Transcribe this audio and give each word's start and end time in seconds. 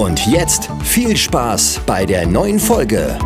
Und 0.00 0.26
jetzt 0.26 0.70
viel 0.82 1.14
Spaß 1.14 1.82
bei 1.84 2.06
der 2.06 2.26
neuen 2.26 2.58
Folge. 2.58 3.18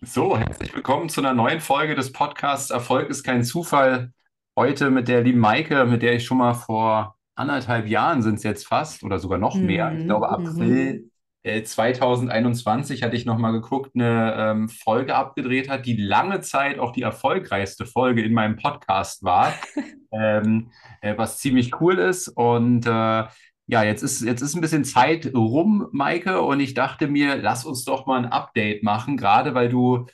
So, 0.00 0.38
herzlich 0.38 0.74
willkommen 0.74 1.10
zu 1.10 1.20
einer 1.20 1.34
neuen 1.34 1.60
Folge 1.60 1.94
des 1.94 2.12
Podcasts 2.12 2.70
Erfolg 2.70 3.10
ist 3.10 3.24
kein 3.24 3.44
Zufall. 3.44 4.10
Heute 4.56 4.88
mit 4.88 5.08
der 5.08 5.20
lieben 5.22 5.38
Maike, 5.38 5.84
mit 5.84 6.00
der 6.00 6.14
ich 6.14 6.24
schon 6.24 6.38
mal 6.38 6.54
vor 6.54 7.14
anderthalb 7.34 7.86
Jahren 7.86 8.22
sind 8.22 8.36
es 8.36 8.42
jetzt 8.42 8.66
fast 8.66 9.02
oder 9.02 9.18
sogar 9.18 9.36
noch 9.36 9.54
mehr. 9.54 9.92
Ich 9.98 10.06
glaube, 10.06 10.28
Mhm, 10.28 10.46
April 10.46 10.94
äh, 10.94 11.11
2021 11.44 13.02
hatte 13.02 13.16
ich 13.16 13.24
nochmal 13.24 13.52
geguckt, 13.52 13.92
eine 13.94 14.34
ähm, 14.38 14.68
Folge 14.68 15.16
abgedreht 15.16 15.68
hat, 15.68 15.86
die 15.86 15.96
lange 15.96 16.40
Zeit 16.40 16.78
auch 16.78 16.92
die 16.92 17.02
erfolgreichste 17.02 17.84
Folge 17.84 18.22
in 18.22 18.32
meinem 18.32 18.56
Podcast 18.56 19.24
war, 19.24 19.52
ähm, 20.12 20.70
äh, 21.00 21.16
was 21.16 21.38
ziemlich 21.38 21.80
cool 21.80 21.98
ist. 21.98 22.28
Und 22.28 22.86
äh, 22.86 23.24
ja, 23.66 23.82
jetzt 23.82 24.02
ist, 24.02 24.22
jetzt 24.22 24.40
ist 24.40 24.54
ein 24.54 24.60
bisschen 24.60 24.84
Zeit 24.84 25.32
rum, 25.34 25.88
Maike, 25.92 26.42
und 26.42 26.60
ich 26.60 26.74
dachte 26.74 27.08
mir, 27.08 27.36
lass 27.36 27.64
uns 27.64 27.84
doch 27.84 28.06
mal 28.06 28.18
ein 28.18 28.32
Update 28.32 28.82
machen, 28.82 29.16
gerade 29.16 29.54
weil 29.54 29.68
du 29.68 30.06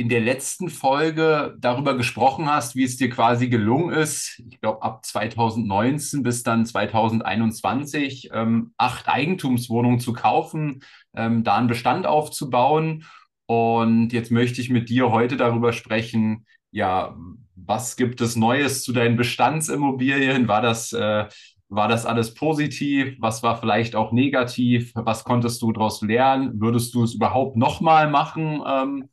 in 0.00 0.08
der 0.08 0.20
letzten 0.20 0.70
Folge 0.70 1.54
darüber 1.58 1.94
gesprochen 1.94 2.46
hast, 2.46 2.74
wie 2.74 2.84
es 2.84 2.96
dir 2.96 3.10
quasi 3.10 3.50
gelungen 3.50 3.92
ist, 3.92 4.42
ich 4.48 4.58
glaube 4.58 4.82
ab 4.82 5.04
2019 5.04 6.22
bis 6.22 6.42
dann 6.42 6.64
2021, 6.64 8.30
ähm, 8.32 8.72
acht 8.78 9.10
Eigentumswohnungen 9.10 10.00
zu 10.00 10.14
kaufen, 10.14 10.82
ähm, 11.14 11.44
da 11.44 11.58
einen 11.58 11.66
Bestand 11.66 12.06
aufzubauen. 12.06 13.04
Und 13.44 14.14
jetzt 14.14 14.30
möchte 14.30 14.62
ich 14.62 14.70
mit 14.70 14.88
dir 14.88 15.10
heute 15.10 15.36
darüber 15.36 15.74
sprechen, 15.74 16.46
ja, 16.70 17.14
was 17.54 17.96
gibt 17.96 18.22
es 18.22 18.36
Neues 18.36 18.82
zu 18.82 18.94
deinen 18.94 19.18
Bestandsimmobilien? 19.18 20.48
War 20.48 20.62
das, 20.62 20.94
äh, 20.94 21.26
war 21.68 21.88
das 21.88 22.06
alles 22.06 22.32
positiv? 22.32 23.16
Was 23.18 23.42
war 23.42 23.58
vielleicht 23.60 23.94
auch 23.94 24.12
negativ? 24.12 24.92
Was 24.94 25.24
konntest 25.24 25.60
du 25.60 25.72
daraus 25.72 26.00
lernen? 26.00 26.58
Würdest 26.58 26.94
du 26.94 27.04
es 27.04 27.16
überhaupt 27.16 27.58
nochmal 27.58 28.08
machen? 28.08 28.62
Ähm, 28.66 29.08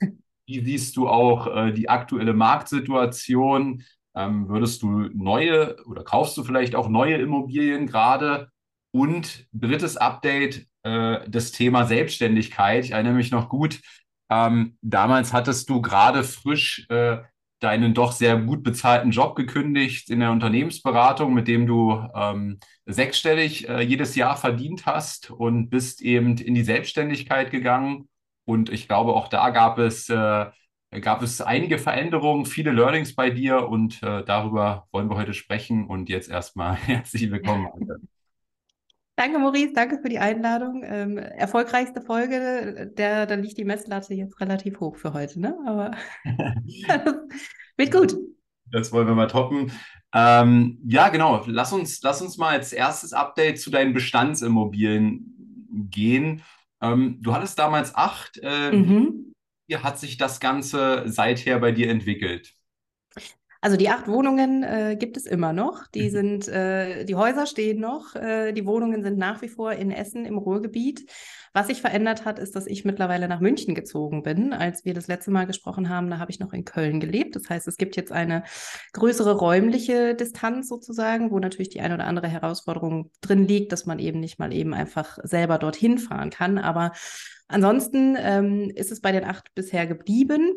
wie 0.47 0.63
siehst 0.63 0.97
du 0.97 1.07
auch 1.07 1.47
äh, 1.47 1.71
die 1.73 1.89
aktuelle 1.89 2.33
Marktsituation? 2.33 3.83
Ähm, 4.15 4.49
würdest 4.49 4.81
du 4.81 5.09
neue 5.13 5.77
oder 5.85 6.03
kaufst 6.03 6.37
du 6.37 6.43
vielleicht 6.43 6.73
auch 6.75 6.89
neue 6.89 7.17
Immobilien 7.17 7.85
gerade? 7.85 8.49
Und 8.91 9.45
drittes 9.51 9.97
Update, 9.97 10.65
äh, 10.83 11.19
das 11.27 11.51
Thema 11.51 11.85
Selbstständigkeit. 11.85 12.85
Ich 12.85 12.91
erinnere 12.91 13.13
mich 13.13 13.31
noch 13.31 13.49
gut, 13.49 13.81
ähm, 14.29 14.77
damals 14.81 15.33
hattest 15.33 15.69
du 15.69 15.81
gerade 15.81 16.23
frisch 16.23 16.85
äh, 16.89 17.17
deinen 17.59 17.93
doch 17.93 18.11
sehr 18.11 18.37
gut 18.37 18.63
bezahlten 18.63 19.11
Job 19.11 19.35
gekündigt 19.35 20.09
in 20.09 20.19
der 20.19 20.31
Unternehmensberatung, 20.31 21.33
mit 21.33 21.47
dem 21.47 21.65
du 21.65 22.07
ähm, 22.15 22.59
sechsstellig 22.85 23.67
äh, 23.67 23.81
jedes 23.81 24.15
Jahr 24.15 24.37
verdient 24.37 24.85
hast 24.85 25.31
und 25.31 25.69
bist 25.69 26.01
eben 26.01 26.37
in 26.37 26.53
die 26.53 26.63
Selbstständigkeit 26.63 27.51
gegangen. 27.51 28.07
Und 28.47 28.69
ich 28.69 28.87
glaube, 28.87 29.13
auch 29.13 29.27
da 29.27 29.49
gab 29.49 29.77
es, 29.77 30.07
äh, 30.09 30.45
gab 31.01 31.21
es 31.21 31.41
einige 31.41 31.77
Veränderungen, 31.77 32.45
viele 32.45 32.71
Learnings 32.71 33.13
bei 33.13 33.29
dir 33.29 33.67
und 33.67 34.01
äh, 34.01 34.23
darüber 34.23 34.87
wollen 34.93 35.09
wir 35.09 35.17
heute 35.17 35.33
sprechen. 35.33 35.85
Und 35.85 36.07
jetzt 36.07 36.29
erstmal 36.29 36.75
herzlich 36.87 37.29
willkommen. 37.29 37.67
Danke, 39.17 39.39
Maurice, 39.39 39.73
danke 39.73 39.99
für 40.01 40.07
die 40.07 40.19
Einladung. 40.19 40.81
Ähm, 40.85 41.17
erfolgreichste 41.17 42.01
Folge, 42.01 42.89
der, 42.97 43.25
da 43.25 43.35
liegt 43.35 43.57
die 43.57 43.65
Messlatte 43.65 44.13
jetzt 44.13 44.39
relativ 44.39 44.79
hoch 44.79 44.95
für 44.95 45.11
heute, 45.11 45.41
ne? 45.41 45.57
Aber 45.65 45.91
wird 47.77 47.91
gut. 47.91 48.15
Das 48.71 48.93
wollen 48.93 49.07
wir 49.07 49.15
mal 49.15 49.27
toppen. 49.27 49.73
Ähm, 50.13 50.79
ja, 50.85 51.09
genau. 51.09 51.43
Lass 51.47 51.73
uns, 51.73 52.01
lass 52.01 52.21
uns 52.21 52.37
mal 52.37 52.51
als 52.51 52.71
erstes 52.71 53.11
Update 53.11 53.59
zu 53.59 53.71
deinen 53.71 53.93
Bestandsimmobilien 53.93 55.89
gehen. 55.89 56.43
Ähm, 56.81 57.19
du 57.21 57.33
hattest 57.33 57.59
damals 57.59 57.95
acht. 57.95 58.37
Äh, 58.39 58.71
Mhm. 58.73 59.33
Wie 59.69 59.77
hat 59.77 59.99
sich 59.99 60.17
das 60.17 60.39
Ganze 60.39 61.03
seither 61.07 61.59
bei 61.59 61.71
dir 61.73 61.89
entwickelt? 61.89 62.56
Also 63.61 63.77
die 63.77 63.89
acht 63.89 64.07
Wohnungen 64.07 64.63
äh, 64.63 64.95
gibt 64.99 65.17
es 65.17 65.25
immer 65.25 65.53
noch. 65.53 65.87
Die 65.87 66.03
Mhm. 66.03 66.09
sind, 66.09 66.47
äh, 66.47 67.05
die 67.05 67.15
Häuser 67.15 67.45
stehen 67.45 67.79
noch. 67.79 68.15
Äh, 68.15 68.53
die 68.53 68.65
Wohnungen 68.65 69.03
sind 69.03 69.17
nach 69.17 69.41
wie 69.41 69.49
vor 69.49 69.71
in 69.73 69.91
Essen 69.91 70.25
im 70.25 70.37
Ruhrgebiet. 70.37 71.09
Was 71.53 71.67
sich 71.67 71.81
verändert 71.81 72.23
hat, 72.23 72.37
ist, 72.37 72.55
dass 72.55 72.67
ich 72.67 72.85
mittlerweile 72.85 73.27
nach 73.27 73.39
München 73.39 73.73
gezogen 73.73 74.21
bin. 74.21 74.53
Als 74.53 74.85
wir 74.85 74.93
das 74.93 75.07
letzte 75.07 75.31
Mal 75.31 75.47
gesprochen 75.47 75.89
haben, 75.89 76.09
da 76.09 76.19
habe 76.19 76.29
ich 76.29 76.39
noch 76.39 76.53
in 76.53 76.65
Köln 76.65 76.99
gelebt. 76.99 77.35
Das 77.35 77.49
heißt, 77.49 77.67
es 77.67 77.77
gibt 77.77 77.95
jetzt 77.95 78.11
eine 78.11 78.43
größere 78.93 79.33
räumliche 79.35 80.13
Distanz 80.13 80.67
sozusagen, 80.67 81.31
wo 81.31 81.39
natürlich 81.39 81.69
die 81.69 81.81
eine 81.81 81.95
oder 81.95 82.05
andere 82.05 82.27
Herausforderung 82.27 83.09
drin 83.21 83.47
liegt, 83.47 83.71
dass 83.71 83.87
man 83.87 83.97
eben 83.97 84.19
nicht 84.19 84.37
mal 84.37 84.53
eben 84.53 84.75
einfach 84.75 85.17
selber 85.23 85.57
dorthin 85.57 85.97
fahren 85.97 86.29
kann. 86.29 86.59
Aber 86.59 86.91
ansonsten 87.47 88.15
ähm, 88.19 88.71
ist 88.75 88.91
es 88.91 89.01
bei 89.01 89.11
den 89.11 89.23
acht 89.23 89.55
bisher 89.55 89.87
geblieben. 89.87 90.53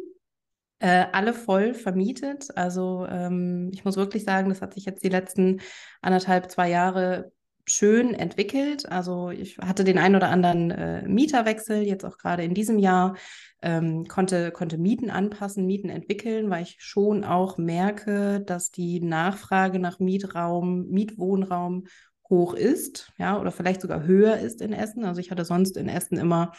Äh, 0.80 1.06
alle 1.12 1.34
voll 1.34 1.74
vermietet. 1.74 2.48
Also 2.56 3.06
ähm, 3.06 3.70
ich 3.72 3.84
muss 3.84 3.96
wirklich 3.96 4.24
sagen, 4.24 4.48
das 4.48 4.62
hat 4.62 4.72
sich 4.72 4.86
jetzt 4.86 5.04
die 5.04 5.10
letzten 5.10 5.60
anderthalb, 6.00 6.50
zwei 6.50 6.70
Jahre 6.70 7.32
schön 7.66 8.14
entwickelt. 8.14 8.90
Also 8.90 9.28
ich 9.28 9.58
hatte 9.58 9.84
den 9.84 9.98
ein 9.98 10.16
oder 10.16 10.30
anderen 10.30 10.70
äh, 10.70 11.06
Mieterwechsel, 11.06 11.82
jetzt 11.82 12.04
auch 12.04 12.16
gerade 12.16 12.44
in 12.44 12.54
diesem 12.54 12.78
Jahr, 12.78 13.16
ähm, 13.60 14.06
konnte, 14.08 14.52
konnte 14.52 14.78
Mieten 14.78 15.10
anpassen, 15.10 15.66
Mieten 15.66 15.90
entwickeln, 15.90 16.48
weil 16.48 16.62
ich 16.62 16.76
schon 16.78 17.24
auch 17.24 17.58
merke, 17.58 18.40
dass 18.40 18.70
die 18.70 19.00
Nachfrage 19.00 19.78
nach 19.78 19.98
Mietraum, 19.98 20.86
Mietwohnraum 20.88 21.84
hoch 22.30 22.54
ist, 22.54 23.12
ja, 23.18 23.38
oder 23.38 23.50
vielleicht 23.50 23.82
sogar 23.82 24.04
höher 24.04 24.38
ist 24.38 24.62
in 24.62 24.72
Essen. 24.72 25.04
Also 25.04 25.20
ich 25.20 25.30
hatte 25.30 25.44
sonst 25.44 25.76
in 25.76 25.88
Essen 25.88 26.16
immer 26.16 26.52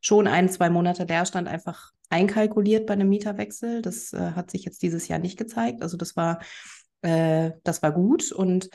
schon 0.00 0.26
ein, 0.26 0.48
zwei 0.48 0.68
Monate 0.68 1.04
Leerstand 1.04 1.46
einfach 1.46 1.92
einkalkuliert 2.10 2.86
bei 2.86 2.94
einem 2.94 3.08
Mieterwechsel. 3.08 3.82
Das 3.82 4.12
äh, 4.12 4.32
hat 4.32 4.50
sich 4.50 4.64
jetzt 4.64 4.82
dieses 4.82 5.08
Jahr 5.08 5.18
nicht 5.18 5.38
gezeigt. 5.38 5.82
Also 5.82 5.96
das 5.96 6.16
war, 6.16 6.40
äh, 7.02 7.52
das 7.64 7.82
war 7.82 7.92
gut. 7.92 8.32
Und 8.32 8.70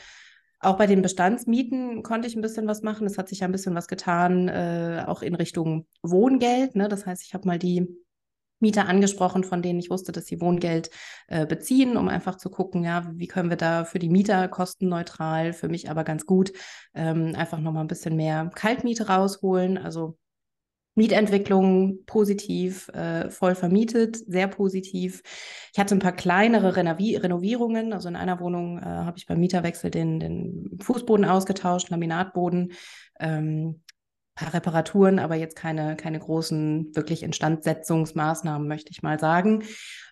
auch 0.59 0.77
bei 0.77 0.88
den 0.88 1.01
Bestandsmieten 1.01 2.03
konnte 2.03 2.27
ich 2.27 2.35
ein 2.35 2.41
bisschen 2.41 2.67
was 2.67 2.81
machen. 2.81 3.05
Es 3.05 3.17
hat 3.17 3.29
sich 3.29 3.39
ja 3.39 3.47
ein 3.47 3.51
bisschen 3.51 3.75
was 3.75 3.88
getan, 3.88 4.47
äh, 4.47 5.03
auch 5.07 5.21
in 5.21 5.35
Richtung 5.35 5.88
Wohngeld. 6.01 6.75
Ne? 6.75 6.88
Das 6.88 7.05
heißt, 7.05 7.23
ich 7.23 7.33
habe 7.33 7.47
mal 7.47 7.59
die 7.59 7.88
Mieter 8.59 8.88
angesprochen, 8.88 9.44
von 9.44 9.61
denen 9.61 9.79
ich 9.79 9.89
wusste, 9.89 10.13
dass 10.13 10.25
sie 10.25 10.39
Wohngeld 10.39 10.89
äh, 11.27 11.45
beziehen, 11.45 11.97
um 11.97 12.07
einfach 12.07 12.38
zu 12.38 12.50
gucken, 12.50 12.85
ja, 12.85 13.11
wie 13.13 13.27
können 13.27 13.50
wir 13.50 13.57
da 13.57 13.83
für 13.83 14.00
die 14.00 14.09
Mieter 14.09 14.47
kostenneutral, 14.47 15.51
für 15.51 15.67
mich 15.67 15.89
aber 15.89 16.05
ganz 16.05 16.25
gut, 16.25 16.53
ähm, 16.94 17.35
einfach 17.35 17.59
nochmal 17.59 17.83
ein 17.83 17.89
bisschen 17.89 18.15
mehr 18.15 18.50
Kaltmiete 18.55 19.07
rausholen. 19.07 19.77
Also 19.77 20.18
Mietentwicklung 20.95 22.06
positiv, 22.06 22.88
äh, 22.90 23.30
voll 23.30 23.56
vermietet, 23.56 24.18
sehr 24.18 24.48
positiv. 24.48 25.22
Ich 25.74 25.80
hatte 25.80 25.95
ein 25.95 26.00
paar 26.00 26.12
kleinere 26.12 26.75
Renovi 26.75 27.16
Renovierungen. 27.16 27.94
Also 27.94 28.10
in 28.10 28.16
einer 28.16 28.40
Wohnung 28.40 28.78
äh, 28.78 28.84
habe 28.84 29.18
ich 29.18 29.25
beim 29.25 29.40
Mieterwechsel 29.40 29.90
den, 29.90 30.19
den 30.19 30.78
Fußboden 30.81 31.25
ausgetauscht, 31.25 31.90
Laminatboden, 31.90 32.74
ähm, 33.19 33.81
paar 34.36 34.54
Reparaturen, 34.54 35.19
aber 35.19 35.36
jetzt 35.36 35.56
keine, 35.56 35.95
keine 35.95 36.19
großen 36.19 36.96
wirklich 36.96 37.24
Instandsetzungsmaßnahmen, 37.24 38.68
möchte 38.68 38.92
ich 38.92 39.04
mal 39.04 39.19
sagen. 39.19 39.63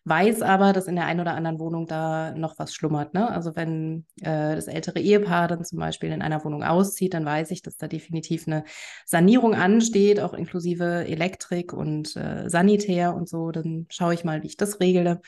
Weiß 0.03 0.41
aber, 0.41 0.73
dass 0.73 0.87
in 0.87 0.95
der 0.95 1.05
einen 1.05 1.19
oder 1.19 1.35
anderen 1.35 1.59
Wohnung 1.59 1.85
da 1.85 2.33
noch 2.33 2.57
was 2.57 2.73
schlummert. 2.73 3.13
Ne? 3.13 3.29
Also 3.29 3.55
wenn 3.55 4.07
äh, 4.21 4.55
das 4.55 4.67
ältere 4.67 4.99
Ehepaar 4.99 5.47
dann 5.47 5.63
zum 5.63 5.77
Beispiel 5.77 6.11
in 6.11 6.23
einer 6.23 6.43
Wohnung 6.43 6.63
auszieht, 6.63 7.13
dann 7.13 7.23
weiß 7.23 7.51
ich, 7.51 7.61
dass 7.61 7.77
da 7.77 7.87
definitiv 7.87 8.47
eine 8.47 8.63
Sanierung 9.05 9.53
ansteht, 9.53 10.19
auch 10.19 10.33
inklusive 10.33 11.05
Elektrik 11.07 11.71
und 11.71 12.15
äh, 12.15 12.49
Sanitär 12.49 13.13
und 13.13 13.29
so. 13.29 13.51
Dann 13.51 13.85
schaue 13.89 14.15
ich 14.15 14.23
mal, 14.23 14.41
wie 14.41 14.47
ich 14.47 14.57
das 14.57 14.79
regle. 14.79 15.21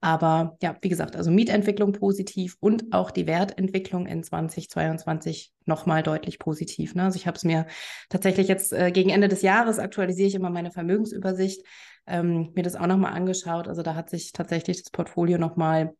Aber 0.00 0.56
ja, 0.62 0.76
wie 0.80 0.88
gesagt, 0.88 1.16
also 1.16 1.30
Mietentwicklung 1.30 1.92
positiv 1.92 2.56
und 2.60 2.92
auch 2.92 3.10
die 3.10 3.26
Wertentwicklung 3.26 4.06
in 4.06 4.22
2022 4.22 5.52
nochmal 5.64 6.04
deutlich 6.04 6.38
positiv. 6.38 6.94
Ne? 6.94 7.04
Also 7.04 7.16
ich 7.16 7.26
habe 7.26 7.36
es 7.36 7.44
mir 7.44 7.66
tatsächlich 8.08 8.46
jetzt 8.46 8.72
äh, 8.72 8.92
gegen 8.92 9.10
Ende 9.10 9.26
des 9.26 9.42
Jahres 9.42 9.80
aktualisiere 9.80 10.28
ich 10.28 10.34
immer 10.36 10.50
meine 10.50 10.70
Vermögensübersicht, 10.70 11.64
ähm, 12.08 12.52
mir 12.54 12.62
das 12.62 12.76
auch 12.76 12.86
nochmal 12.86 13.14
angeschaut. 13.14 13.68
Also 13.68 13.82
da 13.82 13.94
hat 13.94 14.10
sich 14.10 14.32
tatsächlich 14.32 14.82
das 14.82 14.90
Portfolio 14.90 15.38
nochmal 15.38 15.94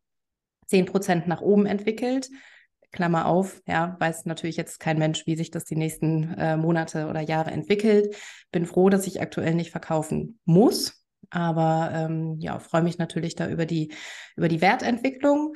10 0.67 0.85
Prozent 0.85 1.27
nach 1.27 1.41
oben 1.41 1.65
entwickelt. 1.65 2.29
Klammer 2.91 3.27
auf, 3.27 3.61
ja, 3.67 3.95
weiß 3.99 4.25
natürlich 4.25 4.57
jetzt 4.57 4.79
kein 4.79 4.97
Mensch, 4.97 5.27
wie 5.27 5.35
sich 5.35 5.51
das 5.51 5.63
die 5.63 5.75
nächsten 5.75 6.33
äh, 6.33 6.57
Monate 6.57 7.07
oder 7.07 7.21
Jahre 7.21 7.51
entwickelt. 7.51 8.15
Bin 8.51 8.65
froh, 8.65 8.89
dass 8.89 9.05
ich 9.05 9.21
aktuell 9.21 9.53
nicht 9.53 9.71
verkaufen 9.71 10.39
muss, 10.45 11.05
aber 11.29 11.91
ähm, 11.93 12.37
ja, 12.39 12.57
freue 12.59 12.81
mich 12.81 12.97
natürlich 12.97 13.35
da 13.35 13.47
über 13.47 13.65
die, 13.65 13.93
über 14.35 14.47
die 14.47 14.61
Wertentwicklung. 14.61 15.53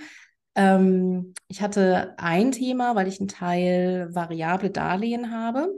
Ähm, 0.55 1.33
ich 1.47 1.61
hatte 1.61 2.13
ein 2.17 2.51
Thema, 2.51 2.95
weil 2.95 3.07
ich 3.07 3.19
einen 3.19 3.29
Teil 3.29 4.09
variable 4.13 4.69
Darlehen 4.69 5.31
habe. 5.31 5.69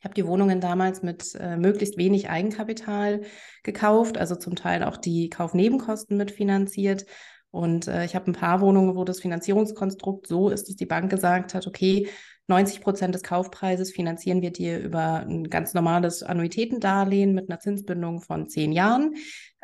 Ich 0.00 0.04
habe 0.04 0.14
die 0.14 0.26
Wohnungen 0.26 0.62
damals 0.62 1.02
mit 1.02 1.34
äh, 1.34 1.58
möglichst 1.58 1.98
wenig 1.98 2.30
Eigenkapital 2.30 3.20
gekauft, 3.62 4.16
also 4.16 4.34
zum 4.34 4.56
Teil 4.56 4.82
auch 4.82 4.96
die 4.96 5.28
Kaufnebenkosten 5.28 6.16
mitfinanziert. 6.16 7.04
Und 7.50 7.86
äh, 7.86 8.06
ich 8.06 8.14
habe 8.14 8.30
ein 8.30 8.34
paar 8.34 8.62
Wohnungen, 8.62 8.96
wo 8.96 9.04
das 9.04 9.20
Finanzierungskonstrukt 9.20 10.26
so 10.26 10.48
ist, 10.48 10.68
dass 10.68 10.76
die 10.76 10.86
Bank 10.86 11.10
gesagt 11.10 11.52
hat, 11.52 11.66
okay, 11.66 12.08
90 12.46 12.80
Prozent 12.80 13.14
des 13.14 13.22
Kaufpreises 13.22 13.92
finanzieren 13.92 14.40
wir 14.40 14.52
dir 14.52 14.78
über 14.78 15.20
ein 15.20 15.50
ganz 15.50 15.74
normales 15.74 16.22
Annuitätendarlehen 16.22 17.34
mit 17.34 17.50
einer 17.50 17.60
Zinsbindung 17.60 18.22
von 18.22 18.48
zehn 18.48 18.72
Jahren. 18.72 19.16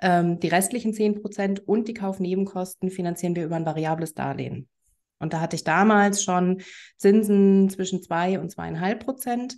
Ähm, 0.02 0.38
die 0.38 0.48
restlichen 0.48 0.92
10 0.92 1.22
Prozent 1.22 1.66
und 1.66 1.88
die 1.88 1.94
Kaufnebenkosten 1.94 2.90
finanzieren 2.90 3.34
wir 3.36 3.46
über 3.46 3.56
ein 3.56 3.64
variables 3.64 4.12
Darlehen. 4.12 4.68
Und 5.18 5.32
da 5.32 5.40
hatte 5.40 5.56
ich 5.56 5.64
damals 5.64 6.22
schon 6.22 6.60
Zinsen 6.98 7.70
zwischen 7.70 8.02
zwei 8.02 8.38
und 8.38 8.50
zweieinhalb 8.50 9.04
Prozent. 9.04 9.56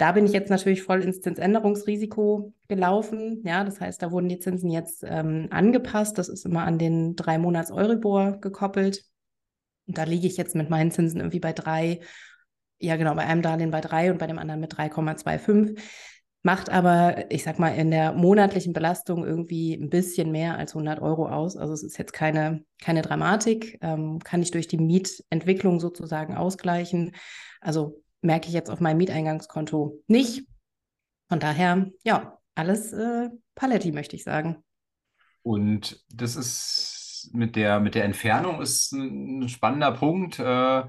Da 0.00 0.12
bin 0.12 0.24
ich 0.24 0.32
jetzt 0.32 0.50
natürlich 0.50 0.82
voll 0.82 1.02
ins 1.02 1.20
Zinsänderungsrisiko 1.20 2.54
gelaufen. 2.68 3.42
Ja, 3.44 3.64
das 3.64 3.80
heißt, 3.80 4.00
da 4.02 4.10
wurden 4.10 4.28
die 4.28 4.38
Zinsen 4.38 4.70
jetzt 4.70 5.04
ähm, 5.06 5.48
angepasst. 5.50 6.16
Das 6.16 6.28
ist 6.28 6.46
immer 6.46 6.64
an 6.64 6.78
den 6.78 7.16
drei 7.16 7.38
Monats 7.38 7.70
Euribor 7.70 8.38
gekoppelt. 8.40 9.04
Und 9.86 9.98
da 9.98 10.04
liege 10.04 10.26
ich 10.26 10.36
jetzt 10.36 10.54
mit 10.54 10.70
meinen 10.70 10.90
Zinsen 10.90 11.20
irgendwie 11.20 11.40
bei 11.40 11.52
drei 11.52 12.00
ja 12.80 12.96
genau, 12.96 13.14
bei 13.14 13.26
einem 13.26 13.42
Darlehen 13.42 13.70
bei 13.70 13.80
3 13.80 14.10
und 14.10 14.18
bei 14.18 14.26
dem 14.26 14.38
anderen 14.38 14.60
mit 14.60 14.74
3,25. 14.74 15.78
Macht 16.42 16.70
aber, 16.70 17.30
ich 17.30 17.44
sag 17.44 17.58
mal, 17.58 17.74
in 17.74 17.90
der 17.90 18.14
monatlichen 18.14 18.72
Belastung 18.72 19.26
irgendwie 19.26 19.74
ein 19.74 19.90
bisschen 19.90 20.32
mehr 20.32 20.56
als 20.56 20.74
100 20.74 21.02
Euro 21.02 21.28
aus. 21.28 21.58
Also 21.58 21.74
es 21.74 21.82
ist 21.82 21.98
jetzt 21.98 22.14
keine, 22.14 22.64
keine 22.80 23.02
Dramatik, 23.02 23.78
ähm, 23.82 24.20
kann 24.20 24.40
ich 24.40 24.50
durch 24.50 24.66
die 24.66 24.78
Mietentwicklung 24.78 25.80
sozusagen 25.80 26.34
ausgleichen. 26.34 27.12
Also 27.60 27.99
merke 28.22 28.48
ich 28.48 28.54
jetzt 28.54 28.70
auf 28.70 28.80
meinem 28.80 28.98
Mieteingangskonto 28.98 30.02
nicht. 30.06 30.46
Von 31.28 31.40
daher, 31.40 31.90
ja, 32.04 32.38
alles 32.54 32.92
äh, 32.92 33.30
Paletti, 33.54 33.92
möchte 33.92 34.16
ich 34.16 34.24
sagen. 34.24 34.62
Und 35.42 36.04
das 36.12 36.36
ist 36.36 37.30
mit 37.32 37.56
der, 37.56 37.80
mit 37.80 37.94
der 37.94 38.04
Entfernung 38.04 38.60
ist 38.60 38.92
ein 38.92 39.48
spannender 39.48 39.92
Punkt. 39.92 40.38
Äh, 40.38 40.82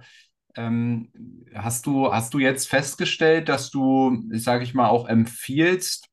ähm, 0.56 1.10
hast 1.54 1.86
du, 1.86 2.12
hast 2.12 2.34
du 2.34 2.40
jetzt 2.40 2.68
festgestellt, 2.68 3.48
dass 3.48 3.72
du, 3.72 4.24
sage 4.32 4.64
ich 4.64 4.74
mal, 4.74 4.90
auch 4.90 5.08
empfiehlst 5.08 6.10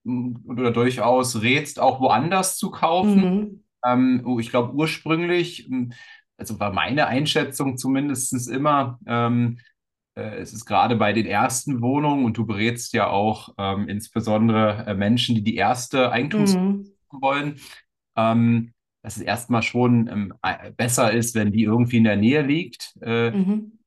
oder 0.46 0.70
durchaus 0.70 1.42
rätst, 1.42 1.80
auch 1.80 2.00
woanders 2.00 2.56
zu 2.56 2.70
kaufen? 2.70 3.22
Mhm. 3.22 3.64
Ähm, 3.84 4.22
oh, 4.24 4.38
ich 4.38 4.50
glaube, 4.50 4.74
ursprünglich, 4.74 5.68
also 6.36 6.60
war 6.60 6.72
meine 6.72 7.06
Einschätzung 7.06 7.76
zumindest 7.76 8.48
immer, 8.48 8.98
ähm, 9.06 9.58
äh, 9.58 9.62
es 10.18 10.52
ist 10.52 10.64
gerade 10.64 10.96
bei 10.96 11.12
den 11.12 11.26
ersten 11.26 11.80
Wohnungen 11.80 12.24
und 12.24 12.36
du 12.36 12.46
berätst 12.46 12.92
ja 12.92 13.08
auch 13.08 13.54
ähm, 13.58 13.88
insbesondere 13.88 14.86
äh, 14.86 14.94
Menschen, 14.94 15.34
die 15.34 15.42
die 15.42 15.56
erste 15.56 16.10
Eigentumswohnung 16.12 16.86
mhm. 17.12 17.20
wollen, 17.20 17.60
ähm, 18.16 18.72
dass 19.02 19.16
es 19.16 19.22
erstmal 19.22 19.62
schon 19.62 20.08
ähm, 20.08 20.34
besser 20.76 21.12
ist, 21.12 21.34
wenn 21.34 21.52
die 21.52 21.62
irgendwie 21.62 21.98
in 21.98 22.04
der 22.04 22.16
Nähe 22.16 22.42
liegt. 22.42 22.96
Äh, 23.00 23.30
mhm. 23.30 23.78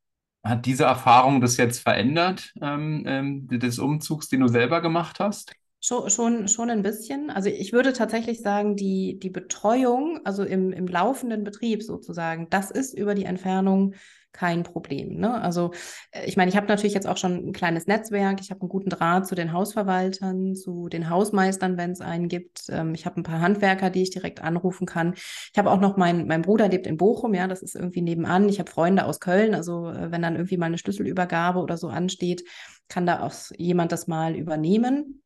Hat 0.43 0.65
diese 0.65 0.85
Erfahrung 0.85 1.39
das 1.39 1.57
jetzt 1.57 1.79
verändert, 1.79 2.51
ähm, 2.61 3.03
ähm, 3.05 3.47
des 3.47 3.77
Umzugs, 3.77 4.27
den 4.27 4.39
du 4.39 4.47
selber 4.47 4.81
gemacht 4.81 5.19
hast? 5.19 5.53
Schon, 5.83 6.09
schon, 6.09 6.47
schon 6.47 6.69
ein 6.69 6.83
bisschen. 6.83 7.29
Also 7.29 7.49
ich 7.49 7.73
würde 7.73 7.93
tatsächlich 7.93 8.41
sagen, 8.41 8.75
die, 8.75 9.19
die 9.19 9.29
Betreuung, 9.29 10.19
also 10.23 10.43
im, 10.43 10.71
im 10.71 10.87
laufenden 10.87 11.43
Betrieb 11.43 11.83
sozusagen, 11.83 12.49
das 12.49 12.71
ist 12.71 12.93
über 12.93 13.15
die 13.15 13.25
Entfernung 13.25 13.95
kein 14.33 14.63
Problem. 14.63 15.17
Ne? 15.17 15.41
Also 15.41 15.71
äh, 16.11 16.25
ich 16.25 16.37
meine, 16.37 16.49
ich 16.49 16.57
habe 16.57 16.67
natürlich 16.67 16.93
jetzt 16.93 17.07
auch 17.07 17.17
schon 17.17 17.49
ein 17.49 17.53
kleines 17.53 17.87
Netzwerk, 17.87 18.39
ich 18.41 18.49
habe 18.49 18.61
einen 18.61 18.69
guten 18.69 18.89
Draht 18.89 19.27
zu 19.27 19.35
den 19.35 19.53
Hausverwaltern, 19.53 20.55
zu 20.55 20.89
den 20.89 21.09
Hausmeistern, 21.09 21.77
wenn 21.77 21.91
es 21.91 22.01
einen 22.01 22.27
gibt. 22.27 22.63
Ähm, 22.69 22.93
ich 22.93 23.05
habe 23.05 23.19
ein 23.19 23.23
paar 23.23 23.41
Handwerker, 23.41 23.89
die 23.89 24.03
ich 24.03 24.11
direkt 24.11 24.41
anrufen 24.41 24.85
kann. 24.85 25.13
Ich 25.15 25.57
habe 25.57 25.71
auch 25.71 25.79
noch 25.79 25.97
mein, 25.97 26.27
mein 26.27 26.41
Bruder 26.41 26.69
lebt 26.69 26.87
in 26.87 26.97
Bochum, 26.97 27.33
ja, 27.33 27.47
das 27.47 27.61
ist 27.61 27.75
irgendwie 27.75 28.01
nebenan. 28.01 28.47
Ich 28.49 28.59
habe 28.59 28.71
Freunde 28.71 29.05
aus 29.05 29.19
Köln, 29.19 29.53
also 29.53 29.89
äh, 29.89 30.11
wenn 30.11 30.21
dann 30.21 30.35
irgendwie 30.35 30.57
mal 30.57 30.67
eine 30.67 30.77
Schlüsselübergabe 30.77 31.59
oder 31.59 31.77
so 31.77 31.87
ansteht, 31.87 32.43
kann 32.87 33.05
da 33.05 33.21
auch 33.21 33.33
jemand 33.57 33.91
das 33.91 34.07
mal 34.07 34.35
übernehmen. 34.35 35.23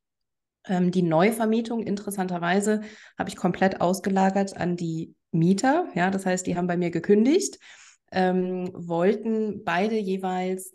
Ähm, 0.67 0.91
die 0.91 1.03
Neuvermietung, 1.03 1.83
interessanterweise, 1.83 2.81
habe 3.17 3.29
ich 3.29 3.35
komplett 3.35 3.81
ausgelagert 3.81 4.57
an 4.57 4.75
die 4.75 5.13
Mieter. 5.31 5.87
Ja, 5.93 6.09
das 6.09 6.25
heißt, 6.25 6.47
die 6.47 6.55
haben 6.55 6.67
bei 6.67 6.77
mir 6.77 6.89
gekündigt 6.89 7.59
ähm, 8.15 8.69
wollten 8.73 9.65
beide 9.65 9.97
jeweils 9.97 10.71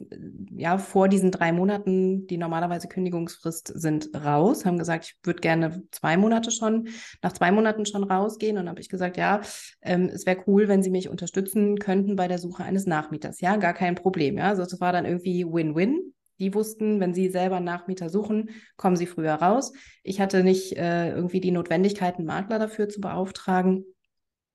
ja 0.54 0.76
vor 0.76 1.08
diesen 1.08 1.30
drei 1.30 1.52
Monaten, 1.52 2.26
die 2.26 2.36
normalerweise 2.36 2.86
Kündigungsfrist 2.86 3.72
sind, 3.74 4.10
raus, 4.14 4.66
haben 4.66 4.76
gesagt, 4.76 5.06
ich 5.06 5.16
würde 5.24 5.40
gerne 5.40 5.82
zwei 5.90 6.18
Monate 6.18 6.50
schon, 6.50 6.88
nach 7.22 7.32
zwei 7.32 7.50
Monaten 7.50 7.86
schon 7.86 8.04
rausgehen. 8.04 8.58
Und 8.58 8.68
habe 8.68 8.80
ich 8.80 8.90
gesagt, 8.90 9.16
ja, 9.16 9.40
ähm, 9.80 10.10
es 10.12 10.26
wäre 10.26 10.44
cool, 10.46 10.68
wenn 10.68 10.82
Sie 10.82 10.90
mich 10.90 11.08
unterstützen 11.08 11.78
könnten 11.78 12.14
bei 12.14 12.28
der 12.28 12.38
Suche 12.38 12.62
eines 12.62 12.84
Nachmieters. 12.84 13.40
Ja, 13.40 13.56
gar 13.56 13.72
kein 13.72 13.94
Problem. 13.94 14.36
Ja, 14.36 14.50
also 14.50 14.62
das 14.62 14.78
war 14.78 14.92
dann 14.92 15.06
irgendwie 15.06 15.46
Win-Win. 15.46 16.12
Die 16.40 16.54
wussten, 16.54 17.00
wenn 17.00 17.14
sie 17.14 17.28
selber 17.28 17.60
Nachmieter 17.60 18.08
suchen, 18.08 18.50
kommen 18.76 18.96
sie 18.96 19.06
früher 19.06 19.34
raus. 19.34 19.72
Ich 20.02 20.20
hatte 20.20 20.42
nicht 20.42 20.76
äh, 20.76 21.10
irgendwie 21.10 21.40
die 21.40 21.50
Notwendigkeit, 21.50 22.16
einen 22.16 22.26
Makler 22.26 22.58
dafür 22.58 22.88
zu 22.88 23.00
beauftragen. 23.00 23.84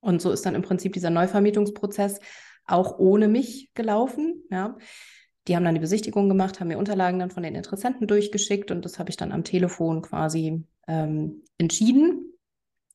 Und 0.01 0.21
so 0.21 0.31
ist 0.31 0.45
dann 0.45 0.53
im 0.53 0.61
Prinzip 0.61 0.93
dieser 0.93 1.09
Neuvermietungsprozess 1.09 2.19
auch 2.67 2.97
ohne 2.99 3.27
mich 3.27 3.69
gelaufen. 3.73 4.43
Ja. 4.51 4.77
Die 5.47 5.55
haben 5.55 5.63
dann 5.63 5.75
die 5.75 5.81
Besichtigung 5.81 6.27
gemacht, 6.27 6.59
haben 6.59 6.69
mir 6.69 6.77
Unterlagen 6.77 7.19
dann 7.19 7.29
von 7.29 7.43
den 7.43 7.55
Interessenten 7.55 8.07
durchgeschickt 8.07 8.71
und 8.71 8.83
das 8.83 8.97
habe 8.97 9.11
ich 9.11 9.17
dann 9.17 9.31
am 9.31 9.43
Telefon 9.43 10.01
quasi 10.01 10.63
ähm, 10.87 11.43
entschieden. 11.57 12.33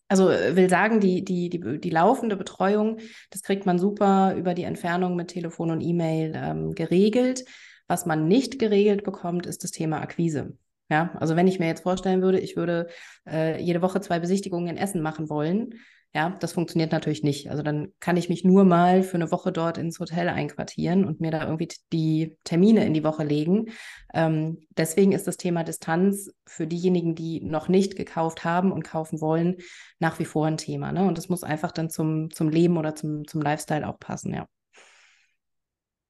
Also 0.09 0.29
äh, 0.29 0.57
will 0.57 0.69
sagen, 0.69 0.99
die, 0.99 1.25
die, 1.25 1.49
die, 1.49 1.81
die 1.81 1.91
laufende 1.91 2.37
Betreuung, 2.37 2.99
das 3.31 3.43
kriegt 3.43 3.67
man 3.67 3.79
super 3.79 4.35
über 4.37 4.55
die 4.55 4.65
Entfernung 4.65 5.15
mit 5.15 5.29
Telefon 5.29 5.71
und 5.71 5.81
E-Mail 5.81 6.33
ähm, 6.35 6.73
geregelt. 6.73 7.45
Was 7.87 8.07
man 8.07 8.27
nicht 8.27 8.59
geregelt 8.59 9.05
bekommt, 9.05 9.47
ist 9.47 9.63
das 9.63 9.71
Thema 9.71 10.01
Akquise. 10.01 10.57
Ja, 10.91 11.13
also 11.21 11.37
wenn 11.37 11.47
ich 11.47 11.61
mir 11.61 11.69
jetzt 11.69 11.83
vorstellen 11.83 12.21
würde, 12.21 12.41
ich 12.41 12.57
würde 12.57 12.89
äh, 13.29 13.63
jede 13.63 13.81
Woche 13.83 14.01
zwei 14.01 14.19
Besichtigungen 14.19 14.69
in 14.69 14.77
Essen 14.77 15.03
machen 15.03 15.31
wollen, 15.31 15.75
ja, 16.13 16.31
das 16.41 16.53
funktioniert 16.53 16.91
natürlich 16.91 17.23
nicht. 17.23 17.51
Also 17.51 17.63
dann 17.63 17.93
kann 18.01 18.17
ich 18.17 18.29
mich 18.29 18.45
nur 18.45 18.65
mal 18.65 19.05
für 19.05 19.15
eine 19.15 19.31
Woche 19.31 19.53
dort 19.53 19.79
ins 19.79 20.01
Hotel 20.01 20.29
einquartieren 20.29 21.05
und 21.05 21.21
mir 21.21 21.31
da 21.31 21.45
irgendwie 21.45 21.69
die 21.93 22.37
Termine 22.43 22.85
in 22.85 22.95
die 22.95 23.05
Woche 23.05 23.23
legen. 23.23 23.67
Ähm, 24.13 24.59
deswegen 24.71 25.13
ist 25.13 25.29
das 25.29 25.37
Thema 25.37 25.63
Distanz 25.63 26.33
für 26.47 26.67
diejenigen, 26.67 27.15
die 27.15 27.41
noch 27.45 27.69
nicht 27.69 27.95
gekauft 27.95 28.45
haben 28.45 28.73
und 28.73 28.83
kaufen 28.83 29.21
wollen, 29.21 29.59
nach 30.01 30.19
wie 30.19 30.25
vor 30.25 30.47
ein 30.47 30.57
Thema. 30.57 30.91
Ne? 30.91 31.07
Und 31.07 31.17
das 31.17 31.29
muss 31.29 31.45
einfach 31.45 31.71
dann 31.71 31.91
zum, 31.91 32.31
zum 32.31 32.49
Leben 32.49 32.77
oder 32.77 32.97
zum, 32.97 33.25
zum 33.29 33.41
Lifestyle 33.41 33.87
auch 33.87 34.01
passen, 34.01 34.35
ja. 34.35 34.47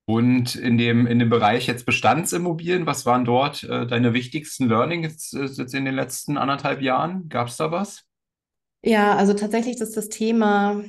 Und 0.06 0.56
in 0.56 0.76
dem, 0.76 1.06
in 1.06 1.20
dem 1.20 1.28
Bereich 1.28 1.68
jetzt 1.68 1.86
Bestandsimmobilien, 1.86 2.84
was 2.84 3.06
waren 3.06 3.24
dort 3.24 3.62
äh, 3.62 3.86
deine 3.86 4.12
wichtigsten 4.12 4.68
Learnings 4.68 5.30
jetzt, 5.32 5.58
jetzt 5.58 5.72
in 5.72 5.84
den 5.84 5.94
letzten 5.94 6.36
anderthalb 6.36 6.82
Jahren? 6.82 7.28
Gab 7.28 7.46
es 7.46 7.56
da 7.56 7.70
was? 7.70 8.09
Ja, 8.82 9.16
also 9.16 9.34
tatsächlich 9.34 9.80
ist 9.80 9.96
das 9.96 10.08
Thema 10.08 10.82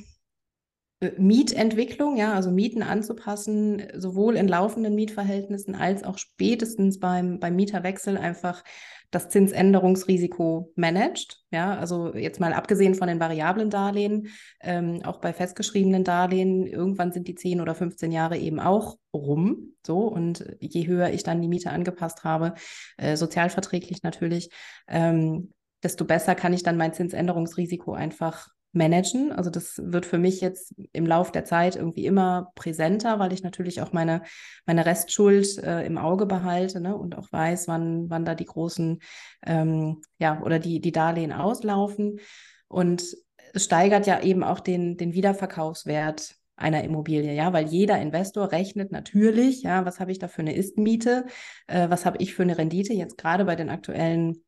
äh, 1.00 1.10
Mietentwicklung, 1.18 2.16
ja, 2.16 2.32
also 2.32 2.50
Mieten 2.50 2.82
anzupassen, 2.82 3.82
sowohl 3.94 4.36
in 4.36 4.48
laufenden 4.48 4.94
Mietverhältnissen 4.94 5.74
als 5.74 6.04
auch 6.04 6.18
spätestens 6.18 6.98
beim, 7.00 7.38
beim 7.38 7.54
Mieterwechsel 7.54 8.16
einfach 8.16 8.64
das 9.10 9.28
Zinsänderungsrisiko 9.28 10.72
managt. 10.74 11.42
Ja, 11.50 11.76
also 11.76 12.14
jetzt 12.14 12.40
mal 12.40 12.54
abgesehen 12.54 12.94
von 12.94 13.08
den 13.08 13.20
variablen 13.20 13.68
Darlehen, 13.68 14.28
ähm, 14.62 15.02
auch 15.04 15.20
bei 15.20 15.34
festgeschriebenen 15.34 16.02
Darlehen, 16.02 16.66
irgendwann 16.66 17.12
sind 17.12 17.28
die 17.28 17.34
10 17.34 17.60
oder 17.60 17.74
15 17.74 18.10
Jahre 18.10 18.38
eben 18.38 18.58
auch 18.58 18.96
rum. 19.12 19.74
So, 19.86 20.06
und 20.06 20.56
je 20.60 20.86
höher 20.86 21.10
ich 21.10 21.24
dann 21.24 21.42
die 21.42 21.48
Miete 21.48 21.70
angepasst 21.70 22.24
habe, 22.24 22.54
äh, 22.96 23.16
sozialverträglich 23.16 24.02
natürlich, 24.02 24.48
ähm, 24.88 25.52
desto 25.82 26.04
besser 26.04 26.34
kann 26.34 26.52
ich 26.52 26.62
dann 26.62 26.76
mein 26.76 26.92
Zinsänderungsrisiko 26.92 27.92
einfach 27.92 28.48
managen. 28.72 29.32
Also 29.32 29.50
das 29.50 29.80
wird 29.84 30.06
für 30.06 30.18
mich 30.18 30.40
jetzt 30.40 30.74
im 30.92 31.06
Lauf 31.06 31.30
der 31.30 31.44
Zeit 31.44 31.76
irgendwie 31.76 32.06
immer 32.06 32.52
präsenter, 32.54 33.18
weil 33.18 33.32
ich 33.32 33.42
natürlich 33.42 33.82
auch 33.82 33.92
meine, 33.92 34.22
meine 34.64 34.86
Restschuld 34.86 35.58
äh, 35.58 35.84
im 35.84 35.98
Auge 35.98 36.26
behalte 36.26 36.80
ne? 36.80 36.96
und 36.96 37.16
auch 37.16 37.30
weiß, 37.30 37.68
wann, 37.68 38.08
wann 38.08 38.24
da 38.24 38.34
die 38.34 38.46
großen 38.46 39.00
ähm, 39.46 40.00
ja, 40.18 40.40
oder 40.42 40.58
die, 40.58 40.80
die 40.80 40.92
Darlehen 40.92 41.32
auslaufen. 41.32 42.20
Und 42.68 43.04
es 43.52 43.64
steigert 43.64 44.06
ja 44.06 44.22
eben 44.22 44.42
auch 44.42 44.60
den, 44.60 44.96
den 44.96 45.12
Wiederverkaufswert 45.12 46.36
einer 46.56 46.84
Immobilie, 46.84 47.34
ja, 47.34 47.52
weil 47.52 47.66
jeder 47.66 48.00
Investor 48.00 48.52
rechnet 48.52 48.92
natürlich, 48.92 49.62
ja, 49.62 49.84
was 49.84 50.00
habe 50.00 50.12
ich 50.12 50.18
da 50.18 50.28
für 50.28 50.42
eine 50.42 50.54
Ist-Miete, 50.54 51.26
äh, 51.66 51.90
was 51.90 52.06
habe 52.06 52.18
ich 52.18 52.34
für 52.34 52.42
eine 52.42 52.56
Rendite, 52.56 52.92
jetzt 52.92 53.18
gerade 53.18 53.44
bei 53.44 53.56
den 53.56 53.68
aktuellen 53.68 54.44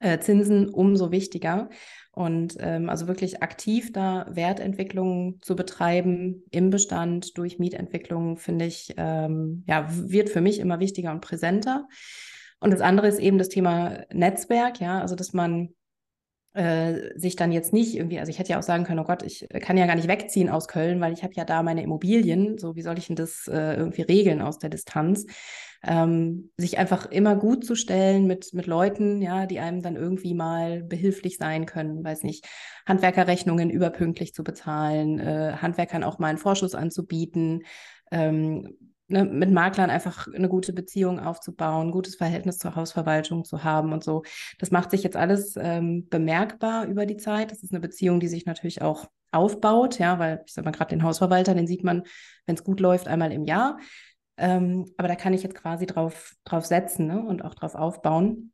äh, 0.00 0.18
Zinsen 0.18 0.68
umso 0.68 1.10
wichtiger. 1.10 1.68
Und 2.12 2.56
ähm, 2.58 2.88
also 2.88 3.06
wirklich 3.06 3.42
aktiv 3.42 3.92
da 3.92 4.26
Wertentwicklung 4.30 5.38
zu 5.40 5.54
betreiben 5.54 6.42
im 6.50 6.70
Bestand 6.70 7.38
durch 7.38 7.60
Mietentwicklung, 7.60 8.38
finde 8.38 8.64
ich, 8.64 8.94
ähm, 8.96 9.62
ja, 9.68 9.86
wird 9.88 10.28
für 10.28 10.40
mich 10.40 10.58
immer 10.58 10.80
wichtiger 10.80 11.12
und 11.12 11.20
präsenter. 11.20 11.86
Und 12.58 12.72
das 12.72 12.80
andere 12.80 13.06
ist 13.06 13.20
eben 13.20 13.38
das 13.38 13.48
Thema 13.48 14.00
Netzwerk, 14.12 14.80
ja, 14.80 15.00
also 15.00 15.14
dass 15.14 15.32
man 15.32 15.74
äh, 16.54 17.18
sich 17.18 17.36
dann 17.36 17.52
jetzt 17.52 17.72
nicht 17.72 17.94
irgendwie, 17.94 18.18
also 18.18 18.30
ich 18.30 18.38
hätte 18.38 18.50
ja 18.50 18.58
auch 18.58 18.62
sagen 18.64 18.84
können, 18.84 19.00
oh 19.00 19.04
Gott, 19.04 19.22
ich 19.22 19.46
kann 19.60 19.76
ja 19.76 19.86
gar 19.86 19.96
nicht 19.96 20.08
wegziehen 20.08 20.48
aus 20.48 20.66
Köln, 20.68 21.00
weil 21.00 21.12
ich 21.12 21.22
habe 21.22 21.34
ja 21.34 21.44
da 21.44 21.62
meine 21.62 21.82
Immobilien, 21.82 22.58
so 22.58 22.74
wie 22.74 22.82
soll 22.82 22.98
ich 22.98 23.06
denn 23.06 23.16
das 23.16 23.46
äh, 23.48 23.74
irgendwie 23.74 24.02
regeln 24.02 24.40
aus 24.40 24.58
der 24.58 24.70
Distanz? 24.70 25.26
Ähm, 25.84 26.50
sich 26.56 26.78
einfach 26.78 27.06
immer 27.06 27.36
gut 27.36 27.64
zu 27.64 27.76
stellen 27.76 28.26
mit, 28.26 28.52
mit 28.52 28.66
Leuten, 28.66 29.22
ja, 29.22 29.46
die 29.46 29.60
einem 29.60 29.80
dann 29.80 29.94
irgendwie 29.94 30.34
mal 30.34 30.82
behilflich 30.82 31.36
sein 31.36 31.66
können, 31.66 32.02
weiß 32.02 32.24
nicht, 32.24 32.46
Handwerkerrechnungen 32.84 33.70
überpünktlich 33.70 34.34
zu 34.34 34.42
bezahlen, 34.42 35.20
äh, 35.20 35.52
Handwerkern 35.62 36.02
auch 36.02 36.18
mal 36.18 36.28
einen 36.28 36.38
Vorschuss 36.38 36.74
anzubieten, 36.74 37.62
ähm, 38.10 38.76
ne, 39.08 39.24
mit 39.24 39.50
Maklern 39.50 39.90
einfach 39.90 40.28
eine 40.32 40.48
gute 40.48 40.72
Beziehung 40.72 41.18
aufzubauen, 41.18 41.90
gutes 41.90 42.16
Verhältnis 42.16 42.58
zur 42.58 42.76
Hausverwaltung 42.76 43.44
zu 43.44 43.64
haben 43.64 43.92
und 43.92 44.04
so. 44.04 44.22
Das 44.58 44.70
macht 44.70 44.90
sich 44.90 45.02
jetzt 45.02 45.16
alles 45.16 45.54
ähm, 45.56 46.08
bemerkbar 46.08 46.86
über 46.86 47.06
die 47.06 47.16
Zeit. 47.16 47.50
Das 47.50 47.62
ist 47.62 47.72
eine 47.72 47.80
Beziehung, 47.80 48.20
die 48.20 48.28
sich 48.28 48.46
natürlich 48.46 48.82
auch 48.82 49.06
aufbaut, 49.30 49.98
ja, 49.98 50.18
weil 50.18 50.42
ich 50.46 50.52
sag 50.52 50.64
mal, 50.64 50.70
gerade 50.70 50.90
den 50.90 51.02
Hausverwalter, 51.02 51.54
den 51.54 51.66
sieht 51.66 51.84
man, 51.84 52.04
wenn 52.46 52.54
es 52.54 52.64
gut 52.64 52.80
läuft, 52.80 53.08
einmal 53.08 53.32
im 53.32 53.44
Jahr. 53.44 53.78
Ähm, 54.36 54.86
aber 54.96 55.08
da 55.08 55.16
kann 55.16 55.34
ich 55.34 55.42
jetzt 55.42 55.56
quasi 55.56 55.84
drauf, 55.86 56.34
drauf 56.44 56.64
setzen 56.64 57.06
ne, 57.06 57.22
und 57.22 57.44
auch 57.44 57.54
drauf 57.54 57.74
aufbauen. 57.74 58.52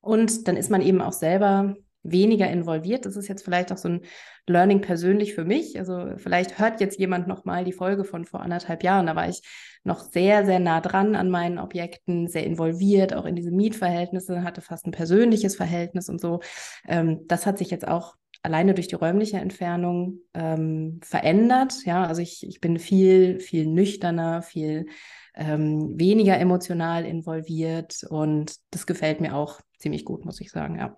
Und 0.00 0.48
dann 0.48 0.56
ist 0.56 0.70
man 0.70 0.82
eben 0.82 1.00
auch 1.00 1.12
selber 1.12 1.76
weniger 2.02 2.50
involviert. 2.50 3.06
Das 3.06 3.16
ist 3.16 3.28
jetzt 3.28 3.44
vielleicht 3.44 3.72
auch 3.72 3.76
so 3.76 3.88
ein 3.88 4.00
Learning 4.46 4.80
persönlich 4.80 5.34
für 5.34 5.44
mich. 5.44 5.78
Also 5.78 6.16
vielleicht 6.16 6.58
hört 6.58 6.80
jetzt 6.80 6.98
jemand 6.98 7.28
nochmal 7.28 7.64
die 7.64 7.72
Folge 7.72 8.04
von 8.04 8.24
vor 8.24 8.40
anderthalb 8.40 8.82
Jahren. 8.82 9.06
Da 9.06 9.14
war 9.14 9.28
ich 9.28 9.42
noch 9.84 10.00
sehr, 10.00 10.44
sehr 10.44 10.58
nah 10.58 10.80
dran 10.80 11.14
an 11.14 11.30
meinen 11.30 11.58
Objekten, 11.58 12.28
sehr 12.28 12.44
involviert, 12.44 13.14
auch 13.14 13.24
in 13.24 13.36
diese 13.36 13.50
Mietverhältnisse, 13.50 14.42
hatte 14.42 14.60
fast 14.60 14.86
ein 14.86 14.92
persönliches 14.92 15.56
Verhältnis 15.56 16.08
und 16.08 16.20
so. 16.20 16.40
Ähm, 16.88 17.20
das 17.26 17.46
hat 17.46 17.58
sich 17.58 17.70
jetzt 17.70 17.86
auch 17.86 18.14
alleine 18.42 18.74
durch 18.74 18.88
die 18.88 18.96
räumliche 18.96 19.38
Entfernung 19.38 20.18
ähm, 20.34 21.00
verändert. 21.02 21.84
Ja, 21.84 22.04
also 22.04 22.22
ich, 22.22 22.46
ich 22.46 22.60
bin 22.60 22.78
viel, 22.78 23.40
viel 23.40 23.66
nüchterner, 23.66 24.42
viel 24.42 24.86
ähm, 25.34 25.98
weniger 25.98 26.38
emotional 26.38 27.04
involviert 27.04 28.04
und 28.08 28.56
das 28.70 28.86
gefällt 28.86 29.20
mir 29.20 29.34
auch 29.34 29.60
ziemlich 29.78 30.04
gut, 30.04 30.24
muss 30.24 30.40
ich 30.40 30.50
sagen, 30.50 30.76
ja. 30.76 30.94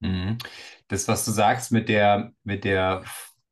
Mhm. 0.00 0.38
Das, 0.88 1.08
was 1.08 1.24
du 1.24 1.30
sagst 1.30 1.72
mit 1.72 1.88
der, 1.88 2.32
mit 2.44 2.64
der 2.64 3.02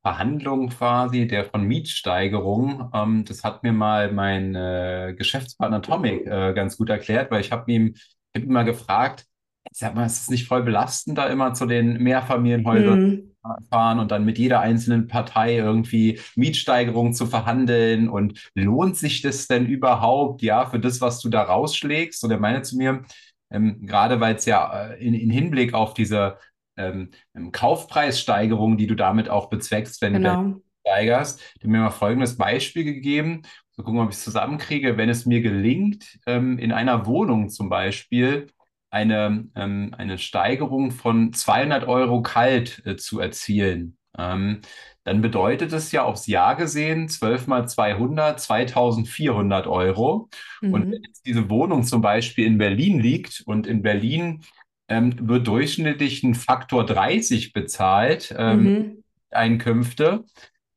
Verhandlung 0.03 0.71
quasi, 0.71 1.27
der 1.27 1.45
von 1.45 1.65
Mietsteigerung, 1.65 2.91
ähm, 2.95 3.25
das 3.25 3.45
hat 3.45 3.63
mir 3.63 3.73
mal 3.73 4.13
mein 4.13 4.55
äh, 4.55 5.15
Geschäftspartner 5.17 5.83
Tomic 5.83 6.27
äh, 6.27 6.53
ganz 6.55 6.77
gut 6.77 6.89
erklärt, 6.89 7.31
weil 7.31 7.41
ich 7.41 7.53
habe 7.53 7.71
ihm, 7.71 7.95
hab 8.35 8.43
ihn 8.43 8.53
mal 8.53 8.65
gefragt, 8.65 9.27
sag 9.73 9.95
mal, 9.95 10.07
ist 10.07 10.23
es 10.23 10.31
nicht 10.31 10.47
voll 10.47 10.63
belastend, 10.63 11.19
da 11.19 11.27
immer 11.27 11.53
zu 11.55 11.67
den 11.67 12.03
Mehrfamilienhäusern 12.03 13.01
mhm. 13.11 13.67
fahren 13.71 13.99
und 13.99 14.11
dann 14.11 14.25
mit 14.25 14.39
jeder 14.39 14.61
einzelnen 14.61 15.09
Partei 15.09 15.57
irgendwie 15.57 16.21
Mietsteigerungen 16.37 17.13
zu 17.13 17.27
verhandeln 17.27 18.09
und 18.09 18.51
lohnt 18.55 18.97
sich 18.97 19.21
das 19.21 19.47
denn 19.47 19.67
überhaupt, 19.67 20.43
ja, 20.43 20.67
für 20.67 20.81
das, 20.81 21.01
was 21.01 21.21
du 21.21 21.29
da 21.29 21.43
rausschlägst? 21.43 22.25
Und 22.25 22.31
er 22.31 22.41
meinte 22.41 22.63
zu 22.63 22.77
mir, 22.77 23.03
ähm, 23.51 23.87
gerade 23.87 24.21
weil 24.21 24.35
es 24.37 24.45
ja 24.45 24.91
äh, 24.91 25.05
in, 25.05 25.15
in, 25.15 25.31
Hinblick 25.31 25.75
auf 25.75 25.95
diese 25.95 26.39
ähm, 26.77 27.11
ähm, 27.35 27.53
Kaufpreissteigerung, 27.53 28.77
die 28.77 28.87
du 28.87 28.95
damit 28.95 29.29
auch 29.29 29.49
bezweckst, 29.51 30.01
wenn 30.03 30.15
genau. 30.15 30.43
du 30.43 30.63
steigerst, 30.87 31.43
du 31.61 31.69
mir 31.69 31.81
mal 31.81 31.91
folgendes 31.91 32.37
Beispiel 32.37 32.85
gegeben. 32.85 33.43
So 33.71 33.83
gucken, 33.83 34.01
ob 34.01 34.11
ich 34.11 34.17
es 34.17 34.25
zusammenkriege. 34.25 34.97
Wenn 34.97 35.09
es 35.09 35.27
mir 35.27 35.41
gelingt, 35.41 36.19
ähm, 36.27 36.59
in 36.59 36.73
einer 36.73 37.07
Wohnung 37.07 37.49
zum 37.49 37.69
Beispiel 37.69 38.49
eine, 38.91 39.49
ähm, 39.55 39.95
eine 39.97 40.19
Steigerung 40.19 40.91
von 40.91 41.33
200 41.33 41.87
Euro 41.87 42.23
kalt 42.23 42.83
äh, 42.87 42.97
zu 42.97 43.21
erzielen, 43.21 43.99
ähm, 44.17 44.61
dann 45.09 45.23
bedeutet 45.23 45.73
es 45.73 45.91
ja 45.91 46.03
aufs 46.03 46.27
Jahr 46.27 46.55
gesehen 46.55 47.09
12 47.09 47.47
mal 47.47 47.67
200, 47.67 48.39
2400 48.39 49.67
Euro. 49.67 50.29
Mhm. 50.61 50.73
Und 50.75 50.93
wenn 50.93 51.03
jetzt 51.03 51.25
diese 51.25 51.49
Wohnung 51.49 51.85
zum 51.85 52.03
Beispiel 52.03 52.45
in 52.45 52.59
Berlin 52.59 53.01
liegt 53.01 53.43
und 53.47 53.67
in 53.67 53.81
Berlin 53.81 54.43
ähm, 54.87 55.15
wird 55.27 55.47
durchschnittlich 55.47 56.23
ein 56.25 56.35
Faktor 56.35 56.85
30 56.85 57.55
bezahlt, 57.55 58.35
ähm, 58.37 58.63
mhm. 58.63 59.05
Einkünfte, 59.31 60.25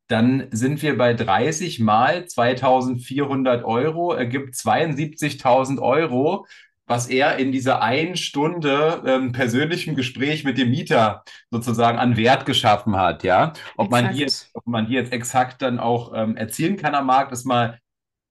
dann 0.07 0.47
sind 0.51 0.81
wir 0.81 0.97
bei 0.97 1.13
30 1.13 1.81
mal 1.81 2.25
2400 2.25 3.65
Euro, 3.65 4.13
ergibt 4.13 4.55
72.000 4.55 5.81
Euro, 5.81 6.45
was 6.91 7.07
er 7.07 7.37
in 7.37 7.53
dieser 7.53 7.81
einen 7.81 8.17
Stunde 8.17 9.01
ähm, 9.05 9.31
persönlichem 9.31 9.95
Gespräch 9.95 10.43
mit 10.43 10.57
dem 10.57 10.69
Mieter 10.69 11.23
sozusagen 11.49 11.97
an 11.97 12.17
Wert 12.17 12.45
geschaffen 12.45 12.97
hat, 12.97 13.23
ja. 13.23 13.53
Ob 13.77 13.89
man 13.89 14.11
die 14.11 14.19
jetzt, 14.19 14.49
ob 14.53 14.67
man 14.67 14.87
die 14.87 14.93
jetzt 14.93 15.13
exakt 15.13 15.61
dann 15.61 15.79
auch 15.79 16.11
ähm, 16.13 16.35
erzielen 16.35 16.75
kann 16.75 16.93
am 16.93 17.05
Markt, 17.05 17.31
ist 17.31 17.45
mal, 17.45 17.79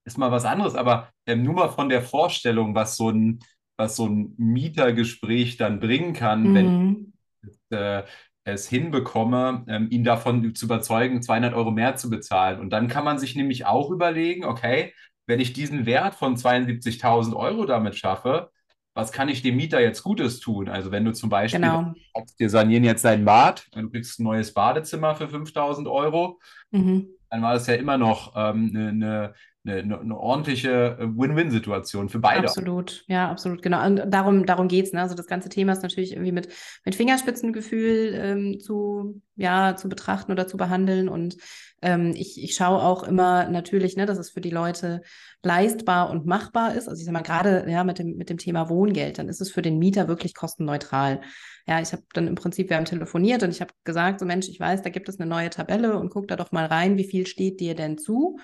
ist 0.07 0.19
mal 0.19 0.31
was 0.31 0.45
anderes. 0.45 0.75
Aber 0.75 1.09
ähm, 1.27 1.43
nur 1.43 1.55
mal 1.55 1.71
von 1.71 1.89
der 1.89 2.03
Vorstellung, 2.03 2.75
was 2.75 2.97
so 2.97 3.09
ein, 3.09 3.41
was 3.79 3.97
so 3.97 4.07
ein 4.07 4.35
Mietergespräch 4.37 5.57
dann 5.57 5.81
bringen 5.81 6.13
kann, 6.13 6.43
mhm. 6.43 6.55
wenn 6.55 7.13
ich 7.49 7.79
äh, 7.79 8.03
es 8.45 8.69
hinbekomme, 8.69 9.65
ähm, 9.69 9.89
ihn 9.91 10.05
davon 10.05 10.55
zu 10.55 10.67
überzeugen, 10.67 11.23
200 11.23 11.55
Euro 11.55 11.71
mehr 11.71 11.97
zu 11.97 12.11
bezahlen. 12.11 12.61
Und 12.61 12.71
dann 12.71 12.89
kann 12.89 13.05
man 13.05 13.19
sich 13.19 13.37
nämlich 13.37 13.65
auch 13.65 13.91
überlegen, 13.91 14.45
okay, 14.45 14.93
wenn 15.27 15.41
ich 15.41 15.53
diesen 15.53 15.87
Wert 15.87 16.15
von 16.15 16.37
72.000 16.37 17.35
Euro 17.35 17.67
damit 17.67 17.97
schaffe, 17.97 18.51
was 18.95 19.13
kann 19.13 19.29
ich 19.29 19.43
dem 19.43 19.57
Mieter 19.57 19.81
jetzt 19.81 20.03
Gutes 20.03 20.41
tun? 20.41 20.69
Also 20.69 20.91
wenn 20.91 21.05
du 21.05 21.13
zum 21.13 21.31
Beispiel 21.31 21.61
genau. 21.61 21.95
sagst, 22.15 22.39
wir 22.39 22.51
sanieren 22.51 22.85
jetzt 22.85 23.05
dein 23.05 23.25
Bad, 23.25 23.67
du 23.73 23.89
kriegst 23.89 24.19
ein 24.19 24.25
neues 24.25 24.53
Badezimmer 24.53 25.15
für 25.15 25.27
5.000 25.27 25.91
Euro, 25.91 26.41
mhm. 26.71 27.09
dann 27.31 27.43
war 27.43 27.55
das 27.55 27.67
ja 27.67 27.75
immer 27.75 27.99
noch 27.99 28.33
ähm, 28.37 28.73
eine, 28.75 28.89
eine 28.89 29.35
eine, 29.79 30.01
eine, 30.01 30.17
ordentliche 30.17 30.99
äh, 30.99 31.05
Win-Win-Situation 31.05 32.09
für 32.09 32.19
beide. 32.19 32.47
Absolut, 32.47 33.05
ja, 33.09 33.31
absolut, 33.31 33.63
genau. 33.63 33.85
Und 33.87 34.03
darum, 34.09 34.47
darum 34.47 34.69
geht 34.69 34.87
es. 34.87 34.93
Ne? 34.93 35.01
Also 35.01 35.15
das 35.15 35.27
ganze 35.27 35.49
Thema 35.49 35.73
ist 35.73 35.83
natürlich 35.83 36.13
irgendwie 36.13 36.33
mit, 36.33 36.49
mit 36.85 36.95
Fingerspitzengefühl 36.95 38.15
ähm, 38.15 38.61
zu, 38.61 39.23
ja, 39.37 39.77
zu 39.77 39.89
betrachten 39.89 40.33
oder 40.33 40.47
zu 40.47 40.57
behandeln. 40.57 41.09
Und 41.09 41.37
ähm, 41.83 42.13
ich, 42.15 42.43
ich 42.43 42.55
schaue 42.55 42.83
auch 42.83 43.03
immer 43.03 43.49
natürlich, 43.49 43.97
ne, 43.97 44.07
dass 44.07 44.19
es 44.19 44.31
für 44.31 44.41
die 44.41 44.51
Leute 44.51 45.03
leistbar 45.43 46.11
und 46.11 46.27
machbar 46.27 46.75
ist. 46.75 46.89
Also 46.89 47.01
ich 47.01 47.07
sage 47.07 47.15
mal, 47.15 47.23
gerade 47.23 47.65
ja, 47.71 47.85
mit, 47.85 47.99
dem, 47.99 48.17
mit 48.17 48.31
dem 48.31 48.39
Thema 48.39 48.69
Wohngeld, 48.69 49.19
dann 49.19 49.29
ist 49.29 49.41
es 49.41 49.51
für 49.51 49.63
den 49.63 49.79
Mieter 49.79 50.09
wirklich 50.09 50.35
kostenneutral. 50.35 51.21
Ja, 51.67 51.81
ich 51.81 51.93
habe 51.93 52.03
dann 52.13 52.27
im 52.27 52.35
Prinzip, 52.35 52.69
wir 52.69 52.77
haben 52.77 52.85
telefoniert 52.85 53.43
und 53.43 53.51
ich 53.51 53.61
habe 53.61 53.73
gesagt, 53.85 54.21
so 54.21 54.27
Mensch, 54.27 54.49
ich 54.49 54.61
weiß, 54.61 54.83
da 54.83 54.91
gibt 54.91 55.09
es 55.09 55.19
eine 55.19 55.29
neue 55.29 55.51
Tabelle 55.51 55.99
und 55.99 56.11
guck 56.11 56.29
da 56.29 56.37
doch 56.37 56.53
mal 56.53 56.67
rein, 56.67 56.97
wie 56.99 57.05
viel 57.05 57.27
steht 57.27 57.61
dir 57.61 57.75
denn 57.75 57.97
zu? 57.97 58.39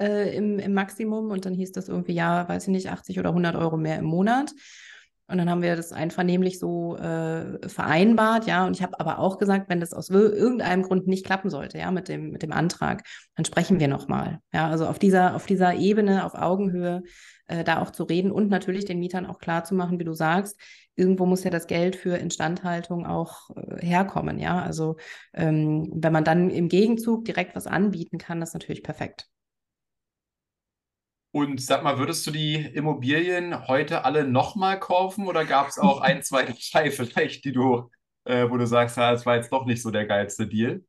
Äh, 0.00 0.34
im, 0.34 0.58
im 0.58 0.72
Maximum 0.72 1.30
und 1.30 1.44
dann 1.44 1.52
hieß 1.52 1.72
das 1.72 1.88
irgendwie, 1.88 2.14
ja, 2.14 2.48
weiß 2.48 2.64
ich 2.64 2.72
nicht, 2.72 2.90
80 2.90 3.18
oder 3.18 3.30
100 3.30 3.54
Euro 3.54 3.76
mehr 3.76 3.98
im 3.98 4.06
Monat. 4.06 4.52
Und 5.26 5.36
dann 5.38 5.50
haben 5.50 5.62
wir 5.62 5.76
das 5.76 5.92
einvernehmlich 5.92 6.58
so 6.58 6.96
äh, 6.96 7.68
vereinbart, 7.68 8.46
ja. 8.46 8.66
Und 8.66 8.74
ich 8.74 8.82
habe 8.82 8.98
aber 8.98 9.18
auch 9.18 9.38
gesagt, 9.38 9.68
wenn 9.68 9.78
das 9.78 9.92
aus 9.92 10.08
irgendeinem 10.08 10.82
Grund 10.82 11.06
nicht 11.06 11.24
klappen 11.26 11.50
sollte, 11.50 11.78
ja, 11.78 11.90
mit 11.90 12.08
dem, 12.08 12.30
mit 12.30 12.42
dem 12.42 12.50
Antrag, 12.50 13.04
dann 13.36 13.44
sprechen 13.44 13.78
wir 13.78 13.88
nochmal. 13.88 14.40
Ja, 14.54 14.68
also 14.68 14.86
auf 14.86 14.98
dieser, 14.98 15.36
auf 15.36 15.44
dieser 15.44 15.74
Ebene, 15.74 16.24
auf 16.24 16.34
Augenhöhe, 16.34 17.02
äh, 17.46 17.62
da 17.62 17.82
auch 17.82 17.90
zu 17.90 18.04
reden 18.04 18.32
und 18.32 18.48
natürlich 18.48 18.86
den 18.86 18.98
Mietern 18.98 19.26
auch 19.26 19.38
klar 19.38 19.64
zu 19.64 19.74
machen, 19.74 20.00
wie 20.00 20.04
du 20.04 20.14
sagst, 20.14 20.58
irgendwo 20.96 21.26
muss 21.26 21.44
ja 21.44 21.50
das 21.50 21.66
Geld 21.66 21.94
für 21.94 22.16
Instandhaltung 22.16 23.06
auch 23.06 23.50
äh, 23.54 23.86
herkommen, 23.86 24.38
ja. 24.38 24.62
Also 24.62 24.96
ähm, 25.34 25.90
wenn 25.94 26.12
man 26.12 26.24
dann 26.24 26.48
im 26.48 26.68
Gegenzug 26.68 27.26
direkt 27.26 27.54
was 27.54 27.66
anbieten 27.66 28.16
kann, 28.18 28.40
das 28.40 28.50
ist 28.50 28.54
natürlich 28.54 28.82
perfekt. 28.82 29.28
Und 31.32 31.62
sag 31.62 31.84
mal, 31.84 31.98
würdest 31.98 32.26
du 32.26 32.32
die 32.32 32.56
Immobilien 32.56 33.68
heute 33.68 34.04
alle 34.04 34.26
nochmal 34.26 34.80
kaufen 34.80 35.28
oder 35.28 35.44
gab 35.44 35.68
es 35.68 35.78
auch 35.78 36.00
ein, 36.00 36.22
zwei, 36.24 36.44
drei 36.72 36.90
vielleicht, 36.90 37.44
die 37.44 37.52
du 37.52 37.90
äh, 38.24 38.48
wo 38.50 38.56
du 38.56 38.66
sagst, 38.66 38.96
ja, 38.96 39.12
das 39.12 39.26
war 39.26 39.36
jetzt 39.36 39.52
doch 39.52 39.66
nicht 39.66 39.82
so 39.82 39.90
der 39.90 40.06
geilste 40.06 40.46
Deal? 40.46 40.84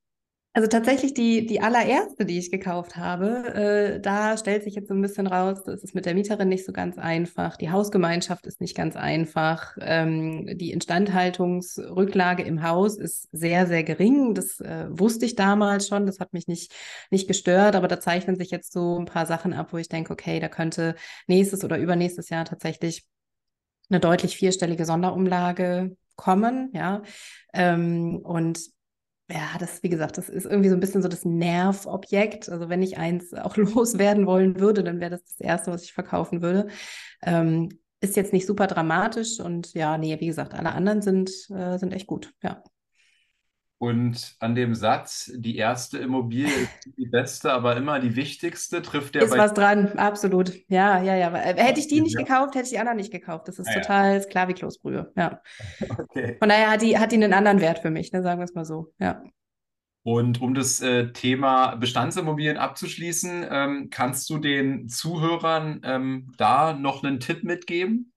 Also 0.53 0.67
tatsächlich 0.67 1.13
die, 1.13 1.46
die 1.46 1.62
allererste, 1.62 2.25
die 2.25 2.38
ich 2.38 2.51
gekauft 2.51 2.98
habe, 2.98 3.53
äh, 3.55 4.01
da 4.01 4.36
stellt 4.36 4.65
sich 4.65 4.75
jetzt 4.75 4.89
so 4.89 4.93
ein 4.93 5.01
bisschen 5.01 5.27
raus, 5.27 5.63
das 5.63 5.81
ist 5.81 5.96
mit 5.96 6.05
der 6.05 6.13
Mieterin 6.13 6.50
nicht 6.50 6.65
so 6.65 6.74
ganz 6.74 6.98
einfach. 6.98 7.55
Die 7.55 7.72
Hausgemeinschaft 7.72 8.46
ist 8.46 8.60
nicht 8.60 8.75
ganz 8.75 8.98
einfach. 8.98 9.77
Ähm, 9.79 10.58
die 10.58 10.72
Instandhaltungsrücklage 10.72 12.43
im 12.43 12.63
Haus 12.63 12.98
ist 12.98 13.29
sehr, 13.31 13.65
sehr 13.65 13.86
gering. 13.86 14.34
Das 14.34 14.60
äh, 14.60 14.88
wusste 14.89 15.25
ich 15.25 15.36
damals 15.36 15.88
schon. 15.88 16.05
Das 16.05 16.20
hat 16.20 16.34
mich 16.34 16.48
nicht, 16.48 16.74
nicht 17.12 17.29
gestört, 17.29 17.77
aber 17.77 17.88
da 17.88 18.01
zeichnen 18.01 18.36
sich 18.36 18.51
jetzt 18.51 18.74
so 18.74 19.00
ein 19.00 19.05
paar 19.05 19.25
Sachen 19.25 19.53
ab, 19.53 19.72
wo 19.72 19.77
ich 19.77 19.88
denke, 19.88 20.12
okay, 20.12 20.41
da 20.41 20.50
könnte 20.50 20.96
nächstes 21.27 21.63
oder 21.63 21.77
übernächstes 21.77 22.27
Jahr 22.27 22.43
tatsächlich 22.43 23.05
eine 23.89 24.01
deutlich 24.01 24.36
vierstellige 24.36 24.84
Sonderumlage 24.84 25.96
kommen, 26.17 26.72
ja. 26.74 27.03
Ähm, 27.53 28.17
und 28.17 28.60
ja, 29.32 29.58
das, 29.60 29.82
wie 29.84 29.90
gesagt, 29.90 30.18
das 30.18 30.30
ist 30.30 30.46
irgendwie 30.46 30.70
so 30.70 30.76
ein 30.76 30.80
bisschen 30.80 31.02
so 31.02 31.08
das 31.08 31.26
Nervobjekt. 31.26 32.50
Also 32.50 32.70
wenn 32.70 32.82
ich 32.82 32.98
eins 32.98 33.34
auch 33.34 33.56
loswerden 33.58 34.26
wollen 34.26 34.60
würde, 34.60 34.84
dann 34.84 35.00
wäre 35.00 35.12
das 35.12 35.24
das 35.24 35.40
Erste, 35.40 35.72
was 35.72 35.84
ich 35.84 35.94
verkaufen 35.94 36.42
würde. 36.42 36.68
Ähm, 37.24 37.70
ist 38.02 38.16
jetzt 38.16 38.34
nicht 38.34 38.48
super 38.48 38.68
dramatisch 38.68 39.40
und 39.40 39.74
ja, 39.74 39.98
nee, 39.98 40.20
wie 40.20 40.26
gesagt, 40.26 40.54
alle 40.54 40.72
anderen 40.72 41.02
sind, 41.02 41.30
äh, 41.52 41.78
sind 41.78 41.94
echt 41.94 42.08
gut, 42.08 42.34
ja. 42.42 42.64
Und 43.82 44.36
an 44.38 44.54
dem 44.54 44.76
Satz, 44.76 45.32
die 45.34 45.58
erste 45.58 45.98
Immobilie 45.98 46.46
ist 46.86 46.98
die 47.00 47.08
beste, 47.08 47.52
aber 47.52 47.76
immer 47.78 48.00
die 48.00 48.16
wichtigste, 48.16 48.84
trifft 48.84 49.16
der 49.16 49.24
Ist 49.24 49.36
was 49.36 49.56
dran, 49.56 49.94
absolut. 49.98 50.54
Ja, 50.68 51.02
ja, 51.02 51.16
ja. 51.16 51.36
Äh, 51.36 51.56
hätte 51.58 51.80
ich 51.80 51.88
die 51.88 52.00
nicht 52.02 52.14
Ja. 52.14 52.22
gekauft, 52.22 52.54
hätte 52.54 52.66
ich 52.66 52.70
die 52.70 52.78
anderen 52.78 52.98
nicht 52.98 53.12
gekauft. 53.12 53.48
Das 53.48 53.58
ist 53.58 53.68
Ah, 53.68 53.72
ja. 53.74 53.80
total 53.82 54.22
klar 54.22 54.48
wie 54.50 54.54
Kloßbrühe, 54.54 55.12
ja. 55.18 55.42
Okay. 55.98 56.36
Von 56.38 56.50
daher 56.50 56.70
hat 56.70 56.84
die, 56.84 57.00
hat 57.00 57.12
die 57.12 57.16
einen 57.16 57.34
anderen 57.34 57.60
Wert 57.60 57.80
für 57.80 57.90
mich, 57.90 58.12
ne, 58.12 58.22
sagen 58.22 58.40
wir 58.40 58.46
es 58.46 58.54
mal 58.54 58.66
so, 58.66 58.94
ja. 59.00 59.24
Und 60.04 60.42
um 60.42 60.54
das 60.54 60.80
äh, 60.82 61.12
Thema 61.12 61.76
Bestandsimmobilien 61.76 62.58
abzuschließen, 62.58 63.48
ähm, 63.50 63.88
kannst 63.90 64.30
du 64.30 64.38
den 64.38 64.90
Zuhörern 64.90 65.82
ähm, 65.84 66.32
da 66.38 66.74
noch 66.74 67.04
einen 67.04 67.20
Tipp 67.20 67.44
mitgeben? 67.44 68.11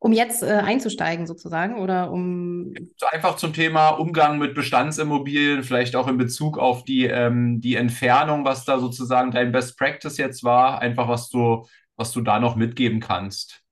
Um 0.00 0.12
jetzt 0.12 0.42
äh, 0.42 0.46
einzusteigen 0.46 1.26
sozusagen 1.26 1.78
oder 1.80 2.12
um 2.12 2.72
einfach 3.10 3.36
zum 3.36 3.52
Thema 3.52 3.88
Umgang 3.90 4.38
mit 4.38 4.54
Bestandsimmobilien, 4.54 5.64
vielleicht 5.64 5.96
auch 5.96 6.06
in 6.06 6.18
Bezug 6.18 6.56
auf 6.58 6.84
die, 6.84 7.06
ähm, 7.06 7.60
die 7.60 7.74
Entfernung, 7.74 8.44
was 8.44 8.64
da 8.64 8.78
sozusagen 8.78 9.32
dein 9.32 9.50
Best 9.50 9.76
Practice 9.76 10.16
jetzt 10.16 10.44
war, 10.44 10.80
einfach 10.80 11.08
was 11.08 11.30
du, 11.30 11.66
was 11.96 12.12
du 12.12 12.20
da 12.20 12.38
noch 12.38 12.54
mitgeben 12.54 13.00
kannst. 13.00 13.62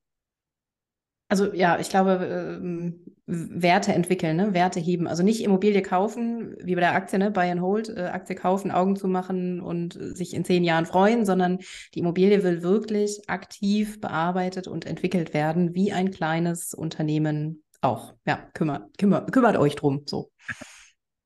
Also 1.28 1.52
ja, 1.52 1.78
ich 1.78 1.88
glaube, 1.88 2.58
ähm, 2.60 3.15
Werte 3.26 3.92
entwickeln, 3.92 4.36
ne? 4.36 4.54
Werte 4.54 4.78
heben. 4.78 5.08
Also 5.08 5.24
nicht 5.24 5.42
Immobilie 5.42 5.82
kaufen, 5.82 6.54
wie 6.62 6.74
bei 6.76 6.80
der 6.80 6.94
Aktie, 6.94 7.18
ne? 7.18 7.32
Buy 7.32 7.50
and 7.50 7.60
hold, 7.60 7.88
äh, 7.88 8.02
Aktie 8.04 8.36
kaufen, 8.36 8.70
Augen 8.70 8.94
zu 8.94 9.08
machen 9.08 9.60
und 9.60 9.96
äh, 9.96 10.14
sich 10.14 10.32
in 10.32 10.44
zehn 10.44 10.62
Jahren 10.62 10.86
freuen, 10.86 11.26
sondern 11.26 11.58
die 11.94 11.98
Immobilie 11.98 12.44
will 12.44 12.62
wirklich 12.62 13.28
aktiv 13.28 14.00
bearbeitet 14.00 14.68
und 14.68 14.86
entwickelt 14.86 15.34
werden, 15.34 15.74
wie 15.74 15.92
ein 15.92 16.12
kleines 16.12 16.72
Unternehmen 16.72 17.64
auch. 17.80 18.14
Ja, 18.26 18.38
kümmert, 18.54 18.96
kümmert, 18.96 19.32
kümmert 19.32 19.56
euch 19.56 19.74
drum. 19.74 20.02
So. 20.06 20.30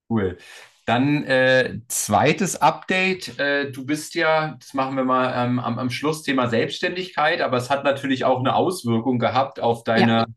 Cool. 0.08 0.38
Dann 0.86 1.24
äh, 1.24 1.80
zweites 1.88 2.60
Update. 2.60 3.38
Äh, 3.38 3.70
du 3.70 3.84
bist 3.84 4.14
ja, 4.14 4.56
das 4.58 4.74
machen 4.74 4.96
wir 4.96 5.04
mal 5.04 5.32
ähm, 5.36 5.60
am, 5.60 5.78
am 5.78 5.90
Schluss, 5.90 6.22
Thema 6.22 6.48
Selbstständigkeit, 6.48 7.42
aber 7.42 7.58
es 7.58 7.70
hat 7.70 7.84
natürlich 7.84 8.24
auch 8.24 8.40
eine 8.40 8.54
Auswirkung 8.54 9.18
gehabt 9.18 9.60
auf 9.60 9.84
deine, 9.84 10.22
mh, 10.22 10.34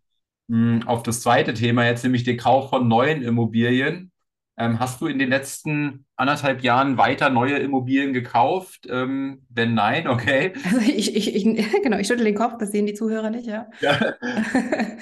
auf 0.86 1.04
das 1.04 1.22
zweite 1.22 1.54
Thema, 1.54 1.86
jetzt 1.86 2.04
nämlich 2.04 2.24
den 2.24 2.38
Kauf 2.38 2.70
von 2.70 2.88
neuen 2.88 3.24
Immobilien. 3.24 4.12
Ähm, 4.56 4.80
hast 4.80 5.02
du 5.02 5.08
in 5.08 5.18
den 5.18 5.30
letzten 5.30 6.06
anderthalb 6.16 6.62
Jahren 6.62 6.98
weiter 6.98 7.30
neue 7.30 7.58
Immobilien 7.58 8.14
gekauft? 8.14 8.88
Ähm, 8.88 9.42
wenn 9.50 9.74
nein, 9.74 10.08
okay. 10.08 10.54
Also 10.66 10.80
ich, 10.80 11.16
ich, 11.16 11.36
ich, 11.36 11.44
genau, 11.84 11.98
ich 11.98 12.08
schüttel 12.08 12.26
den 12.26 12.36
Kopf, 12.36 12.58
das 12.60 12.72
sehen 12.72 12.86
die 12.86 12.94
Zuhörer 12.94 13.30
nicht, 13.30 13.48
ja. 13.48 13.68
Ja. 13.82 14.14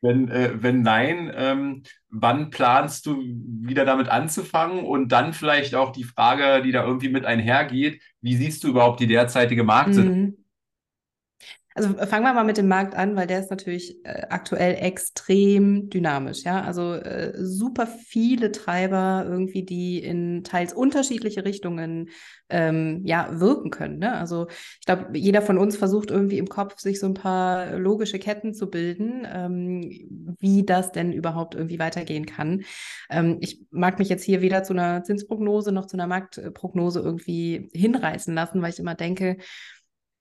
Wenn, 0.00 0.28
äh, 0.28 0.50
wenn 0.62 0.82
nein, 0.82 1.32
ähm, 1.34 1.82
wann 2.10 2.50
planst 2.50 3.06
du 3.06 3.22
wieder 3.22 3.86
damit 3.86 4.10
anzufangen? 4.10 4.84
Und 4.84 5.12
dann 5.12 5.32
vielleicht 5.32 5.74
auch 5.74 5.92
die 5.92 6.04
Frage, 6.04 6.62
die 6.62 6.72
da 6.72 6.84
irgendwie 6.84 7.08
mit 7.08 7.24
einhergeht, 7.24 8.02
wie 8.20 8.36
siehst 8.36 8.62
du 8.64 8.68
überhaupt 8.68 9.00
die 9.00 9.06
derzeitige 9.06 9.64
Marktsituation? 9.64 10.20
Mhm. 10.20 10.43
Also 11.76 11.88
fangen 12.06 12.24
wir 12.24 12.32
mal 12.32 12.44
mit 12.44 12.56
dem 12.56 12.68
Markt 12.68 12.94
an, 12.94 13.16
weil 13.16 13.26
der 13.26 13.40
ist 13.40 13.50
natürlich 13.50 14.04
äh, 14.04 14.26
aktuell 14.30 14.76
extrem 14.76 15.90
dynamisch, 15.90 16.44
ja. 16.44 16.62
Also 16.62 16.92
äh, 16.94 17.32
super 17.36 17.88
viele 17.88 18.52
Treiber 18.52 19.26
irgendwie, 19.28 19.64
die 19.64 19.98
in 19.98 20.44
teils 20.44 20.72
unterschiedliche 20.72 21.44
Richtungen 21.44 22.10
ähm, 22.48 23.02
ja 23.04 23.40
wirken 23.40 23.70
können. 23.70 23.98
Ne? 23.98 24.14
Also 24.14 24.46
ich 24.48 24.86
glaube, 24.86 25.18
jeder 25.18 25.42
von 25.42 25.58
uns 25.58 25.76
versucht 25.76 26.12
irgendwie 26.12 26.38
im 26.38 26.48
Kopf 26.48 26.78
sich 26.78 27.00
so 27.00 27.06
ein 27.06 27.14
paar 27.14 27.76
logische 27.76 28.20
Ketten 28.20 28.54
zu 28.54 28.70
bilden, 28.70 29.26
ähm, 29.28 30.36
wie 30.38 30.64
das 30.64 30.92
denn 30.92 31.12
überhaupt 31.12 31.56
irgendwie 31.56 31.80
weitergehen 31.80 32.26
kann. 32.26 32.62
Ähm, 33.10 33.38
ich 33.40 33.66
mag 33.72 33.98
mich 33.98 34.08
jetzt 34.08 34.22
hier 34.22 34.42
weder 34.42 34.62
zu 34.62 34.74
einer 34.74 35.02
Zinsprognose 35.02 35.72
noch 35.72 35.86
zu 35.86 35.96
einer 35.96 36.06
Marktprognose 36.06 37.00
irgendwie 37.00 37.68
hinreißen 37.72 38.32
lassen, 38.32 38.62
weil 38.62 38.70
ich 38.70 38.78
immer 38.78 38.94
denke, 38.94 39.38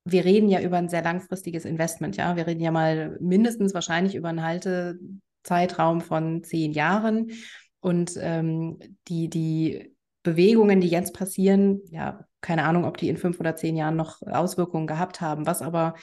wir 0.06 0.26
reden 0.26 0.50
ja 0.50 0.62
über 0.62 0.78
ein 0.78 0.90
sehr 0.90 1.02
langfristiges 1.02 1.66
Investment, 1.66 2.18
ja. 2.18 2.36
Wir 2.36 2.48
reden 2.48 2.62
ja 2.62 2.72
mal 2.72 3.18
mindestens 3.22 3.74
wahrscheinlich 3.74 4.16
über 4.16 4.30
einen 4.30 4.44
Haltezeitraum 4.44 6.02
von 6.02 6.44
zehn 6.44 6.72
Jahren. 6.72 7.32
Und 7.80 8.18
ähm, 8.20 8.80
die, 9.08 9.30
die 9.30 9.96
Bewegungen, 10.24 10.82
die 10.82 10.88
jetzt 10.88 11.14
passieren, 11.14 11.82
ja, 11.90 12.26
keine 12.42 12.64
Ahnung, 12.64 12.86
ob 12.86 12.98
die 12.98 13.10
in 13.10 13.18
fünf 13.18 13.40
oder 13.40 13.56
zehn 13.56 13.76
Jahren 13.76 13.96
noch 13.96 14.22
Auswirkungen 14.22 14.88
gehabt 14.88 15.22
haben, 15.22 15.46
was 15.46 15.62
aber 15.62 15.96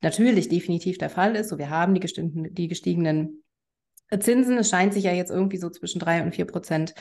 natürlich 0.00 0.48
definitiv 0.48 0.98
der 0.98 1.10
Fall 1.10 1.36
ist. 1.36 1.48
So, 1.48 1.58
wir 1.58 1.70
haben 1.70 1.94
die, 1.94 2.00
die 2.52 2.68
gestiegenen 2.68 3.44
Zinsen. 4.20 4.58
Es 4.58 4.70
scheint 4.70 4.94
sich 4.94 5.04
ja 5.04 5.12
jetzt 5.12 5.30
irgendwie 5.30 5.58
so 5.58 5.70
zwischen 5.70 5.98
drei 5.98 6.22
und 6.22 6.34
vier 6.34 6.46
Prozent 6.46 6.94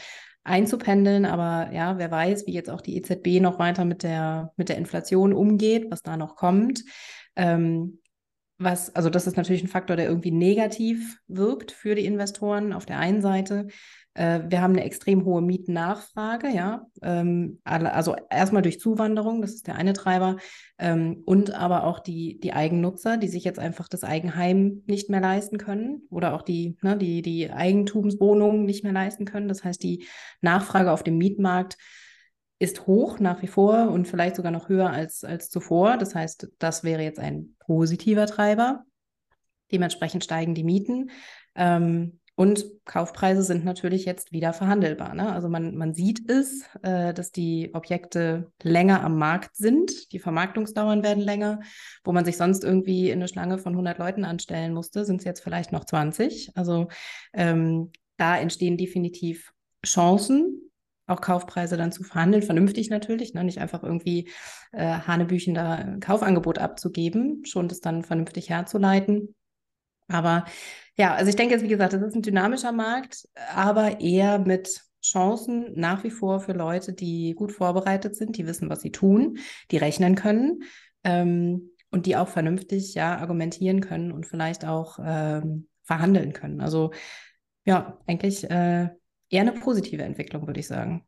einzupendeln. 0.47 1.25
Aber 1.25 1.71
ja, 1.73 1.97
wer 1.97 2.11
weiß, 2.11 2.47
wie 2.47 2.53
jetzt 2.53 2.69
auch 2.69 2.81
die 2.81 2.97
EZB 2.97 3.41
noch 3.41 3.59
weiter 3.59 3.85
mit 3.85 4.03
der, 4.03 4.53
mit 4.57 4.69
der 4.69 4.77
Inflation 4.77 5.33
umgeht, 5.33 5.91
was 5.91 6.01
da 6.01 6.17
noch 6.17 6.35
kommt. 6.35 6.83
Ähm, 7.35 7.99
was, 8.59 8.95
also 8.95 9.09
das 9.09 9.27
ist 9.27 9.37
natürlich 9.37 9.63
ein 9.63 9.67
Faktor, 9.67 9.95
der 9.95 10.07
irgendwie 10.07 10.31
negativ 10.31 11.19
wirkt 11.27 11.71
für 11.71 11.93
die 11.93 12.05
Investoren 12.05 12.73
auf 12.73 12.85
der 12.85 12.97
einen 12.97 13.21
Seite. 13.21 13.67
Äh, 14.17 14.49
wir 14.49 14.61
haben 14.61 14.73
eine 14.73 14.83
extrem 14.83 15.25
hohe 15.25 15.43
Mietennachfrage, 15.43 16.49
ja. 16.49 16.87
Ähm, 17.03 17.59
also 17.63 18.15
erstmal 18.31 18.63
durch 18.63 18.79
Zuwanderung, 18.79 19.41
das 19.41 19.53
ist 19.53 19.67
der 19.67 19.75
eine 19.75 19.93
Treiber, 19.93 20.37
ähm, 20.79 21.21
und 21.25 21.53
aber 21.53 21.83
auch 21.83 21.99
die, 21.99 22.39
die 22.39 22.51
Eigennutzer, 22.51 23.17
die 23.17 23.27
sich 23.27 23.43
jetzt 23.43 23.59
einfach 23.59 23.87
das 23.87 24.03
Eigenheim 24.03 24.81
nicht 24.87 25.11
mehr 25.11 25.21
leisten 25.21 25.59
können 25.59 26.01
oder 26.09 26.33
auch 26.33 26.41
die, 26.41 26.77
ne, 26.81 26.97
die, 26.97 27.21
die 27.21 27.51
Eigentumswohnungen 27.51 28.65
nicht 28.65 28.83
mehr 28.83 28.93
leisten 28.93 29.25
können. 29.25 29.47
Das 29.47 29.63
heißt, 29.63 29.83
die 29.83 30.07
Nachfrage 30.41 30.91
auf 30.91 31.03
dem 31.03 31.19
Mietmarkt 31.19 31.77
ist 32.57 32.87
hoch 32.87 33.19
nach 33.19 33.43
wie 33.43 33.47
vor 33.47 33.91
und 33.91 34.07
vielleicht 34.07 34.35
sogar 34.35 34.51
noch 34.51 34.67
höher 34.67 34.89
als, 34.89 35.23
als 35.23 35.51
zuvor. 35.51 35.97
Das 35.97 36.15
heißt, 36.15 36.49
das 36.57 36.83
wäre 36.83 37.03
jetzt 37.03 37.19
ein 37.19 37.55
positiver 37.59 38.25
Treiber. 38.25 38.83
Dementsprechend 39.71 40.23
steigen 40.23 40.55
die 40.55 40.63
Mieten. 40.63 41.11
Ähm, 41.53 42.19
und 42.39 42.65
Kaufpreise 42.85 43.41
sind 43.41 43.65
natürlich 43.65 44.05
jetzt 44.05 44.31
wieder 44.31 44.53
verhandelbar. 44.53 45.15
Ne? 45.15 45.33
Also 45.33 45.49
man, 45.49 45.75
man 45.75 45.95
sieht 45.95 46.29
es, 46.29 46.69
äh, 46.83 47.11
dass 47.11 47.31
die 47.31 47.71
Objekte 47.73 48.51
länger 48.61 49.03
am 49.03 49.17
Markt 49.17 49.55
sind. 49.55 50.11
Die 50.11 50.19
Vermarktungsdauern 50.19 51.01
werden 51.01 51.23
länger. 51.23 51.61
Wo 52.03 52.11
man 52.11 52.25
sich 52.25 52.37
sonst 52.37 52.63
irgendwie 52.63 53.09
in 53.09 53.17
eine 53.17 53.27
Schlange 53.27 53.57
von 53.57 53.73
100 53.73 53.97
Leuten 53.97 54.23
anstellen 54.23 54.71
musste, 54.75 55.03
sind 55.03 55.17
es 55.17 55.25
jetzt 55.25 55.41
vielleicht 55.41 55.71
noch 55.71 55.83
20. 55.83 56.51
Also 56.53 56.89
ähm, 57.33 57.91
da 58.17 58.37
entstehen 58.37 58.77
definitiv 58.77 59.51
Chancen, 59.83 60.69
auch 61.07 61.21
Kaufpreise 61.21 61.75
dann 61.75 61.91
zu 61.91 62.03
verhandeln, 62.03 62.43
vernünftig 62.43 62.91
natürlich, 62.91 63.33
ne? 63.33 63.43
nicht 63.43 63.57
einfach 63.57 63.81
irgendwie 63.81 64.29
äh, 64.73 64.99
Hanebüchen 64.99 65.55
da 65.55 65.97
Kaufangebot 66.01 66.59
abzugeben, 66.59 67.45
schon 67.45 67.67
das 67.67 67.79
dann 67.79 68.03
vernünftig 68.03 68.51
herzuleiten. 68.51 69.33
Aber 70.07 70.45
ja, 70.97 71.13
also 71.15 71.29
ich 71.29 71.35
denke 71.35 71.53
jetzt, 71.53 71.63
wie 71.63 71.67
gesagt, 71.67 71.93
das 71.93 72.01
ist 72.01 72.15
ein 72.15 72.21
dynamischer 72.21 72.71
Markt, 72.71 73.27
aber 73.53 73.99
eher 74.01 74.39
mit 74.39 74.81
Chancen 75.03 75.71
nach 75.79 76.03
wie 76.03 76.09
vor 76.11 76.39
für 76.39 76.53
Leute, 76.53 76.93
die 76.93 77.33
gut 77.35 77.51
vorbereitet 77.51 78.15
sind, 78.15 78.37
die 78.37 78.47
wissen, 78.47 78.69
was 78.69 78.81
sie 78.81 78.91
tun, 78.91 79.37
die 79.71 79.77
rechnen 79.77 80.15
können 80.15 80.63
ähm, 81.03 81.71
und 81.91 82.05
die 82.05 82.15
auch 82.17 82.27
vernünftig 82.27 82.93
ja 82.95 83.17
argumentieren 83.17 83.81
können 83.81 84.11
und 84.11 84.25
vielleicht 84.25 84.65
auch 84.65 84.99
ähm, 85.03 85.67
verhandeln 85.83 86.33
können. 86.33 86.61
Also 86.61 86.91
ja, 87.65 87.99
eigentlich 88.07 88.43
äh, 88.49 88.89
eher 89.29 89.41
eine 89.41 89.53
positive 89.53 90.03
Entwicklung, 90.03 90.47
würde 90.47 90.59
ich 90.59 90.67
sagen. 90.67 91.05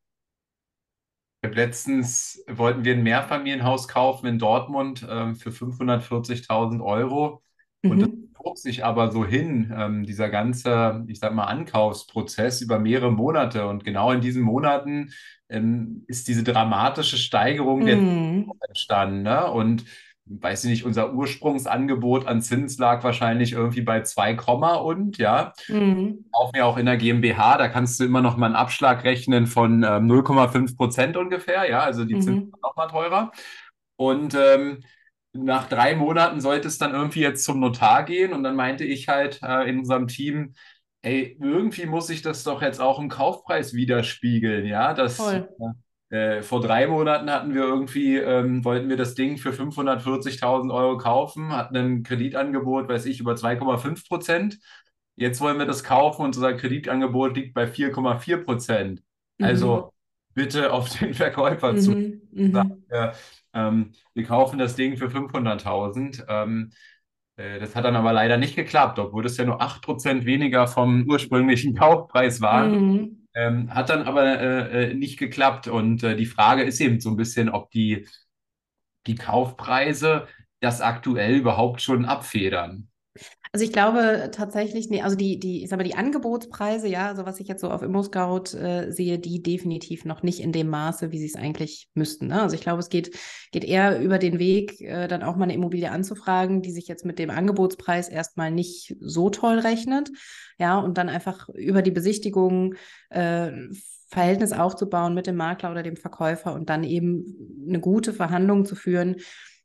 Letztens 1.41 2.43
wollten 2.49 2.83
wir 2.83 2.93
ein 2.95 3.03
Mehrfamilienhaus 3.03 3.87
kaufen 3.87 4.27
in 4.27 4.39
Dortmund 4.39 5.05
ähm, 5.09 5.35
für 5.37 5.51
540.000 5.53 6.81
Euro. 6.83 7.41
Und 7.87 8.01
Mhm. 8.01 8.01
das 8.01 8.09
zog 8.41 8.57
sich 8.57 8.85
aber 8.85 9.11
so 9.11 9.25
hin, 9.25 9.73
ähm, 9.75 10.05
dieser 10.05 10.29
ganze, 10.29 11.03
ich 11.07 11.19
sag 11.19 11.33
mal, 11.33 11.45
Ankaufsprozess 11.45 12.61
über 12.61 12.79
mehrere 12.79 13.11
Monate. 13.11 13.67
Und 13.67 13.83
genau 13.83 14.11
in 14.11 14.21
diesen 14.21 14.43
Monaten 14.43 15.11
ähm, 15.49 16.03
ist 16.07 16.27
diese 16.27 16.43
dramatische 16.43 17.17
Steigerung 17.17 17.85
der 17.85 18.01
Mhm. 18.01 18.51
entstanden. 18.69 19.23
Ne? 19.23 19.49
Und 19.51 19.85
weiß 20.25 20.65
ich 20.65 20.69
nicht, 20.71 20.85
unser 20.85 21.13
Ursprungsangebot 21.13 22.27
an 22.27 22.41
Zins 22.41 22.77
lag 22.77 23.03
wahrscheinlich 23.03 23.53
irgendwie 23.53 23.81
bei 23.81 24.01
2, 24.03 24.35
und 24.83 25.17
ja, 25.17 25.53
Mhm. 25.67 26.23
kaufen 26.31 26.55
ja 26.57 26.65
auch 26.65 26.77
in 26.77 26.85
der 26.85 26.97
GmbH, 26.97 27.57
da 27.57 27.67
kannst 27.69 27.99
du 27.99 28.05
immer 28.05 28.21
noch 28.21 28.37
mal 28.37 28.47
einen 28.47 28.55
Abschlag 28.55 29.03
rechnen 29.03 29.47
von 29.47 29.83
ähm, 29.83 30.07
0,5 30.07 30.77
Prozent 30.77 31.17
ungefähr, 31.17 31.69
ja, 31.69 31.81
also 31.81 32.05
die 32.05 32.19
Zinsen 32.19 32.41
Mhm. 32.41 32.51
sind 32.51 32.61
noch 32.61 32.75
mal 32.75 32.87
teurer. 32.87 33.31
Und 33.97 34.35
ähm, 34.35 34.83
nach 35.45 35.67
drei 35.69 35.95
Monaten 35.95 36.41
sollte 36.41 36.67
es 36.67 36.77
dann 36.77 36.93
irgendwie 36.93 37.21
jetzt 37.21 37.43
zum 37.43 37.59
Notar 37.59 38.03
gehen 38.03 38.33
und 38.33 38.43
dann 38.43 38.55
meinte 38.55 38.83
ich 38.85 39.07
halt 39.07 39.41
äh, 39.43 39.69
in 39.69 39.79
unserem 39.79 40.07
Team, 40.07 40.53
ey, 41.01 41.37
irgendwie 41.41 41.85
muss 41.85 42.09
ich 42.09 42.21
das 42.21 42.43
doch 42.43 42.61
jetzt 42.61 42.79
auch 42.81 42.99
im 42.99 43.09
Kaufpreis 43.09 43.73
widerspiegeln, 43.73 44.65
ja, 44.65 44.93
das 44.93 45.17
Voll. 45.17 45.49
äh, 46.09 46.41
vor 46.41 46.61
drei 46.61 46.87
Monaten 46.87 47.29
hatten 47.31 47.53
wir 47.53 47.63
irgendwie, 47.63 48.17
ähm, 48.17 48.65
wollten 48.65 48.89
wir 48.89 48.97
das 48.97 49.15
Ding 49.15 49.37
für 49.37 49.53
540.000 49.53 50.71
Euro 50.71 50.97
kaufen, 50.97 51.51
hatten 51.55 51.75
ein 51.77 52.03
Kreditangebot, 52.03 52.89
weiß 52.89 53.05
ich, 53.05 53.19
über 53.19 53.35
2,5 53.35 54.07
Prozent. 54.07 54.59
Jetzt 55.15 55.41
wollen 55.41 55.59
wir 55.59 55.65
das 55.65 55.83
kaufen 55.83 56.23
und 56.23 56.35
unser 56.35 56.53
Kreditangebot 56.55 57.35
liegt 57.35 57.53
bei 57.53 57.67
4,4 57.67 58.37
Prozent. 58.43 59.01
Also 59.39 59.91
bitte 60.33 60.71
auf 60.73 60.89
den 60.97 61.13
Verkäufer 61.13 61.77
zu 61.77 61.95
Mhm. 61.95 62.21
Mhm. 62.31 62.53
sagen, 62.53 62.85
ja, 62.91 63.13
ähm, 63.53 63.93
wir 64.13 64.23
kaufen 64.23 64.59
das 64.59 64.75
Ding 64.75 64.97
für 64.97 65.07
500.000. 65.07 66.23
Ähm, 66.27 66.71
äh, 67.35 67.59
das 67.59 67.75
hat 67.75 67.85
dann 67.85 67.95
aber 67.95 68.13
leider 68.13 68.37
nicht 68.37 68.55
geklappt, 68.55 68.99
obwohl 68.99 69.23
das 69.23 69.37
ja 69.37 69.45
nur 69.45 69.61
8% 69.61 70.25
weniger 70.25 70.67
vom 70.67 71.07
ursprünglichen 71.07 71.75
Kaufpreis 71.77 72.41
war. 72.41 72.67
Mhm. 72.67 73.27
Ähm, 73.33 73.73
hat 73.73 73.89
dann 73.89 74.03
aber 74.03 74.39
äh, 74.39 74.91
äh, 74.91 74.93
nicht 74.93 75.17
geklappt. 75.17 75.67
Und 75.67 76.03
äh, 76.03 76.15
die 76.15 76.25
Frage 76.25 76.63
ist 76.63 76.79
eben 76.81 76.99
so 76.99 77.09
ein 77.09 77.17
bisschen, 77.17 77.49
ob 77.49 77.71
die, 77.71 78.07
die 79.07 79.15
Kaufpreise 79.15 80.27
das 80.59 80.81
aktuell 80.81 81.35
überhaupt 81.35 81.81
schon 81.81 82.05
abfedern. 82.05 82.89
Also 83.51 83.65
ich 83.65 83.73
glaube 83.73 84.29
tatsächlich, 84.31 84.91
nee, 84.91 85.01
also 85.01 85.15
die, 85.15 85.39
die, 85.39 85.63
ich 85.63 85.69
sag 85.69 85.77
mal, 85.77 85.83
die 85.83 85.95
Angebotspreise, 85.95 86.87
ja, 86.87 87.07
also 87.07 87.25
was 87.25 87.39
ich 87.39 87.47
jetzt 87.47 87.61
so 87.61 87.71
auf 87.71 87.81
ImmoScout 87.81 88.55
äh, 88.55 88.91
sehe, 88.91 89.17
die 89.17 89.41
definitiv 89.41 90.05
noch 90.05 90.21
nicht 90.21 90.39
in 90.39 90.51
dem 90.51 90.67
Maße, 90.67 91.11
wie 91.11 91.17
sie 91.17 91.25
es 91.25 91.35
eigentlich 91.35 91.89
müssten. 91.95 92.27
Ne? 92.27 92.43
Also 92.43 92.53
ich 92.53 92.61
glaube, 92.61 92.79
es 92.79 92.89
geht, 92.89 93.17
geht 93.51 93.63
eher 93.63 93.99
über 94.01 94.19
den 94.19 94.37
Weg, 94.37 94.79
äh, 94.81 95.07
dann 95.07 95.23
auch 95.23 95.35
mal 95.35 95.45
eine 95.45 95.55
Immobilie 95.55 95.89
anzufragen, 95.89 96.61
die 96.61 96.71
sich 96.71 96.87
jetzt 96.87 97.05
mit 97.05 97.17
dem 97.17 97.31
Angebotspreis 97.31 98.07
erstmal 98.07 98.51
nicht 98.51 98.95
so 98.99 99.31
toll 99.31 99.57
rechnet. 99.57 100.11
Ja, 100.59 100.77
und 100.77 100.99
dann 100.99 101.09
einfach 101.09 101.49
über 101.49 101.81
die 101.81 101.89
Besichtigung 101.89 102.75
äh, 103.09 103.51
Verhältnis 104.09 104.53
aufzubauen 104.53 105.15
mit 105.15 105.25
dem 105.25 105.37
Makler 105.37 105.71
oder 105.71 105.81
dem 105.81 105.97
Verkäufer 105.97 106.53
und 106.53 106.69
dann 106.69 106.83
eben 106.83 107.65
eine 107.67 107.79
gute 107.79 108.13
Verhandlung 108.13 108.65
zu 108.65 108.75
führen, 108.75 109.15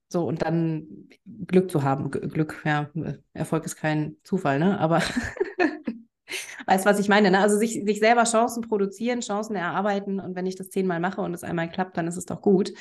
so, 0.08 0.24
und 0.24 0.42
dann 0.42 1.08
Glück 1.46 1.70
zu 1.70 1.82
haben. 1.82 2.10
Glück, 2.10 2.62
ja, 2.64 2.90
Erfolg 3.32 3.64
ist 3.64 3.76
kein 3.76 4.16
Zufall, 4.22 4.58
ne? 4.58 4.78
Aber 4.78 5.00
weißt 6.66 6.84
du, 6.84 6.90
was 6.90 6.98
ich 6.98 7.08
meine, 7.08 7.30
ne? 7.30 7.40
Also 7.40 7.58
sich, 7.58 7.82
sich 7.84 7.98
selber 7.98 8.24
Chancen 8.24 8.62
produzieren, 8.62 9.20
Chancen 9.20 9.56
erarbeiten 9.56 10.20
und 10.20 10.36
wenn 10.36 10.46
ich 10.46 10.56
das 10.56 10.70
zehnmal 10.70 11.00
mache 11.00 11.20
und 11.20 11.34
es 11.34 11.44
einmal 11.44 11.68
klappt, 11.68 11.96
dann 11.96 12.06
ist 12.06 12.16
es 12.16 12.26
doch 12.26 12.42
gut. 12.42 12.72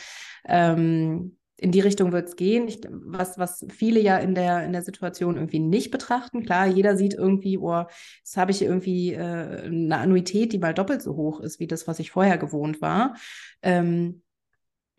Ähm, 0.45 1.37
in 1.57 1.71
die 1.71 1.79
Richtung 1.79 2.11
wird 2.11 2.27
es 2.27 2.35
gehen. 2.35 2.67
Ich, 2.67 2.81
was, 2.89 3.37
was 3.37 3.65
viele 3.69 3.99
ja 3.99 4.17
in 4.17 4.35
der, 4.35 4.65
in 4.65 4.73
der 4.73 4.81
Situation 4.81 5.35
irgendwie 5.35 5.59
nicht 5.59 5.91
betrachten. 5.91 6.43
Klar, 6.43 6.67
jeder 6.67 6.97
sieht 6.97 7.13
irgendwie, 7.13 7.57
oh, 7.57 7.83
jetzt 8.17 8.35
habe 8.35 8.51
ich 8.51 8.61
irgendwie 8.61 9.13
äh, 9.13 9.63
eine 9.65 9.97
Annuität, 9.97 10.51
die 10.51 10.57
mal 10.57 10.73
doppelt 10.73 11.01
so 11.01 11.15
hoch 11.15 11.39
ist, 11.39 11.59
wie 11.59 11.67
das, 11.67 11.87
was 11.87 11.99
ich 11.99 12.11
vorher 12.11 12.37
gewohnt 12.37 12.81
war. 12.81 13.15
Ähm, 13.61 14.23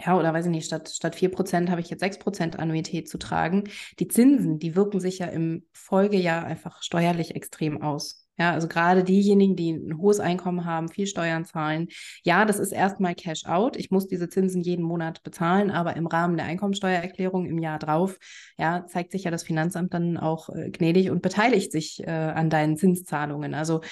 ja, 0.00 0.18
oder 0.18 0.35
weiß 0.35 0.46
ich 0.46 0.50
nicht, 0.50 0.66
statt, 0.66 0.88
statt 0.88 1.14
4% 1.14 1.70
habe 1.70 1.80
ich 1.80 1.88
jetzt 1.88 2.02
6% 2.02 2.57
Annuität 2.57 3.09
zu 3.09 3.18
tragen. 3.18 3.64
Die 4.00 4.09
Zinsen, 4.09 4.59
die 4.59 4.74
wirken 4.74 5.00
sich 5.00 5.18
ja 5.18 5.26
im 5.26 5.66
Folgejahr 5.72 6.44
einfach 6.44 6.83
steuerlich 6.83 7.37
extrem 7.37 7.80
aus. 7.80 8.24
Ja, 8.37 8.50
also 8.50 8.66
gerade 8.66 9.04
diejenigen, 9.04 9.54
die 9.54 9.70
ein 9.70 9.98
hohes 9.98 10.18
Einkommen 10.18 10.64
haben, 10.64 10.88
viel 10.88 11.07
Steuern 11.07 11.44
zahlen. 11.44 11.87
Ja, 12.24 12.44
das 12.44 12.59
ist 12.59 12.72
erstmal 12.72 13.14
Cash 13.14 13.44
out. 13.44 13.76
Ich 13.76 13.92
muss 13.92 14.09
diese 14.09 14.28
Zinsen 14.28 14.62
jeden 14.62 14.85
Monat 14.85 15.22
bezahlen, 15.22 15.70
aber 15.70 15.94
im 15.94 16.09
Rahmen 16.09 16.37
der 16.37 16.46
Einkommensteuererklärung 16.46 17.46
im 17.46 17.59
Jahr 17.59 17.78
drauf, 17.78 18.18
ja, 18.59 18.87
zeigt 18.87 19.12
sich 19.12 19.22
ja 19.22 19.30
das 19.30 19.44
Finanzamt 19.44 19.94
dann 19.94 20.16
auch 20.16 20.48
äh, 20.48 20.70
gnädig 20.70 21.11
und 21.11 21.22
beteiligt 21.22 21.70
sich 21.70 22.02
äh, 22.02 22.11
an 22.11 22.50
deinen 22.50 22.76
Zinszahlungen. 22.76 23.54
Also 23.54 23.83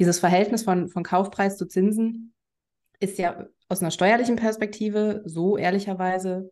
dieses 0.00 0.18
Verhältnis 0.18 0.64
von, 0.64 0.88
von 0.88 1.04
Kaufpreis 1.04 1.56
zu 1.56 1.66
Zinsen 1.66 2.33
ist 3.04 3.18
ja 3.18 3.46
aus 3.68 3.80
einer 3.80 3.90
steuerlichen 3.90 4.36
Perspektive 4.36 5.22
so 5.24 5.56
ehrlicherweise 5.56 6.50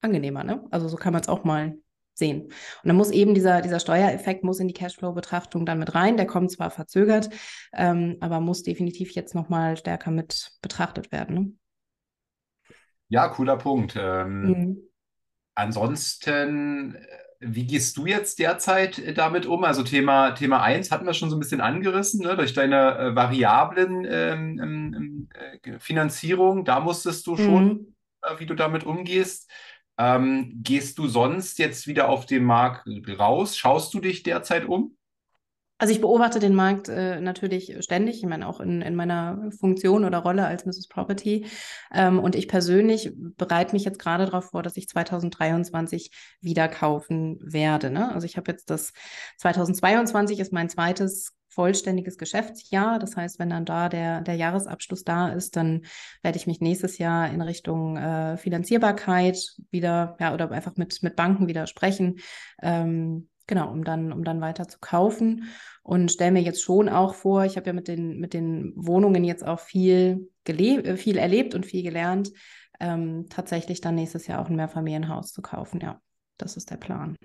angenehmer. 0.00 0.44
Ne? 0.44 0.64
Also 0.70 0.88
so 0.88 0.96
kann 0.96 1.12
man 1.12 1.22
es 1.22 1.28
auch 1.28 1.44
mal 1.44 1.76
sehen. 2.14 2.44
Und 2.44 2.52
dann 2.84 2.96
muss 2.96 3.10
eben 3.10 3.34
dieser, 3.34 3.60
dieser 3.60 3.80
Steuereffekt 3.80 4.42
muss 4.42 4.58
in 4.60 4.68
die 4.68 4.74
Cashflow-Betrachtung 4.74 5.66
dann 5.66 5.78
mit 5.78 5.94
rein. 5.94 6.16
Der 6.16 6.26
kommt 6.26 6.50
zwar 6.50 6.70
verzögert, 6.70 7.30
ähm, 7.74 8.16
aber 8.20 8.40
muss 8.40 8.62
definitiv 8.62 9.10
jetzt 9.12 9.34
nochmal 9.34 9.76
stärker 9.76 10.10
mit 10.10 10.52
betrachtet 10.62 11.12
werden. 11.12 11.34
Ne? 11.34 11.52
Ja, 13.08 13.28
cooler 13.28 13.56
Punkt. 13.56 13.94
Ähm, 13.96 14.42
Mhm. 14.42 14.78
ansonsten, 15.54 16.94
äh, 16.94 17.25
wie 17.40 17.66
gehst 17.66 17.96
du 17.96 18.06
jetzt 18.06 18.38
derzeit 18.38 18.98
äh, 18.98 19.12
damit 19.14 19.46
um? 19.46 19.64
Also 19.64 19.82
Thema, 19.82 20.32
Thema 20.32 20.62
1 20.62 20.90
hatten 20.90 21.06
wir 21.06 21.14
schon 21.14 21.30
so 21.30 21.36
ein 21.36 21.40
bisschen 21.40 21.60
angerissen, 21.60 22.20
ne? 22.20 22.36
Durch 22.36 22.52
deine 22.54 22.98
äh, 22.98 23.14
variablen 23.14 24.04
ähm, 24.08 24.58
ähm, 24.62 25.28
äh, 25.62 25.78
Finanzierung. 25.78 26.64
Da 26.64 26.80
musstest 26.80 27.26
du 27.26 27.36
schon, 27.36 27.64
Mhm. 27.64 27.94
äh, 28.22 28.38
wie 28.38 28.46
du 28.46 28.54
damit 28.54 28.84
umgehst. 28.84 29.50
Ähm, 29.98 30.52
gehst 30.62 30.98
du 30.98 31.08
sonst 31.08 31.58
jetzt 31.58 31.86
wieder 31.86 32.08
auf 32.08 32.26
den 32.26 32.44
Markt 32.44 32.86
raus? 33.18 33.56
Schaust 33.56 33.94
du 33.94 34.00
dich 34.00 34.22
derzeit 34.22 34.66
um? 34.66 34.96
Also 35.78 35.92
ich 35.92 36.00
beobachte 36.00 36.38
den 36.38 36.54
Markt 36.54 36.88
äh, 36.88 37.20
natürlich 37.20 37.76
ständig, 37.80 38.18
ich 38.18 38.26
meine 38.26 38.48
auch 38.48 38.60
in, 38.60 38.80
in 38.80 38.94
meiner 38.94 39.50
Funktion 39.58 40.04
oder 40.04 40.18
Rolle 40.18 40.46
als 40.46 40.64
Mrs. 40.64 40.88
Property. 40.88 41.46
Ähm, 41.92 42.18
und 42.18 42.34
ich 42.34 42.48
persönlich 42.48 43.12
bereite 43.14 43.74
mich 43.74 43.84
jetzt 43.84 43.98
gerade 43.98 44.24
darauf 44.24 44.50
vor, 44.50 44.62
dass 44.62 44.76
ich 44.78 44.88
2023 44.88 46.10
wieder 46.40 46.68
kaufen 46.68 47.38
werde. 47.42 47.90
Ne? 47.90 48.12
Also 48.14 48.24
ich 48.24 48.38
habe 48.38 48.50
jetzt 48.50 48.70
das 48.70 48.92
2022 49.38 50.40
ist 50.40 50.52
mein 50.52 50.70
zweites 50.70 51.36
vollständiges 51.56 52.18
Geschäftsjahr. 52.18 52.98
Das 52.98 53.16
heißt, 53.16 53.38
wenn 53.38 53.50
dann 53.50 53.64
da 53.64 53.88
der, 53.88 54.20
der 54.20 54.34
Jahresabschluss 54.34 55.04
da 55.04 55.30
ist, 55.30 55.56
dann 55.56 55.86
werde 56.22 56.38
ich 56.38 56.46
mich 56.46 56.60
nächstes 56.60 56.98
Jahr 56.98 57.30
in 57.30 57.40
Richtung 57.40 57.96
äh, 57.96 58.36
Finanzierbarkeit 58.36 59.38
wieder, 59.70 60.16
ja, 60.20 60.34
oder 60.34 60.50
einfach 60.50 60.76
mit, 60.76 61.02
mit 61.02 61.16
Banken 61.16 61.48
wieder 61.48 61.66
sprechen. 61.66 62.16
Ähm, 62.62 63.28
Genau, 63.46 63.70
um 63.70 63.84
dann, 63.84 64.12
um 64.12 64.24
dann 64.24 64.40
weiter 64.40 64.68
zu 64.68 64.78
kaufen. 64.80 65.44
Und 65.82 66.10
stelle 66.10 66.32
mir 66.32 66.42
jetzt 66.42 66.62
schon 66.62 66.88
auch 66.88 67.14
vor, 67.14 67.44
ich 67.44 67.56
habe 67.56 67.66
ja 67.68 67.72
mit 67.72 67.86
den, 67.88 68.18
mit 68.18 68.34
den 68.34 68.72
Wohnungen 68.76 69.22
jetzt 69.24 69.46
auch 69.46 69.60
viel, 69.60 70.30
gelebt, 70.44 70.98
viel 70.98 71.16
erlebt 71.16 71.54
und 71.54 71.64
viel 71.64 71.82
gelernt, 71.82 72.32
ähm, 72.80 73.26
tatsächlich 73.30 73.80
dann 73.80 73.94
nächstes 73.94 74.26
Jahr 74.26 74.40
auch 74.40 74.48
ein 74.48 74.56
Mehrfamilienhaus 74.56 75.32
zu 75.32 75.42
kaufen. 75.42 75.80
Ja, 75.80 76.00
das 76.38 76.56
ist 76.56 76.70
der 76.70 76.76
Plan. 76.76 77.16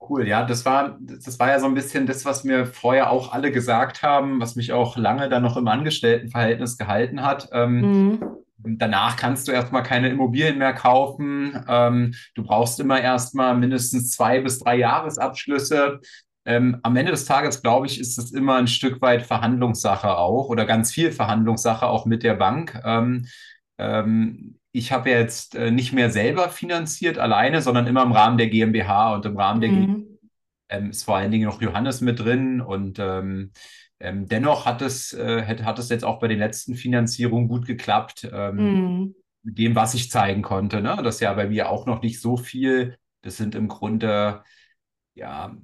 Cool, 0.00 0.28
ja, 0.28 0.44
das 0.44 0.64
war, 0.64 0.96
das 1.00 1.38
war 1.40 1.48
ja 1.48 1.58
so 1.58 1.66
ein 1.66 1.74
bisschen 1.74 2.06
das, 2.06 2.24
was 2.24 2.44
mir 2.44 2.66
vorher 2.66 3.10
auch 3.10 3.32
alle 3.32 3.50
gesagt 3.50 4.02
haben, 4.02 4.40
was 4.40 4.54
mich 4.54 4.72
auch 4.72 4.96
lange 4.96 5.28
dann 5.28 5.42
noch 5.42 5.56
im 5.56 5.66
Angestelltenverhältnis 5.66 6.78
gehalten 6.78 7.22
hat. 7.22 7.48
Ähm, 7.52 7.90
Mhm. 7.90 8.38
Danach 8.64 9.16
kannst 9.16 9.46
du 9.46 9.52
erstmal 9.52 9.82
keine 9.84 10.08
Immobilien 10.08 10.58
mehr 10.58 10.74
kaufen. 10.74 11.64
Ähm, 11.68 12.14
du 12.34 12.42
brauchst 12.42 12.80
immer 12.80 13.00
erstmal 13.00 13.56
mindestens 13.56 14.10
zwei 14.10 14.40
bis 14.40 14.58
drei 14.58 14.76
Jahresabschlüsse. 14.76 16.00
Ähm, 16.44 16.78
am 16.82 16.96
Ende 16.96 17.12
des 17.12 17.24
Tages, 17.24 17.62
glaube 17.62 17.86
ich, 17.86 18.00
ist 18.00 18.18
es 18.18 18.32
immer 18.32 18.56
ein 18.56 18.66
Stück 18.66 19.00
weit 19.00 19.22
Verhandlungssache 19.22 20.16
auch 20.16 20.48
oder 20.48 20.64
ganz 20.66 20.92
viel 20.92 21.12
Verhandlungssache 21.12 21.86
auch 21.86 22.04
mit 22.06 22.22
der 22.22 22.34
Bank. 22.34 22.80
Ähm, 22.84 23.26
ähm, 23.78 24.58
ich 24.72 24.92
habe 24.92 25.10
ja 25.10 25.18
jetzt 25.18 25.54
äh, 25.54 25.70
nicht 25.70 25.92
mehr 25.92 26.10
selber 26.10 26.48
finanziert 26.48 27.18
alleine, 27.18 27.62
sondern 27.62 27.86
immer 27.86 28.02
im 28.02 28.12
Rahmen 28.12 28.38
der 28.38 28.48
GmbH 28.48 29.14
und 29.14 29.26
im 29.26 29.36
Rahmen 29.36 29.60
der 29.60 29.70
GmbH 29.70 29.86
Mhm. 29.88 30.90
ist 30.90 31.04
vor 31.04 31.16
allen 31.16 31.30
Dingen 31.30 31.46
noch 31.46 31.62
Johannes 31.62 32.00
mit 32.00 32.20
drin 32.20 32.60
und 32.60 32.98
ähm, 34.00 34.26
dennoch 34.28 34.66
hat 34.66 34.82
es, 34.82 35.12
äh, 35.12 35.44
hat, 35.44 35.64
hat 35.64 35.78
es 35.78 35.88
jetzt 35.88 36.04
auch 36.04 36.18
bei 36.20 36.28
den 36.28 36.38
letzten 36.38 36.74
Finanzierungen 36.74 37.48
gut 37.48 37.66
geklappt, 37.66 38.28
ähm, 38.32 38.56
Mhm. 38.56 39.14
mit 39.42 39.58
dem, 39.58 39.74
was 39.76 39.94
ich 39.94 40.10
zeigen 40.10 40.42
konnte. 40.42 40.80
Ne? 40.82 40.96
Das 41.02 41.16
ist 41.16 41.20
ja 41.20 41.32
bei 41.34 41.48
mir 41.48 41.70
auch 41.70 41.86
noch 41.86 42.02
nicht 42.02 42.20
so 42.20 42.36
viel. 42.36 42.96
Das 43.22 43.36
sind 43.36 43.54
im 43.54 43.68
Grunde, 43.68 44.42
ja, 45.14 45.56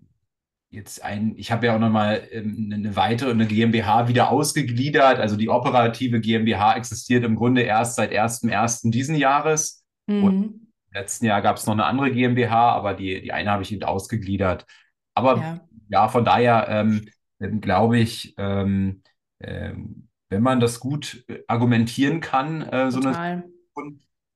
jetzt 0.70 1.05
ein, 1.05 1.35
ich 1.37 1.53
habe 1.53 1.66
ja 1.66 1.77
auch 1.77 1.79
nochmal 1.81 2.27
ähm, 2.33 2.70
eine 2.73 2.97
weitere, 2.97 3.31
eine 3.31 3.47
GmbH 3.47 4.09
wieder 4.09 4.31
ausgegliedert. 4.31 5.18
Also 5.20 5.37
die 5.37 5.49
operative 5.49 6.20
GmbH 6.20 6.77
existiert 6.77 7.25
im 7.25 7.37
Grunde 7.37 7.62
erst 7.62 7.97
seit 7.97 8.11
1.1. 8.12 8.90
diesen 8.90 9.14
Jahres. 9.16 9.85
Und 10.07 10.35
Mhm. 10.37 10.42
im 10.90 10.92
letzten 10.92 11.27
Jahr 11.27 11.42
gab 11.42 11.57
es 11.57 11.66
noch 11.66 11.75
eine 11.75 11.85
andere 11.87 12.11
GmbH, 12.11 12.73
aber 12.73 12.94
die, 12.94 13.23
die 13.23 13.33
eine 13.33 13.51
habe 13.51 13.62
ich 13.62 13.73
eben 13.73 13.85
ausgegliedert. 13.85 14.66
Aber 15.14 15.38
ja, 15.38 15.61
ja 15.88 16.09
von 16.09 16.25
daher 16.25 16.66
ähm, 16.68 17.07
glaube 17.38 17.99
ich, 17.99 18.35
ähm, 18.38 19.03
ähm, 19.40 20.09
wenn 20.31 20.42
man 20.42 20.61
das 20.61 20.81
gut 20.81 21.25
äh, 21.29 21.40
argumentieren 21.47 22.20
kann, 22.20 22.62
äh, 22.62 22.90
so 22.90 23.01
eine 23.01 23.44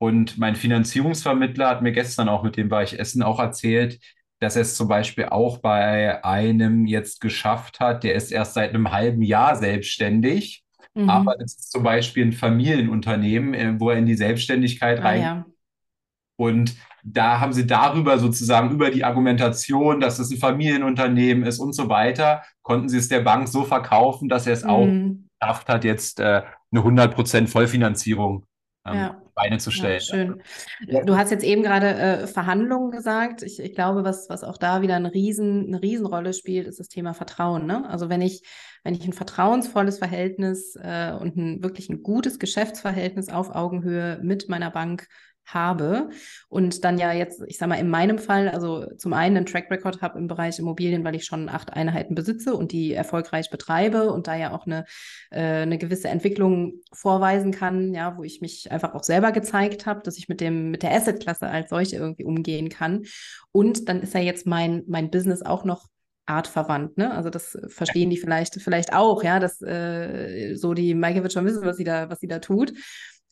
und 0.01 0.39
mein 0.39 0.55
Finanzierungsvermittler 0.55 1.69
hat 1.69 1.83
mir 1.83 1.93
gestern 1.93 2.29
auch, 2.29 2.45
mit 2.45 2.57
dem 2.57 2.71
war 2.71 2.85
ich 2.85 2.99
essen, 2.99 3.23
auch 3.23 3.41
erzählt, 3.41 3.99
dass 4.39 4.55
er 4.55 4.63
es 4.63 4.77
zum 4.77 4.87
Beispiel 4.87 5.27
auch 5.27 5.59
bei 5.59 6.25
einem 6.25 6.87
jetzt 6.87 7.21
geschafft 7.21 7.81
hat, 7.81 8.05
der 8.05 8.15
ist 8.15 8.31
erst 8.31 8.55
seit 8.55 8.71
einem 8.71 8.93
halben 8.93 9.23
Jahr 9.23 9.57
selbstständig, 9.57 10.63
mhm. 10.95 11.11
aber 11.11 11.35
das 11.37 11.57
ist 11.57 11.73
zum 11.73 11.83
Beispiel 11.83 12.27
ein 12.27 12.33
Familienunternehmen, 12.33 13.55
äh, 13.55 13.75
wo 13.81 13.91
er 13.91 13.99
in 13.99 14.07
die 14.07 14.15
Selbstständigkeit 14.15 15.01
ah, 15.01 15.03
rein. 15.03 15.23
Ja. 15.23 15.47
Und 16.37 16.77
da 17.05 17.41
haben 17.41 17.53
sie 17.53 17.67
darüber 17.67 18.19
sozusagen, 18.19 18.71
über 18.71 18.91
die 18.91 19.05
Argumentation, 19.05 20.01
dass 20.01 20.19
es 20.19 20.31
ein 20.31 20.39
Familienunternehmen 20.39 21.45
ist 21.45 21.59
und 21.59 21.73
so 21.73 21.89
weiter, 21.89 22.43
konnten 22.63 22.89
sie 22.89 22.99
es 22.99 23.09
der 23.09 23.21
Bank 23.21 23.49
so 23.49 23.65
verkaufen, 23.65 24.29
dass 24.29 24.47
er 24.47 24.53
es 24.55 24.65
mhm. 24.65 24.71
auch 24.71 24.89
geschafft 25.41 25.69
hat, 25.69 25.85
jetzt 25.85 26.21
äh, 26.21 26.43
eine 26.71 26.81
100% 26.81 27.47
Vollfinanzierung 27.49 28.45
ähm, 28.87 28.95
ja. 28.95 29.23
Beine 29.35 29.59
zu 29.59 29.71
stellen. 29.71 30.01
Ja, 30.01 30.01
schön. 30.01 30.43
Du 31.07 31.17
hast 31.17 31.31
jetzt 31.31 31.45
eben 31.45 31.63
gerade 31.63 31.95
äh, 31.95 32.27
Verhandlungen 32.27 32.91
gesagt. 32.91 33.43
Ich, 33.43 33.61
ich 33.61 33.75
glaube, 33.75 34.05
was, 34.05 34.29
was 34.29 34.43
auch 34.43 34.59
da 34.59 34.83
wieder 34.83 34.97
eine, 34.97 35.15
Riesen, 35.15 35.69
eine 35.69 35.81
Riesenrolle 35.81 36.33
spielt, 36.33 36.67
ist 36.67 36.81
das 36.81 36.89
Thema 36.89 37.15
Vertrauen. 37.15 37.67
Ne? 37.67 37.89
Also 37.89 38.09
wenn 38.09 38.21
ich, 38.21 38.43
wenn 38.83 38.95
ich 38.95 39.05
ein 39.05 39.13
vertrauensvolles 39.13 39.99
Verhältnis 39.99 40.77
äh, 40.77 41.13
und 41.13 41.37
ein 41.37 41.63
wirklich 41.63 41.89
ein 41.89 42.03
gutes 42.03 42.39
Geschäftsverhältnis 42.39 43.29
auf 43.29 43.55
Augenhöhe 43.55 44.19
mit 44.23 44.49
meiner 44.49 44.71
Bank 44.71 45.07
habe 45.55 46.11
und 46.49 46.85
dann 46.85 46.99
ja 46.99 47.13
jetzt, 47.13 47.43
ich 47.47 47.59
sage 47.59 47.71
mal, 47.71 47.79
in 47.79 47.91
meinem 47.91 48.19
Fall, 48.19 48.49
also 48.49 48.87
zum 48.97 49.13
einen 49.13 49.39
einen 49.39 49.47
Track 49.47 49.71
Record 49.71 50.03
habe 50.03 50.19
im 50.19 50.29
Bereich 50.29 50.59
Immobilien, 50.59 51.05
weil 51.05 51.15
ich 51.15 51.25
schon 51.25 51.49
acht 51.49 51.73
Einheiten 51.73 52.15
besitze 52.15 52.55
und 52.55 52.73
die 52.73 52.93
erfolgreich 52.93 53.51
betreibe 53.51 54.13
und 54.13 54.27
da 54.27 54.37
ja 54.37 54.53
auch 54.53 54.67
eine, 54.67 54.85
äh, 55.31 55.63
eine 55.63 55.79
gewisse 55.79 56.09
Entwicklung 56.09 56.75
vorweisen 56.93 57.53
kann, 57.53 57.95
ja, 57.95 58.17
wo 58.17 58.23
ich 58.23 58.41
mich 58.41 58.71
einfach 58.71 58.95
auch 58.95 59.05
selber 59.05 59.33
gezeigt 59.33 59.87
habe, 59.87 60.01
dass 60.03 60.19
ich 60.19 60.29
mit 60.29 60.41
dem, 60.41 60.71
mit 60.71 60.83
der 60.83 60.93
Assetklasse 60.93 61.49
als 61.49 61.71
solche 61.71 61.97
irgendwie 61.97 62.25
umgehen 62.25 62.69
kann. 62.69 63.05
Und 63.53 63.89
dann 63.89 64.03
ist 64.03 64.15
ja 64.15 64.21
jetzt 64.21 64.47
mein, 64.47 64.85
mein 64.87 65.11
Business 65.11 65.43
auch 65.43 65.65
noch 65.65 65.89
artverwandt, 66.29 66.99
ne? 66.99 67.11
Also 67.15 67.31
das 67.31 67.59
verstehen 67.69 68.11
die 68.11 68.19
vielleicht, 68.19 68.61
vielleicht 68.61 68.93
auch, 68.93 69.23
ja, 69.25 69.41
dass 69.41 69.63
äh, 69.63 70.55
so 70.55 70.75
die 70.75 70.95
Maike 70.95 71.23
wird 71.23 71.33
schon 71.33 71.47
wissen, 71.47 71.65
was 71.65 71.79
sie 71.79 71.85
da, 71.85 72.11
was 72.11 72.21
sie 72.21 72.29
da 72.29 72.39
tut. 72.39 72.73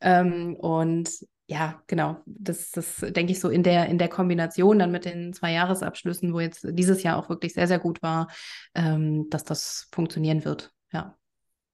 Ähm, 0.00 0.56
und 0.56 1.10
ja, 1.48 1.80
genau. 1.86 2.22
Das, 2.26 2.72
das 2.72 2.96
denke 3.00 3.32
ich 3.32 3.40
so 3.40 3.48
in 3.48 3.62
der, 3.62 3.86
in 3.86 3.98
der 3.98 4.08
Kombination 4.08 4.78
dann 4.78 4.90
mit 4.90 5.04
den 5.04 5.32
zwei 5.32 5.52
Jahresabschlüssen, 5.52 6.32
wo 6.32 6.40
jetzt 6.40 6.66
dieses 6.70 7.02
Jahr 7.02 7.16
auch 7.16 7.28
wirklich 7.28 7.54
sehr, 7.54 7.68
sehr 7.68 7.78
gut 7.78 8.02
war, 8.02 8.28
ähm, 8.74 9.30
dass 9.30 9.44
das 9.44 9.88
funktionieren 9.92 10.44
wird. 10.44 10.72
Ja. 10.92 11.16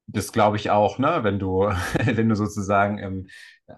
Das 0.06 0.32
glaube 0.32 0.56
ich 0.56 0.70
auch, 0.70 0.98
ne? 0.98 1.20
Wenn 1.22 1.38
du, 1.38 1.70
wenn 2.04 2.28
du 2.28 2.34
sozusagen 2.34 2.98
ähm, 2.98 3.26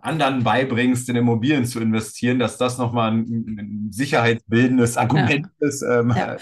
anderen 0.00 0.42
beibringst, 0.42 1.09
in 1.09 1.16
Immobilien 1.16 1.64
zu 1.64 1.78
investieren, 1.80 2.40
dass 2.40 2.59
das 2.59 2.76
nochmal 2.78 3.12
ein, 3.12 3.57
ein 3.59 3.88
sicherheitsbildendes 3.92 4.96
Argument 4.96 5.46
ja. 5.61 5.68
ist. 5.68 5.83
Ähm, 5.83 6.12
ja 6.16 6.37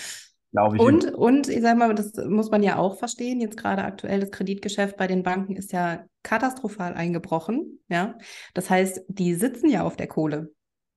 glaube 0.52 0.76
ich. 0.76 0.82
Und, 0.82 1.12
und 1.14 1.48
ich 1.48 1.60
sage 1.60 1.78
mal, 1.78 1.94
das 1.94 2.12
muss 2.28 2.50
man 2.50 2.62
ja 2.62 2.76
auch 2.76 2.98
verstehen, 2.98 3.40
jetzt 3.40 3.56
gerade 3.56 3.82
aktuell 3.82 4.20
das 4.20 4.30
Kreditgeschäft 4.30 4.96
bei 4.96 5.06
den 5.06 5.22
Banken 5.22 5.56
ist 5.56 5.72
ja 5.72 6.04
katastrophal 6.22 6.94
eingebrochen. 6.94 7.80
Ja? 7.88 8.16
Das 8.54 8.70
heißt, 8.70 9.02
die 9.08 9.34
sitzen 9.34 9.68
ja 9.68 9.82
auf 9.82 9.96
der 9.96 10.06
Kohle. 10.06 10.52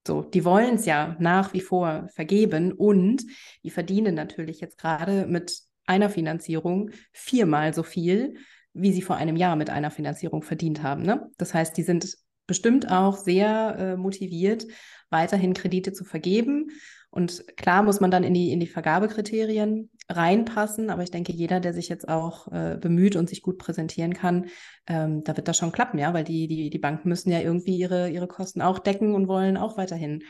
So, 0.05 0.21
die 0.21 0.45
wollen 0.45 0.75
es 0.75 0.85
ja 0.85 1.15
nach 1.19 1.53
wie 1.53 1.61
vor 1.61 2.07
vergeben 2.13 2.71
und 2.73 3.23
die 3.63 3.71
verdienen 3.71 4.13
natürlich 4.13 4.59
jetzt 4.59 4.77
gerade 4.77 5.25
mit 5.25 5.61
einer 5.87 6.09
Finanzierung 6.09 6.91
viermal 7.11 7.73
so 7.73 7.81
viel, 7.81 8.35
wie 8.73 8.91
sie 8.91 9.01
vor 9.01 9.15
einem 9.15 9.35
Jahr 9.35 9.55
mit 9.55 9.71
einer 9.71 9.89
Finanzierung 9.89 10.43
verdient 10.43 10.83
haben. 10.83 11.03
Ne? 11.03 11.31
Das 11.37 11.55
heißt, 11.55 11.75
die 11.75 11.83
sind 11.83 12.17
bestimmt 12.45 12.91
auch 12.91 13.17
sehr 13.17 13.75
äh, 13.79 13.97
motiviert, 13.97 14.67
weiterhin 15.09 15.55
Kredite 15.55 15.93
zu 15.93 16.03
vergeben 16.03 16.69
und 17.15 17.45
klar 17.55 17.81
muss 17.81 18.01
man 18.01 18.11
dann 18.11 18.25
in 18.25 18.33
die, 18.33 18.51
in 18.51 18.59
die 18.59 18.67
Vergabekriterien 18.67 19.89
reinpassen, 20.09 20.89
aber 20.89 21.01
ich 21.01 21.11
denke, 21.11 21.31
jeder, 21.31 21.61
der 21.61 21.73
sich 21.73 21.87
jetzt 21.87 22.09
auch 22.09 22.51
äh, 22.51 22.77
bemüht 22.77 23.15
und 23.15 23.29
sich 23.29 23.41
gut 23.41 23.57
präsentieren 23.57 24.13
kann, 24.13 24.47
ähm, 24.85 25.23
da 25.23 25.37
wird 25.37 25.47
das 25.47 25.57
schon 25.57 25.71
klappen, 25.71 25.97
ja, 25.97 26.13
weil 26.13 26.25
die, 26.25 26.47
die, 26.49 26.69
die 26.69 26.77
Banken 26.77 27.07
müssen 27.07 27.31
ja 27.31 27.39
irgendwie 27.39 27.77
ihre, 27.77 28.09
ihre 28.09 28.27
Kosten 28.27 28.61
auch 28.61 28.79
decken 28.79 29.15
und 29.15 29.29
wollen 29.29 29.55
auch 29.55 29.77
weiterhin 29.77 30.23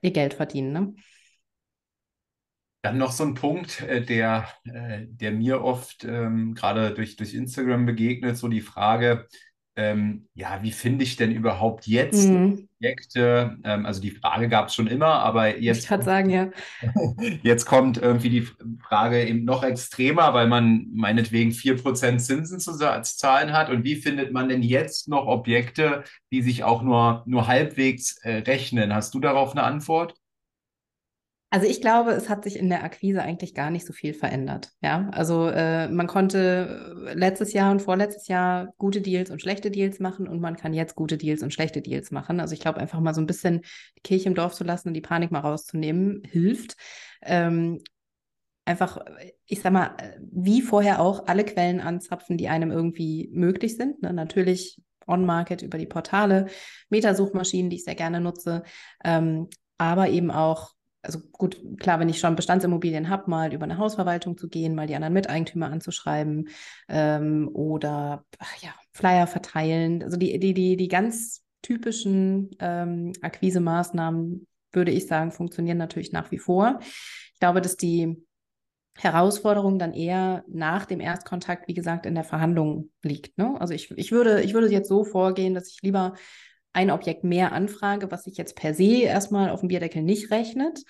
ihr 0.00 0.12
Geld 0.12 0.32
verdienen. 0.32 0.72
Ne? 0.72 0.94
Dann 2.80 2.96
noch 2.96 3.12
so 3.12 3.24
ein 3.24 3.34
Punkt, 3.34 3.82
äh, 3.82 4.02
der, 4.02 4.48
äh, 4.64 5.04
der 5.08 5.32
mir 5.32 5.62
oft 5.62 6.04
ähm, 6.04 6.54
gerade 6.54 6.94
durch, 6.94 7.16
durch 7.16 7.34
Instagram 7.34 7.84
begegnet, 7.84 8.38
so 8.38 8.48
die 8.48 8.62
Frage, 8.62 9.26
ähm, 9.76 10.28
ja, 10.34 10.62
wie 10.62 10.72
finde 10.72 11.04
ich 11.04 11.16
denn 11.16 11.30
überhaupt 11.30 11.86
jetzt 11.86 12.28
mhm. 12.28 12.68
Projekte? 12.78 13.56
Ähm, 13.64 13.86
also 13.86 14.00
die 14.00 14.10
Frage 14.10 14.48
gab 14.48 14.68
es 14.68 14.74
schon 14.74 14.88
immer, 14.88 15.06
aber 15.06 15.58
jetzt. 15.58 15.82
Ich 15.82 15.86
kann 15.86 16.02
sagen, 16.02 16.28
ja. 16.30 16.50
Jetzt 17.42 17.66
kommt 17.66 17.98
irgendwie 17.98 18.30
die 18.30 18.48
Frage 18.86 19.24
eben 19.24 19.44
noch 19.44 19.62
extremer, 19.62 20.34
weil 20.34 20.48
man 20.48 20.86
meinetwegen 20.92 21.50
4% 21.50 22.18
Zinsen 22.18 22.58
zu, 22.58 22.76
zahlen 22.76 23.52
hat. 23.52 23.70
Und 23.70 23.84
wie 23.84 23.96
findet 23.96 24.32
man 24.32 24.48
denn 24.48 24.62
jetzt 24.62 25.08
noch 25.08 25.26
Objekte, 25.26 26.04
die 26.32 26.42
sich 26.42 26.64
auch 26.64 26.82
nur, 26.82 27.22
nur 27.26 27.46
halbwegs 27.46 28.18
äh, 28.18 28.38
rechnen? 28.38 28.94
Hast 28.94 29.14
du 29.14 29.20
darauf 29.20 29.52
eine 29.52 29.62
Antwort? 29.62 30.14
Also 31.52 31.66
ich 31.66 31.80
glaube, 31.80 32.12
es 32.12 32.28
hat 32.28 32.44
sich 32.44 32.56
in 32.56 32.68
der 32.68 32.84
Akquise 32.84 33.22
eigentlich 33.22 33.54
gar 33.54 33.70
nicht 33.70 33.84
so 33.84 33.92
viel 33.92 34.14
verändert. 34.14 34.70
Ja, 34.82 35.10
also 35.10 35.48
äh, 35.48 35.88
man 35.88 36.06
konnte 36.06 36.94
äh, 37.08 37.14
letztes 37.14 37.52
Jahr 37.52 37.72
und 37.72 37.82
vorletztes 37.82 38.28
Jahr 38.28 38.72
gute 38.78 39.00
Deals 39.00 39.30
und 39.30 39.42
schlechte 39.42 39.72
Deals 39.72 39.98
machen 39.98 40.28
und 40.28 40.40
man 40.40 40.56
kann 40.56 40.72
jetzt 40.72 40.94
gute 40.94 41.18
Deals 41.18 41.42
und 41.42 41.52
schlechte 41.52 41.82
Deals 41.82 42.12
machen. 42.12 42.38
Also 42.38 42.54
ich 42.54 42.60
glaube, 42.60 42.78
einfach 42.78 43.00
mal 43.00 43.14
so 43.14 43.20
ein 43.20 43.26
bisschen 43.26 43.62
die 43.96 44.02
Kirche 44.02 44.28
im 44.28 44.36
Dorf 44.36 44.54
zu 44.54 44.62
lassen 44.62 44.88
und 44.88 44.94
die 44.94 45.00
Panik 45.00 45.32
mal 45.32 45.40
rauszunehmen, 45.40 46.22
hilft. 46.24 46.76
Ähm, 47.22 47.82
einfach, 48.64 48.98
ich 49.46 49.60
sag 49.60 49.72
mal, 49.72 49.96
wie 50.20 50.62
vorher 50.62 51.00
auch 51.00 51.26
alle 51.26 51.44
Quellen 51.44 51.80
anzapfen, 51.80 52.36
die 52.36 52.48
einem 52.48 52.70
irgendwie 52.70 53.28
möglich 53.32 53.76
sind. 53.76 54.02
Ne? 54.02 54.12
Natürlich 54.12 54.80
On-Market 55.08 55.62
über 55.62 55.78
die 55.78 55.86
Portale, 55.86 56.46
Metasuchmaschinen, 56.90 57.70
die 57.70 57.76
ich 57.76 57.84
sehr 57.84 57.96
gerne 57.96 58.20
nutze, 58.20 58.62
ähm, 59.02 59.48
aber 59.78 60.10
eben 60.10 60.30
auch 60.30 60.74
also 61.02 61.20
gut, 61.32 61.60
klar, 61.78 61.98
wenn 61.98 62.08
ich 62.08 62.18
schon 62.18 62.36
Bestandsimmobilien 62.36 63.08
habe, 63.08 63.30
mal 63.30 63.52
über 63.52 63.64
eine 63.64 63.78
Hausverwaltung 63.78 64.36
zu 64.36 64.48
gehen, 64.48 64.74
mal 64.74 64.86
die 64.86 64.94
anderen 64.94 65.14
Miteigentümer 65.14 65.70
anzuschreiben 65.70 66.48
ähm, 66.88 67.48
oder 67.52 68.24
ja, 68.60 68.74
Flyer 68.92 69.26
verteilen. 69.26 70.02
Also 70.02 70.16
die, 70.16 70.38
die, 70.38 70.54
die, 70.54 70.76
die 70.76 70.88
ganz 70.88 71.42
typischen 71.62 72.50
ähm, 72.58 73.12
Akquise-Maßnahmen, 73.22 74.46
würde 74.72 74.90
ich 74.92 75.06
sagen, 75.06 75.32
funktionieren 75.32 75.78
natürlich 75.78 76.12
nach 76.12 76.30
wie 76.30 76.38
vor. 76.38 76.80
Ich 76.80 77.40
glaube, 77.40 77.60
dass 77.60 77.76
die 77.76 78.22
Herausforderung 78.96 79.78
dann 79.78 79.94
eher 79.94 80.44
nach 80.48 80.84
dem 80.84 81.00
Erstkontakt, 81.00 81.68
wie 81.68 81.74
gesagt, 81.74 82.06
in 82.06 82.14
der 82.14 82.24
Verhandlung 82.24 82.90
liegt. 83.02 83.38
Ne? 83.38 83.56
Also 83.58 83.72
ich, 83.72 83.90
ich, 83.92 84.12
würde, 84.12 84.42
ich 84.42 84.52
würde 84.52 84.70
jetzt 84.70 84.88
so 84.88 85.04
vorgehen, 85.04 85.54
dass 85.54 85.68
ich 85.68 85.80
lieber 85.82 86.14
ein 86.72 86.90
Objekt 86.90 87.24
mehr 87.24 87.52
anfrage, 87.52 88.10
was 88.10 88.24
sich 88.24 88.36
jetzt 88.36 88.56
per 88.56 88.74
se 88.74 89.02
erstmal 89.02 89.50
auf 89.50 89.60
dem 89.60 89.68
Bierdeckel 89.68 90.02
nicht 90.02 90.30
rechnet, 90.30 90.82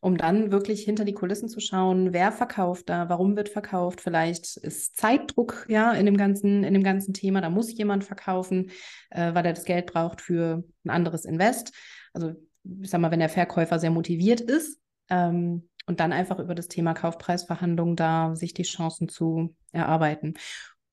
um 0.00 0.16
dann 0.16 0.52
wirklich 0.52 0.82
hinter 0.84 1.04
die 1.04 1.12
Kulissen 1.12 1.48
zu 1.48 1.60
schauen, 1.60 2.12
wer 2.12 2.32
verkauft 2.32 2.88
da, 2.88 3.08
warum 3.08 3.36
wird 3.36 3.48
verkauft, 3.48 4.00
vielleicht 4.00 4.56
ist 4.56 4.96
Zeitdruck 4.96 5.66
ja 5.68 5.92
in 5.92 6.06
dem 6.06 6.16
ganzen, 6.16 6.64
in 6.64 6.72
dem 6.72 6.84
ganzen 6.84 7.12
Thema, 7.12 7.40
da 7.40 7.50
muss 7.50 7.76
jemand 7.76 8.04
verkaufen, 8.04 8.70
äh, 9.10 9.34
weil 9.34 9.44
er 9.44 9.52
das 9.52 9.64
Geld 9.64 9.86
braucht 9.86 10.20
für 10.20 10.64
ein 10.84 10.90
anderes 10.90 11.24
Invest. 11.24 11.72
Also 12.12 12.32
ich 12.80 12.90
sag 12.90 13.00
mal, 13.00 13.10
wenn 13.10 13.20
der 13.20 13.28
Verkäufer 13.28 13.78
sehr 13.78 13.90
motiviert 13.90 14.40
ist, 14.40 14.80
ähm, 15.10 15.68
und 15.88 16.00
dann 16.00 16.12
einfach 16.12 16.38
über 16.38 16.54
das 16.54 16.68
Thema 16.68 16.92
Kaufpreisverhandlung 16.92 17.96
da 17.96 18.36
sich 18.36 18.52
die 18.52 18.62
Chancen 18.62 19.08
zu 19.08 19.56
erarbeiten. 19.72 20.34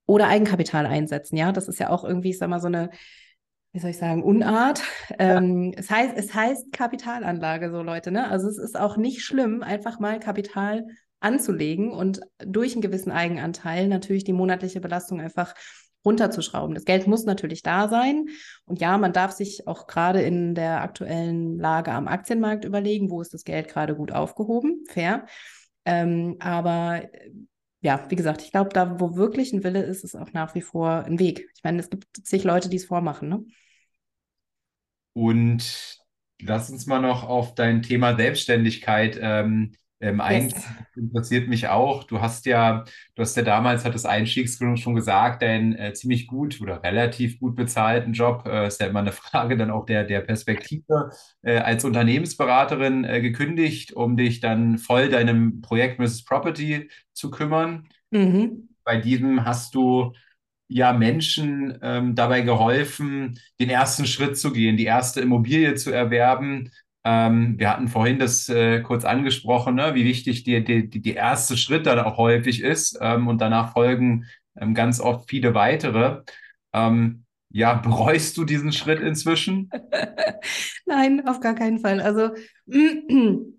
Oder 0.06 0.28
Eigenkapital 0.28 0.86
einsetzen, 0.86 1.36
ja. 1.36 1.52
Das 1.52 1.68
ist 1.68 1.80
ja 1.80 1.90
auch 1.90 2.06
irgendwie, 2.06 2.30
ich 2.30 2.38
sag 2.38 2.50
mal, 2.50 2.62
so 2.62 2.68
eine 2.68 2.92
wie 3.76 3.80
soll 3.80 3.90
ich 3.90 3.98
sagen, 3.98 4.24
Unart. 4.24 4.82
Ähm, 5.20 5.74
es, 5.76 5.90
heißt, 5.90 6.14
es 6.16 6.34
heißt 6.34 6.72
Kapitalanlage, 6.72 7.70
so 7.72 7.82
Leute, 7.82 8.10
ne? 8.10 8.30
Also 8.30 8.48
es 8.48 8.58
ist 8.58 8.80
auch 8.80 8.96
nicht 8.96 9.22
schlimm, 9.22 9.64
einfach 9.64 10.00
mal 10.00 10.18
Kapital 10.22 10.88
anzulegen 11.20 11.92
und 11.92 12.22
durch 12.38 12.72
einen 12.72 12.82
gewissen 12.82 13.12
Eigenanteil 13.12 13.90
natürlich 13.90 14.24
die 14.24 14.32
monatliche 14.32 14.80
Belastung 14.80 15.20
einfach 15.20 15.56
runterzuschrauben. 16.06 16.74
Das 16.74 16.86
Geld 16.86 17.06
muss 17.06 17.26
natürlich 17.26 17.64
da 17.64 17.90
sein. 17.90 18.28
Und 18.64 18.80
ja, 18.80 18.98
man 18.98 19.12
darf 19.12 19.32
sich 19.32 19.68
auch 19.68 19.88
gerade 19.88 20.22
in 20.22 20.56
der 20.56 20.82
aktuellen 20.82 21.60
Lage 21.60 21.92
am 21.92 22.08
Aktienmarkt 22.08 22.64
überlegen, 22.64 23.12
wo 23.12 23.20
ist 23.20 23.34
das 23.34 23.44
Geld 23.44 23.68
gerade 23.68 23.94
gut 23.94 24.14
aufgehoben, 24.14 24.86
fair. 24.88 25.26
Ähm, 25.84 26.38
aber 26.40 27.02
ja, 27.82 28.06
wie 28.08 28.16
gesagt, 28.16 28.42
ich 28.42 28.52
glaube, 28.52 28.70
da, 28.70 29.02
wo 29.02 29.18
wirklich 29.18 29.52
ein 29.52 29.66
Wille 29.66 29.84
ist, 29.84 30.06
ist 30.06 30.16
auch 30.16 30.32
nach 30.32 30.56
wie 30.56 30.62
vor 30.62 31.04
ein 31.04 31.20
Weg. 31.20 31.50
Ich 31.58 31.64
meine, 31.66 31.80
es 31.80 31.90
gibt 31.90 32.06
zig 32.26 32.46
Leute, 32.46 32.70
die 32.70 32.78
es 32.78 32.86
vormachen, 32.86 33.28
ne? 33.28 33.44
Und 35.16 35.98
lass 36.42 36.70
uns 36.70 36.86
mal 36.88 37.00
noch 37.00 37.24
auf 37.24 37.56
dein 37.56 37.82
Thema 37.82 38.16
Selbstständigkeit 38.16 39.18
ähm, 39.22 39.74
Ähm, 40.02 40.20
eigentlich 40.20 40.62
interessiert 40.96 41.48
mich 41.48 41.70
auch, 41.70 42.04
du 42.04 42.20
hast 42.20 42.46
ja, 42.46 42.84
du 43.16 43.22
hast 43.22 43.38
ja 43.38 43.44
damals, 43.44 43.86
hat 43.86 43.96
das 43.96 44.06
Einstiegsgrund 44.06 44.78
schon 44.80 44.94
gesagt, 44.94 45.42
deinen 45.42 45.74
äh, 45.74 45.94
ziemlich 45.94 46.28
gut 46.28 46.60
oder 46.62 46.84
relativ 46.84 47.40
gut 47.40 47.56
bezahlten 47.56 48.12
Job, 48.12 48.46
äh, 48.46 48.68
ist 48.68 48.82
ja 48.82 48.88
immer 48.88 49.00
eine 49.00 49.12
Frage 49.14 49.56
dann 49.56 49.72
auch 49.72 49.86
der, 49.86 50.04
der 50.04 50.20
Perspektive, 50.22 51.12
äh, 51.44 51.60
als 51.60 51.86
Unternehmensberaterin 51.86 53.06
äh, 53.06 53.22
gekündigt, 53.22 53.94
um 53.94 54.18
dich 54.18 54.42
dann 54.42 54.78
voll 54.80 55.10
deinem 55.10 55.62
Projekt 55.62 55.98
Mrs. 55.98 56.26
Property 56.26 56.90
zu 57.14 57.32
kümmern. 57.32 57.88
Mhm. 58.12 58.70
Bei 58.84 58.98
diesem 58.98 59.46
hast 59.46 59.76
du 59.76 60.14
ja 60.68 60.94
Menschen 60.94 61.78
ähm, 61.82 62.16
dabei 62.16 62.42
geholfen, 62.42 63.40
den 63.60 63.70
ersten 63.70 64.06
Schritt 64.06 64.38
zu 64.38 64.52
gehen, 64.52 64.78
die 64.78 64.86
erste 64.86 65.22
Immobilie 65.22 65.76
zu 65.76 65.92
erwerben. 65.92 66.72
Ähm, 67.04 67.60
wir 67.60 67.70
hatten 67.70 67.88
vorhin 67.88 68.18
das 68.18 68.50
äh, 68.50 68.82
kurz 68.82 69.06
angesprochen, 69.06 69.76
ne, 69.76 69.94
wie 69.94 70.06
wichtig 70.06 70.44
die, 70.44 70.64
die, 70.64 70.90
die 70.90 71.14
erste 71.14 71.56
Schritt 71.56 71.86
dann 71.86 72.00
auch 72.00 72.18
häufig 72.18 72.62
ist 72.62 72.98
ähm, 73.00 73.28
und 73.28 73.42
danach 73.42 73.74
folgen 73.74 74.26
ähm, 74.58 74.74
ganz 74.74 75.00
oft 75.00 75.30
viele 75.30 75.54
weitere. 75.54 76.22
Ähm, 76.74 77.26
ja, 77.50 77.76
bereust 77.76 78.38
du 78.38 78.44
diesen 78.44 78.74
Schritt 78.74 79.00
inzwischen? 79.00 79.70
Nein, 80.86 81.28
auf 81.28 81.40
gar 81.40 81.56
keinen 81.56 81.80
Fall. 81.80 82.02
Also 82.02 82.32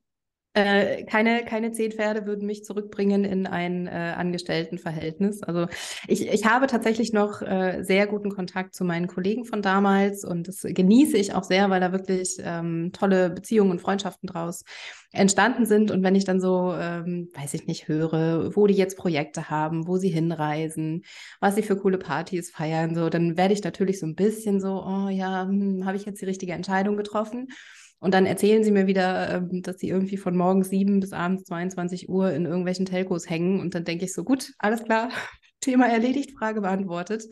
Äh, 0.57 1.05
keine, 1.05 1.45
keine 1.45 1.73
zehn 1.73 1.93
Pferde 1.93 2.25
würden 2.25 2.47
mich 2.47 2.65
zurückbringen 2.65 3.25
in 3.27 3.47
ein 3.47 3.87
äh, 3.87 4.15
Angestelltenverhältnis. 4.17 5.43
Also 5.43 5.67
ich, 6.09 6.29
ich 6.29 6.47
habe 6.47 6.67
tatsächlich 6.67 7.13
noch 7.13 7.43
äh, 7.43 7.83
sehr 7.83 8.07
guten 8.07 8.31
Kontakt 8.31 8.75
zu 8.75 8.83
meinen 8.83 9.07
Kollegen 9.07 9.45
von 9.45 9.61
damals 9.61 10.25
und 10.25 10.49
das 10.49 10.63
genieße 10.63 11.19
ich 11.19 11.35
auch 11.35 11.45
sehr, 11.45 11.69
weil 11.69 11.81
da 11.81 11.93
wirklich 11.93 12.39
ähm, 12.41 12.91
tolle 12.95 13.29
Beziehungen 13.29 13.73
und 13.73 13.83
Freundschaften 13.83 14.29
draus 14.29 14.65
entstanden 15.13 15.67
sind. 15.67 15.91
Und 15.91 16.03
wenn 16.03 16.15
ich 16.15 16.25
dann 16.25 16.41
so, 16.41 16.73
ähm, 16.73 17.29
weiß 17.35 17.53
ich 17.53 17.67
nicht, 17.67 17.87
höre, 17.87 18.57
wo 18.57 18.67
die 18.67 18.75
jetzt 18.75 18.97
Projekte 18.97 19.51
haben, 19.51 19.87
wo 19.87 19.99
sie 19.99 20.09
hinreisen, 20.09 21.03
was 21.39 21.55
sie 21.57 21.63
für 21.63 21.77
coole 21.77 21.99
Partys 21.99 22.51
feiern, 22.51 22.95
so, 22.95 23.11
dann 23.11 23.37
werde 23.37 23.53
ich 23.53 23.63
natürlich 23.63 24.01
so 24.01 24.07
ein 24.07 24.15
bisschen 24.15 24.59
so, 24.63 24.83
oh 24.83 25.11
ja, 25.11 25.45
hm, 25.47 25.85
habe 25.85 25.99
ich 25.99 26.07
jetzt 26.07 26.23
die 26.23 26.27
richtige 26.27 26.55
Entscheidung 26.55 26.97
getroffen? 26.97 27.49
Und 27.99 28.13
dann 28.13 28.27
erzählen 28.27 28.63
sie 28.63 28.71
mir 28.71 28.87
wieder, 28.87 29.35
ähm, 29.35 29.63
dass 29.63 29.79
sie 29.79 29.89
irgendwie 29.89 30.17
von 30.17 30.37
morgens 30.37 30.69
7 30.69 31.01
bis 31.01 31.13
abends 31.13 31.45
22 31.45 32.09
Uhr 32.09 32.33
in 32.33 32.45
irgendwelchen 32.45 32.87
Telcos 32.87 33.29
hängen. 33.29 33.61
Und 33.61 33.75
dann 33.75 33.85
denke 33.85 34.05
ich 34.05 34.13
so, 34.13 34.25
gut, 34.25 34.53
alles 34.59 34.85
klar, 34.85 35.11
Thema 35.61 35.87
erledigt, 35.89 36.39
Frage 36.39 36.61
beantwortet. 36.61 37.25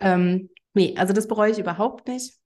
Ähm, 0.00 0.48
nee, 0.74 0.94
also 0.96 1.12
das 1.12 1.28
bereue 1.28 1.50
ich 1.52 1.58
überhaupt 1.58 2.08
nicht. 2.08 2.39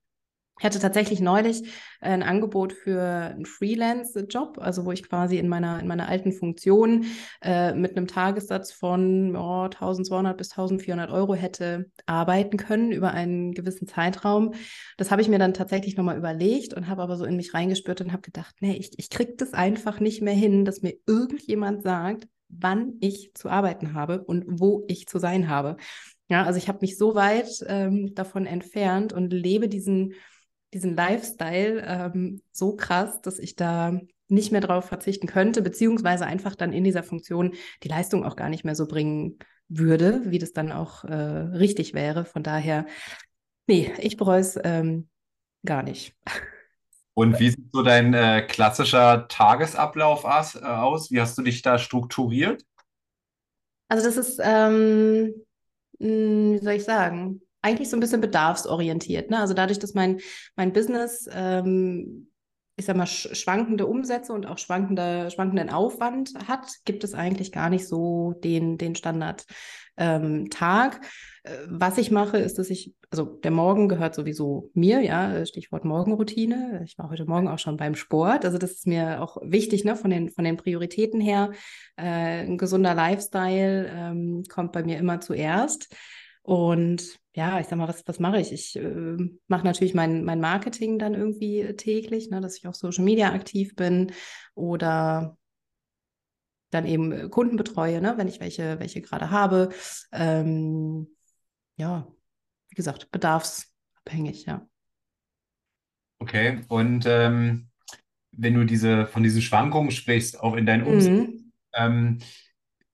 Ich 0.57 0.65
hatte 0.65 0.79
tatsächlich 0.79 1.19
neulich 1.19 1.63
äh, 1.99 2.09
ein 2.09 2.23
Angebot 2.23 2.71
für 2.71 3.01
einen 3.01 3.45
Freelance-Job, 3.45 4.57
also 4.59 4.85
wo 4.85 4.93
ich 4.93 5.03
quasi 5.03 5.37
in 5.37 5.49
meiner, 5.49 5.79
in 5.81 5.87
meiner 5.87 6.07
alten 6.07 6.31
Funktion 6.31 7.05
äh, 7.41 7.73
mit 7.73 7.97
einem 7.97 8.07
Tagessatz 8.07 8.71
von 8.71 9.35
oh, 9.35 9.63
1200 9.63 10.37
bis 10.37 10.51
1400 10.51 11.11
Euro 11.11 11.35
hätte 11.35 11.91
arbeiten 12.05 12.55
können 12.55 12.93
über 12.93 13.11
einen 13.11 13.51
gewissen 13.51 13.87
Zeitraum. 13.87 14.53
Das 14.97 15.11
habe 15.11 15.21
ich 15.21 15.27
mir 15.27 15.39
dann 15.39 15.53
tatsächlich 15.53 15.97
nochmal 15.97 16.17
überlegt 16.17 16.73
und 16.73 16.87
habe 16.87 17.01
aber 17.01 17.17
so 17.17 17.25
in 17.25 17.35
mich 17.35 17.53
reingespürt 17.53 17.99
und 17.99 18.13
habe 18.13 18.21
gedacht, 18.21 18.55
nee, 18.61 18.77
ich, 18.77 18.97
ich 18.97 19.09
kriege 19.09 19.33
das 19.35 19.53
einfach 19.53 19.99
nicht 19.99 20.21
mehr 20.21 20.33
hin, 20.33 20.63
dass 20.63 20.81
mir 20.81 20.95
irgendjemand 21.05 21.83
sagt, 21.83 22.29
wann 22.47 22.93
ich 23.01 23.31
zu 23.33 23.49
arbeiten 23.49 23.93
habe 23.93 24.23
und 24.23 24.45
wo 24.47 24.85
ich 24.87 25.07
zu 25.07 25.19
sein 25.19 25.49
habe. 25.49 25.75
Ja, 26.29 26.43
also 26.43 26.57
ich 26.57 26.69
habe 26.69 26.79
mich 26.81 26.97
so 26.97 27.13
weit 27.13 27.63
ähm, 27.67 28.15
davon 28.15 28.45
entfernt 28.45 29.11
und 29.13 29.31
lebe 29.31 29.67
diesen 29.67 30.13
diesen 30.75 30.95
Lifestyle 30.95 31.81
ähm, 31.87 32.41
so 32.51 32.75
krass, 32.75 33.21
dass 33.21 33.39
ich 33.39 33.55
da 33.55 33.97
nicht 34.27 34.51
mehr 34.51 34.59
drauf 34.59 34.85
verzichten 34.85 35.25
könnte, 35.25 35.61
beziehungsweise 35.61 36.25
einfach 36.25 36.53
dann 36.53 36.73
in 36.73 36.83
dieser 36.83 37.01
Funktion 37.01 37.53
die 37.81 37.87
Leistung 37.87 38.25
auch 38.25 38.35
gar 38.35 38.49
nicht 38.49 38.65
mehr 38.65 38.75
so 38.75 38.85
bringen 38.85 39.39
würde, 39.69 40.21
wie 40.25 40.37
das 40.37 40.51
dann 40.51 40.73
auch 40.73 41.05
äh, 41.05 41.13
richtig 41.13 41.93
wäre. 41.93 42.25
Von 42.25 42.43
daher, 42.43 42.85
nee, 43.67 43.93
ich 43.99 44.17
bereue 44.17 44.41
es 44.41 44.59
ähm, 44.63 45.07
gar 45.63 45.81
nicht. 45.81 46.13
Und 47.13 47.39
wie 47.39 47.51
sieht 47.51 47.71
so 47.71 47.81
dein 47.81 48.13
äh, 48.13 48.41
klassischer 48.41 49.29
Tagesablauf 49.29 50.25
aus, 50.25 50.55
äh, 50.55 50.59
aus? 50.59 51.09
Wie 51.09 51.21
hast 51.21 51.37
du 51.37 51.41
dich 51.41 51.61
da 51.61 51.79
strukturiert? 51.79 52.65
Also 53.87 54.05
das 54.05 54.17
ist, 54.17 54.41
ähm, 54.43 55.33
hm, 55.99 56.55
wie 56.55 56.59
soll 56.59 56.73
ich 56.73 56.83
sagen, 56.83 57.44
eigentlich 57.65 57.89
so 57.89 57.97
ein 57.97 57.99
bisschen 57.99 58.21
bedarfsorientiert. 58.21 59.31
Ne? 59.31 59.39
Also 59.39 59.53
dadurch, 59.53 59.79
dass 59.79 59.95
mein, 59.95 60.19
mein 60.55 60.71
Business, 60.71 61.27
ähm, 61.33 62.29
ich 62.77 62.85
sag 62.85 62.95
mal, 62.95 63.07
schwankende 63.07 63.87
Umsätze 63.87 64.33
und 64.33 64.45
auch 64.45 64.57
schwankende, 64.57 65.31
schwankenden 65.31 65.69
Aufwand 65.69 66.33
hat, 66.47 66.67
gibt 66.85 67.03
es 67.03 67.13
eigentlich 67.13 67.51
gar 67.51 67.69
nicht 67.69 67.87
so 67.87 68.33
den, 68.43 68.77
den 68.77 68.95
Standard. 68.95 69.45
Ähm, 69.97 70.49
Tag. 70.49 70.99
Äh, 71.43 71.51
was 71.69 71.97
ich 71.97 72.11
mache, 72.11 72.37
ist, 72.37 72.59
dass 72.59 72.69
ich, 72.69 72.93
also 73.11 73.23
der 73.23 73.51
Morgen 73.51 73.87
gehört 73.87 74.13
sowieso 74.13 74.69
mir, 74.73 74.99
ja, 74.99 75.45
Stichwort 75.45 75.85
Morgenroutine. 75.85 76.81
Ich 76.83 76.97
war 76.97 77.09
heute 77.09 77.25
Morgen 77.25 77.47
auch 77.47 77.59
schon 77.59 77.77
beim 77.77 77.95
Sport. 77.95 78.43
Also 78.43 78.57
das 78.57 78.71
ist 78.71 78.87
mir 78.87 79.21
auch 79.21 79.37
wichtig, 79.41 79.85
ne, 79.85 79.95
von 79.95 80.11
den, 80.11 80.31
von 80.31 80.43
den 80.43 80.57
Prioritäten 80.57 81.21
her. 81.21 81.51
Äh, 81.95 82.43
ein 82.43 82.57
gesunder 82.57 82.93
Lifestyle 82.93 83.89
ähm, 83.89 84.43
kommt 84.49 84.73
bei 84.73 84.83
mir 84.83 84.97
immer 84.97 85.21
zuerst. 85.21 85.95
Und 86.41 87.17
ja, 87.35 87.59
ich 87.59 87.67
sag 87.67 87.77
mal, 87.77 87.87
was, 87.89 88.07
was 88.07 88.19
mache 88.19 88.39
ich? 88.39 88.53
Ich 88.53 88.77
äh, 88.77 89.17
mache 89.47 89.65
natürlich 89.65 89.93
mein, 89.93 90.23
mein 90.23 90.39
Marketing 90.39 90.97
dann 90.97 91.13
irgendwie 91.13 91.73
täglich, 91.75 92.29
ne, 92.29 92.39
dass 92.39 92.57
ich 92.57 92.65
auf 92.65 92.75
Social 92.75 93.03
Media 93.03 93.33
aktiv 93.33 93.75
bin 93.75 94.13
oder 94.55 95.37
dann 96.69 96.85
eben 96.85 97.11
äh, 97.11 97.27
Kunden 97.27 97.57
betreue, 97.57 98.01
ne, 98.01 98.13
wenn 98.17 98.29
ich 98.29 98.39
welche, 98.39 98.79
welche 98.79 99.01
gerade 99.01 99.31
habe. 99.31 99.69
Ähm, 100.13 101.13
ja, 101.75 102.07
wie 102.69 102.75
gesagt, 102.75 103.11
bedarfsabhängig, 103.11 104.45
ja. 104.45 104.65
Okay, 106.19 106.61
und 106.69 107.05
ähm, 107.05 107.67
wenn 108.31 108.53
du 108.53 108.63
diese 108.63 109.07
von 109.07 109.23
diesen 109.23 109.41
Schwankungen 109.41 109.91
sprichst, 109.91 110.39
auch 110.39 110.55
in 110.55 110.65
deinen 110.65 110.83
Umsätzen, 110.83 111.17
mhm. 111.17 111.51
ähm, 111.73 112.19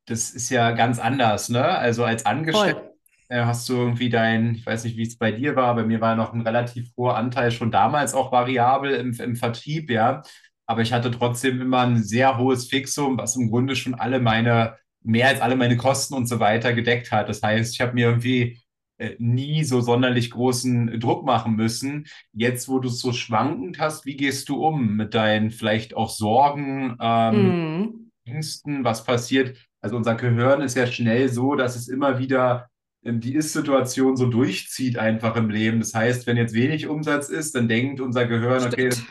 das 0.06 0.32
ist 0.32 0.50
ja 0.50 0.72
ganz 0.72 0.98
anders, 0.98 1.50
ne? 1.50 1.64
Also 1.64 2.04
als 2.04 2.26
Angestellter 2.26 2.91
äh, 3.32 3.46
hast 3.46 3.70
du 3.70 3.74
irgendwie 3.76 4.10
dein, 4.10 4.56
ich 4.56 4.66
weiß 4.66 4.84
nicht, 4.84 4.98
wie 4.98 5.04
es 5.04 5.18
bei 5.18 5.32
dir 5.32 5.56
war, 5.56 5.74
bei 5.74 5.86
mir 5.86 6.02
war 6.02 6.16
noch 6.16 6.34
ein 6.34 6.42
relativ 6.42 6.92
hoher 6.98 7.16
Anteil 7.16 7.52
schon 7.52 7.72
damals 7.72 8.14
auch 8.14 8.32
variabel 8.32 8.92
im, 8.92 9.14
im 9.14 9.36
Vertrieb, 9.38 9.90
ja. 9.90 10.22
Aber 10.66 10.82
ich 10.82 10.92
hatte 10.92 11.12
trotzdem 11.12 11.62
immer 11.62 11.82
ein 11.82 12.04
sehr 12.04 12.38
hohes 12.38 12.68
Fixum, 12.68 13.18
was 13.18 13.38
im 13.38 13.50
Grunde 13.50 13.76
schon 13.78 13.96
alle 13.96 14.20
meine, 14.20 14.76
mehr 15.02 15.30
als 15.30 15.42
alle 15.42 15.56
meine 15.56 15.78
Kosten 15.78 16.14
und 16.14 16.28
so 16.28 16.40
weiter 16.42 16.74
gedeckt 16.74 17.12
hat. 17.12 17.30
Das 17.30 17.42
heißt, 17.42 17.74
ich 17.74 17.80
habe 17.82 17.94
mir 17.94 18.08
irgendwie 18.08 18.60
äh, 18.98 19.16
nie 19.18 19.64
so 19.64 19.80
sonderlich 19.80 20.30
großen 20.32 21.00
Druck 21.00 21.26
machen 21.26 21.56
müssen. 21.56 22.08
Jetzt, 22.34 22.68
wo 22.68 22.80
du 22.80 22.90
es 22.90 23.00
so 23.00 23.14
schwankend 23.14 23.80
hast, 23.80 24.06
wie 24.06 24.18
gehst 24.18 24.50
du 24.50 24.64
um 24.66 24.98
mit 24.98 25.14
deinen 25.14 25.52
vielleicht 25.52 25.96
auch 25.96 26.10
Sorgen, 26.10 26.98
ähm, 27.00 27.80
mm. 27.80 28.12
Ängsten, 28.26 28.84
was 28.84 29.06
passiert? 29.06 29.58
Also 29.82 29.96
unser 29.96 30.16
Gehirn 30.16 30.62
ist 30.62 30.76
ja 30.76 30.86
schnell 30.86 31.30
so, 31.30 31.56
dass 31.56 31.78
es 31.78 31.88
immer 31.88 32.20
wieder 32.20 32.71
die 33.04 33.36
Ist-Situation 33.36 34.16
so 34.16 34.28
durchzieht 34.28 34.98
einfach 34.98 35.36
im 35.36 35.50
Leben. 35.50 35.80
Das 35.80 35.94
heißt, 35.94 36.28
wenn 36.28 36.38
jetzt 36.38 36.54
wenig 36.54 36.88
Umsatz 36.88 37.30
ist, 37.30 37.56
dann 37.56 37.68
denkt 37.68 38.00
unser 38.00 38.28
Gehirn, 38.28 38.64
okay, 38.64 38.90
das 38.90 39.04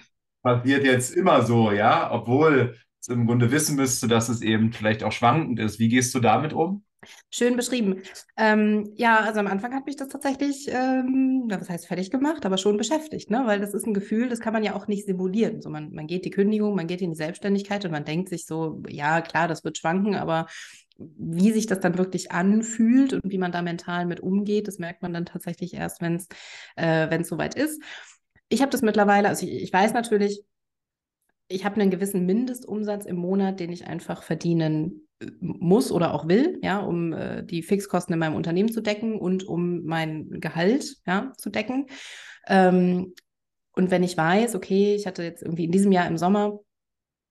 passiert 0.42 0.84
jetzt 0.84 1.14
immer 1.14 1.42
so, 1.44 1.72
ja, 1.72 2.10
obwohl 2.12 2.76
es 3.00 3.08
im 3.08 3.26
Grunde 3.26 3.50
wissen 3.50 3.76
müsste, 3.76 4.08
dass 4.08 4.28
es 4.28 4.42
eben 4.42 4.72
vielleicht 4.72 5.02
auch 5.02 5.12
schwankend 5.12 5.58
ist. 5.58 5.78
Wie 5.78 5.88
gehst 5.88 6.14
du 6.14 6.20
damit 6.20 6.52
um? 6.52 6.84
Schön 7.30 7.56
beschrieben. 7.56 8.02
Ähm, 8.36 8.92
ja, 8.96 9.20
also 9.20 9.40
am 9.40 9.46
Anfang 9.46 9.74
hat 9.74 9.86
mich 9.86 9.96
das 9.96 10.08
tatsächlich, 10.08 10.68
ähm, 10.68 11.44
was 11.48 11.70
heißt 11.70 11.86
fertig 11.86 12.10
gemacht, 12.10 12.44
aber 12.44 12.58
schon 12.58 12.76
beschäftigt, 12.76 13.30
ne? 13.30 13.42
Weil 13.46 13.58
das 13.58 13.72
ist 13.72 13.86
ein 13.86 13.94
Gefühl, 13.94 14.28
das 14.28 14.40
kann 14.40 14.52
man 14.52 14.62
ja 14.62 14.74
auch 14.74 14.86
nicht 14.86 15.06
simulieren. 15.06 15.62
So, 15.62 15.70
man, 15.70 15.92
man 15.92 16.06
geht 16.06 16.26
die 16.26 16.30
Kündigung, 16.30 16.74
man 16.76 16.86
geht 16.86 17.00
in 17.00 17.12
die 17.12 17.16
Selbstständigkeit 17.16 17.86
und 17.86 17.90
man 17.90 18.04
denkt 18.04 18.28
sich 18.28 18.44
so, 18.44 18.82
ja, 18.86 19.22
klar, 19.22 19.48
das 19.48 19.64
wird 19.64 19.78
schwanken, 19.78 20.14
aber 20.14 20.46
wie 21.16 21.52
sich 21.52 21.66
das 21.66 21.80
dann 21.80 21.98
wirklich 21.98 22.30
anfühlt 22.30 23.12
und 23.12 23.30
wie 23.30 23.38
man 23.38 23.52
da 23.52 23.62
mental 23.62 24.06
mit 24.06 24.20
umgeht, 24.20 24.68
das 24.68 24.78
merkt 24.78 25.02
man 25.02 25.12
dann 25.12 25.26
tatsächlich 25.26 25.74
erst, 25.74 26.00
wenn 26.00 26.16
es 26.16 26.28
äh, 26.76 27.22
soweit 27.24 27.54
ist. 27.54 27.82
Ich 28.48 28.60
habe 28.60 28.70
das 28.70 28.82
mittlerweile, 28.82 29.28
also 29.28 29.46
ich, 29.46 29.62
ich 29.62 29.72
weiß 29.72 29.92
natürlich, 29.92 30.42
ich 31.48 31.64
habe 31.64 31.80
einen 31.80 31.90
gewissen 31.90 32.26
Mindestumsatz 32.26 33.06
im 33.06 33.16
Monat, 33.16 33.60
den 33.60 33.72
ich 33.72 33.86
einfach 33.86 34.22
verdienen 34.22 35.08
äh, 35.20 35.30
muss 35.40 35.90
oder 35.90 36.14
auch 36.14 36.28
will, 36.28 36.58
ja, 36.62 36.78
um 36.78 37.12
äh, 37.12 37.42
die 37.44 37.62
Fixkosten 37.62 38.12
in 38.12 38.18
meinem 38.20 38.36
Unternehmen 38.36 38.72
zu 38.72 38.80
decken 38.80 39.18
und 39.18 39.44
um 39.44 39.84
mein 39.84 40.40
Gehalt 40.40 40.96
ja, 41.06 41.32
zu 41.36 41.50
decken. 41.50 41.86
Ähm, 42.46 43.14
und 43.72 43.90
wenn 43.90 44.02
ich 44.02 44.16
weiß, 44.16 44.54
okay, 44.54 44.94
ich 44.94 45.06
hatte 45.06 45.22
jetzt 45.22 45.42
irgendwie 45.42 45.64
in 45.64 45.72
diesem 45.72 45.92
Jahr 45.92 46.06
im 46.06 46.18
Sommer 46.18 46.60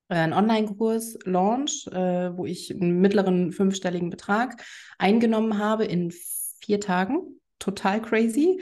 einen 0.10 0.34
Online-Kurs 0.34 1.20
Launch, 1.26 1.88
äh, 1.92 2.36
wo 2.36 2.46
ich 2.46 2.72
einen 2.72 3.00
mittleren 3.00 3.52
fünfstelligen 3.52 4.10
Betrag 4.10 4.64
eingenommen 4.98 5.58
habe 5.58 5.86
in 5.86 6.12
vier 6.62 6.80
Tagen. 6.80 7.40
Total 7.60 8.02
crazy. 8.02 8.62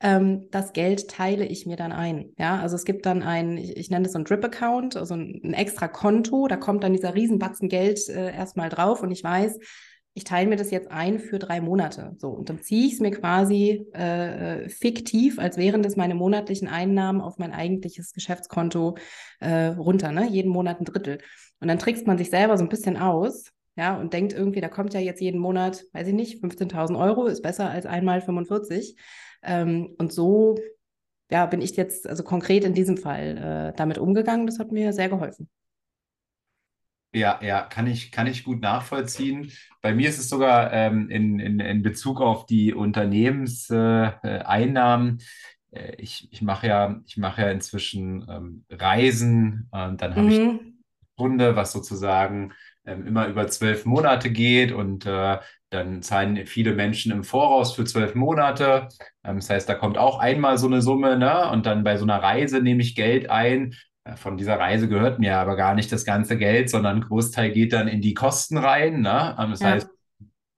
Ähm, 0.00 0.48
das 0.50 0.72
Geld 0.72 1.08
teile 1.08 1.46
ich 1.46 1.66
mir 1.66 1.76
dann 1.76 1.92
ein. 1.92 2.32
Ja, 2.38 2.60
also 2.60 2.76
es 2.76 2.84
gibt 2.84 3.06
dann 3.06 3.22
ein, 3.22 3.56
ich, 3.56 3.76
ich 3.76 3.90
nenne 3.90 4.04
das 4.04 4.12
so 4.12 4.18
ein 4.18 4.24
Drip-Account, 4.24 4.96
also 4.96 5.14
ein, 5.14 5.40
ein, 5.42 5.54
extra 5.54 5.88
Konto, 5.88 6.46
da 6.46 6.56
kommt 6.56 6.84
dann 6.84 6.92
dieser 6.92 7.14
Riesenbatzen 7.14 7.68
Geld 7.68 8.08
äh, 8.08 8.34
erstmal 8.34 8.68
drauf 8.68 9.02
und 9.02 9.10
ich 9.10 9.24
weiß, 9.24 9.58
ich 10.14 10.24
teile 10.24 10.48
mir 10.48 10.56
das 10.56 10.70
jetzt 10.70 10.90
ein 10.90 11.18
für 11.18 11.40
drei 11.40 11.60
Monate. 11.60 12.14
So, 12.18 12.28
und 12.28 12.48
dann 12.48 12.60
ziehe 12.60 12.86
ich 12.86 12.94
es 12.94 13.00
mir 13.00 13.10
quasi 13.10 13.86
äh, 13.92 14.68
fiktiv, 14.68 15.40
als 15.40 15.56
wären 15.56 15.82
das 15.82 15.96
meine 15.96 16.14
monatlichen 16.14 16.68
Einnahmen 16.68 17.20
auf 17.20 17.38
mein 17.38 17.52
eigentliches 17.52 18.12
Geschäftskonto 18.12 18.96
äh, 19.40 19.66
runter, 19.66 20.12
ne? 20.12 20.28
Jeden 20.28 20.50
Monat 20.50 20.80
ein 20.80 20.84
Drittel. 20.84 21.18
Und 21.60 21.68
dann 21.68 21.80
trickst 21.80 22.06
man 22.06 22.16
sich 22.16 22.30
selber 22.30 22.56
so 22.56 22.64
ein 22.64 22.68
bisschen 22.68 22.96
aus, 22.96 23.50
ja, 23.76 23.98
und 23.98 24.12
denkt 24.12 24.32
irgendwie, 24.32 24.60
da 24.60 24.68
kommt 24.68 24.94
ja 24.94 25.00
jetzt 25.00 25.20
jeden 25.20 25.40
Monat, 25.40 25.84
weiß 25.92 26.06
ich 26.06 26.14
nicht, 26.14 26.42
15.000 26.42 26.96
Euro, 26.98 27.26
ist 27.26 27.42
besser 27.42 27.68
als 27.68 27.86
einmal 27.86 28.20
45. 28.20 28.96
Ähm, 29.42 29.96
und 29.98 30.12
so, 30.12 30.54
ja, 31.28 31.46
bin 31.46 31.60
ich 31.60 31.76
jetzt 31.76 32.06
also 32.08 32.22
konkret 32.22 32.64
in 32.64 32.74
diesem 32.74 32.96
Fall 32.98 33.72
äh, 33.72 33.76
damit 33.76 33.98
umgegangen. 33.98 34.46
Das 34.46 34.60
hat 34.60 34.70
mir 34.70 34.92
sehr 34.92 35.08
geholfen. 35.08 35.48
Ja, 37.14 37.38
ja, 37.42 37.62
kann 37.62 37.86
ich, 37.86 38.10
kann 38.10 38.26
ich 38.26 38.42
gut 38.42 38.60
nachvollziehen. 38.60 39.52
Bei 39.80 39.94
mir 39.94 40.08
ist 40.08 40.18
es 40.18 40.28
sogar 40.28 40.72
ähm, 40.72 41.08
in, 41.10 41.38
in, 41.38 41.60
in 41.60 41.82
Bezug 41.82 42.20
auf 42.20 42.44
die 42.44 42.74
Unternehmenseinnahmen. 42.74 45.20
Äh, 45.70 45.78
äh, 45.78 45.94
ich, 45.98 46.26
ich 46.32 46.42
mache 46.42 46.66
ja, 46.66 47.00
ich 47.06 47.16
mache 47.16 47.42
ja 47.42 47.50
inzwischen 47.50 48.26
ähm, 48.28 48.64
Reisen 48.68 49.68
und 49.70 50.02
dann 50.02 50.16
habe 50.16 50.22
mhm. 50.22 50.30
ich 50.30 50.40
eine 50.40 50.58
Runde, 51.16 51.54
was 51.54 51.70
sozusagen 51.70 52.52
ähm, 52.84 53.06
immer 53.06 53.28
über 53.28 53.46
zwölf 53.46 53.84
Monate 53.84 54.30
geht 54.30 54.72
und 54.72 55.06
äh, 55.06 55.38
dann 55.70 56.02
zahlen 56.02 56.44
viele 56.46 56.74
Menschen 56.74 57.12
im 57.12 57.22
Voraus 57.22 57.74
für 57.74 57.84
zwölf 57.84 58.16
Monate. 58.16 58.88
Ähm, 59.22 59.36
das 59.36 59.50
heißt, 59.50 59.68
da 59.68 59.74
kommt 59.74 59.98
auch 59.98 60.18
einmal 60.18 60.58
so 60.58 60.66
eine 60.66 60.82
Summe, 60.82 61.16
ne? 61.16 61.48
Und 61.50 61.64
dann 61.66 61.84
bei 61.84 61.96
so 61.96 62.02
einer 62.04 62.20
Reise 62.20 62.60
nehme 62.60 62.82
ich 62.82 62.96
Geld 62.96 63.30
ein 63.30 63.76
von 64.16 64.36
dieser 64.36 64.58
Reise 64.58 64.88
gehört 64.88 65.18
mir 65.18 65.38
aber 65.38 65.56
gar 65.56 65.74
nicht 65.74 65.90
das 65.90 66.04
ganze 66.04 66.36
Geld, 66.36 66.68
sondern 66.68 66.96
ein 66.96 67.02
Großteil 67.02 67.52
geht 67.52 67.72
dann 67.72 67.88
in 67.88 68.02
die 68.02 68.14
Kosten 68.14 68.58
rein. 68.58 69.00
Ne? 69.00 69.34
Ähm, 69.38 69.50
das 69.50 69.60
ja. 69.60 69.68
heißt, 69.68 69.88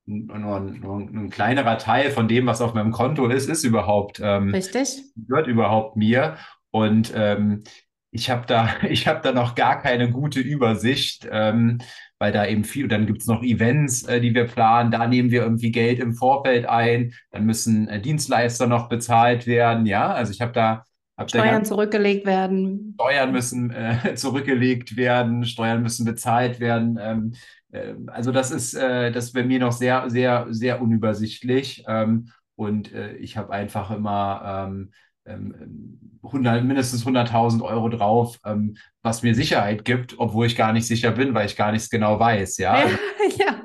nur 0.06 0.56
ein, 0.56 0.80
nur 0.80 0.98
ein, 0.98 1.30
kleinerer 1.30 1.78
Teil 1.78 2.10
von 2.10 2.28
dem, 2.28 2.46
was 2.46 2.60
auf 2.60 2.74
meinem 2.74 2.92
Konto 2.92 3.26
ist, 3.26 3.48
ist 3.48 3.64
überhaupt 3.64 4.20
ähm, 4.22 4.50
richtig 4.50 5.02
gehört 5.16 5.46
überhaupt 5.48 5.96
mir. 5.96 6.36
Und 6.70 7.12
ähm, 7.14 7.64
ich 8.10 8.30
habe 8.30 8.46
da, 8.46 8.68
ich 8.88 9.06
habe 9.06 9.20
da 9.22 9.32
noch 9.32 9.54
gar 9.54 9.80
keine 9.80 10.10
gute 10.10 10.40
Übersicht, 10.40 11.28
ähm, 11.30 11.78
weil 12.18 12.32
da 12.32 12.46
eben 12.46 12.64
viel, 12.64 12.88
dann 12.88 13.06
gibt 13.06 13.20
es 13.20 13.26
noch 13.26 13.42
Events, 13.42 14.04
äh, 14.04 14.20
die 14.20 14.34
wir 14.34 14.46
planen, 14.46 14.90
da 14.90 15.06
nehmen 15.06 15.30
wir 15.30 15.42
irgendwie 15.42 15.70
Geld 15.70 15.98
im 15.98 16.14
Vorfeld 16.14 16.66
ein, 16.66 17.12
dann 17.30 17.44
müssen 17.44 17.88
äh, 17.88 18.00
Dienstleister 18.00 18.66
noch 18.66 18.88
bezahlt 18.88 19.46
werden, 19.46 19.86
ja, 19.86 20.12
also 20.12 20.32
ich 20.32 20.40
habe 20.40 20.52
da 20.52 20.84
Steuern 21.26 21.64
zurückgelegt 21.64 22.26
werden. 22.26 22.94
Steuern 23.00 23.32
müssen 23.32 23.70
äh, 23.70 24.14
zurückgelegt 24.16 24.96
werden, 24.96 25.44
Steuern 25.44 25.82
müssen 25.82 26.04
bezahlt 26.04 26.60
werden. 26.60 26.98
Ähm, 27.00 27.32
äh, 27.72 27.94
also 28.08 28.32
das 28.32 28.50
ist, 28.50 28.74
äh, 28.74 29.10
das 29.10 29.26
ist 29.26 29.32
bei 29.32 29.44
mir 29.44 29.58
noch 29.58 29.72
sehr, 29.72 30.10
sehr, 30.10 30.46
sehr 30.50 30.82
unübersichtlich. 30.82 31.84
Ähm, 31.88 32.30
und 32.54 32.92
äh, 32.92 33.14
ich 33.16 33.36
habe 33.36 33.52
einfach 33.52 33.90
immer 33.90 34.68
ähm, 34.68 34.90
100, 35.26 36.60
ähm, 36.60 36.66
mindestens 36.66 37.04
100.000 37.04 37.62
Euro 37.62 37.88
drauf, 37.88 38.38
ähm, 38.44 38.76
was 39.02 39.22
mir 39.22 39.34
Sicherheit 39.34 39.84
gibt, 39.84 40.18
obwohl 40.18 40.46
ich 40.46 40.56
gar 40.56 40.72
nicht 40.72 40.86
sicher 40.86 41.12
bin, 41.12 41.34
weil 41.34 41.46
ich 41.46 41.56
gar 41.56 41.72
nichts 41.72 41.90
genau 41.90 42.18
weiß. 42.18 42.58
Ja, 42.58 42.80
ja. 42.80 42.98
ja. 43.38 43.60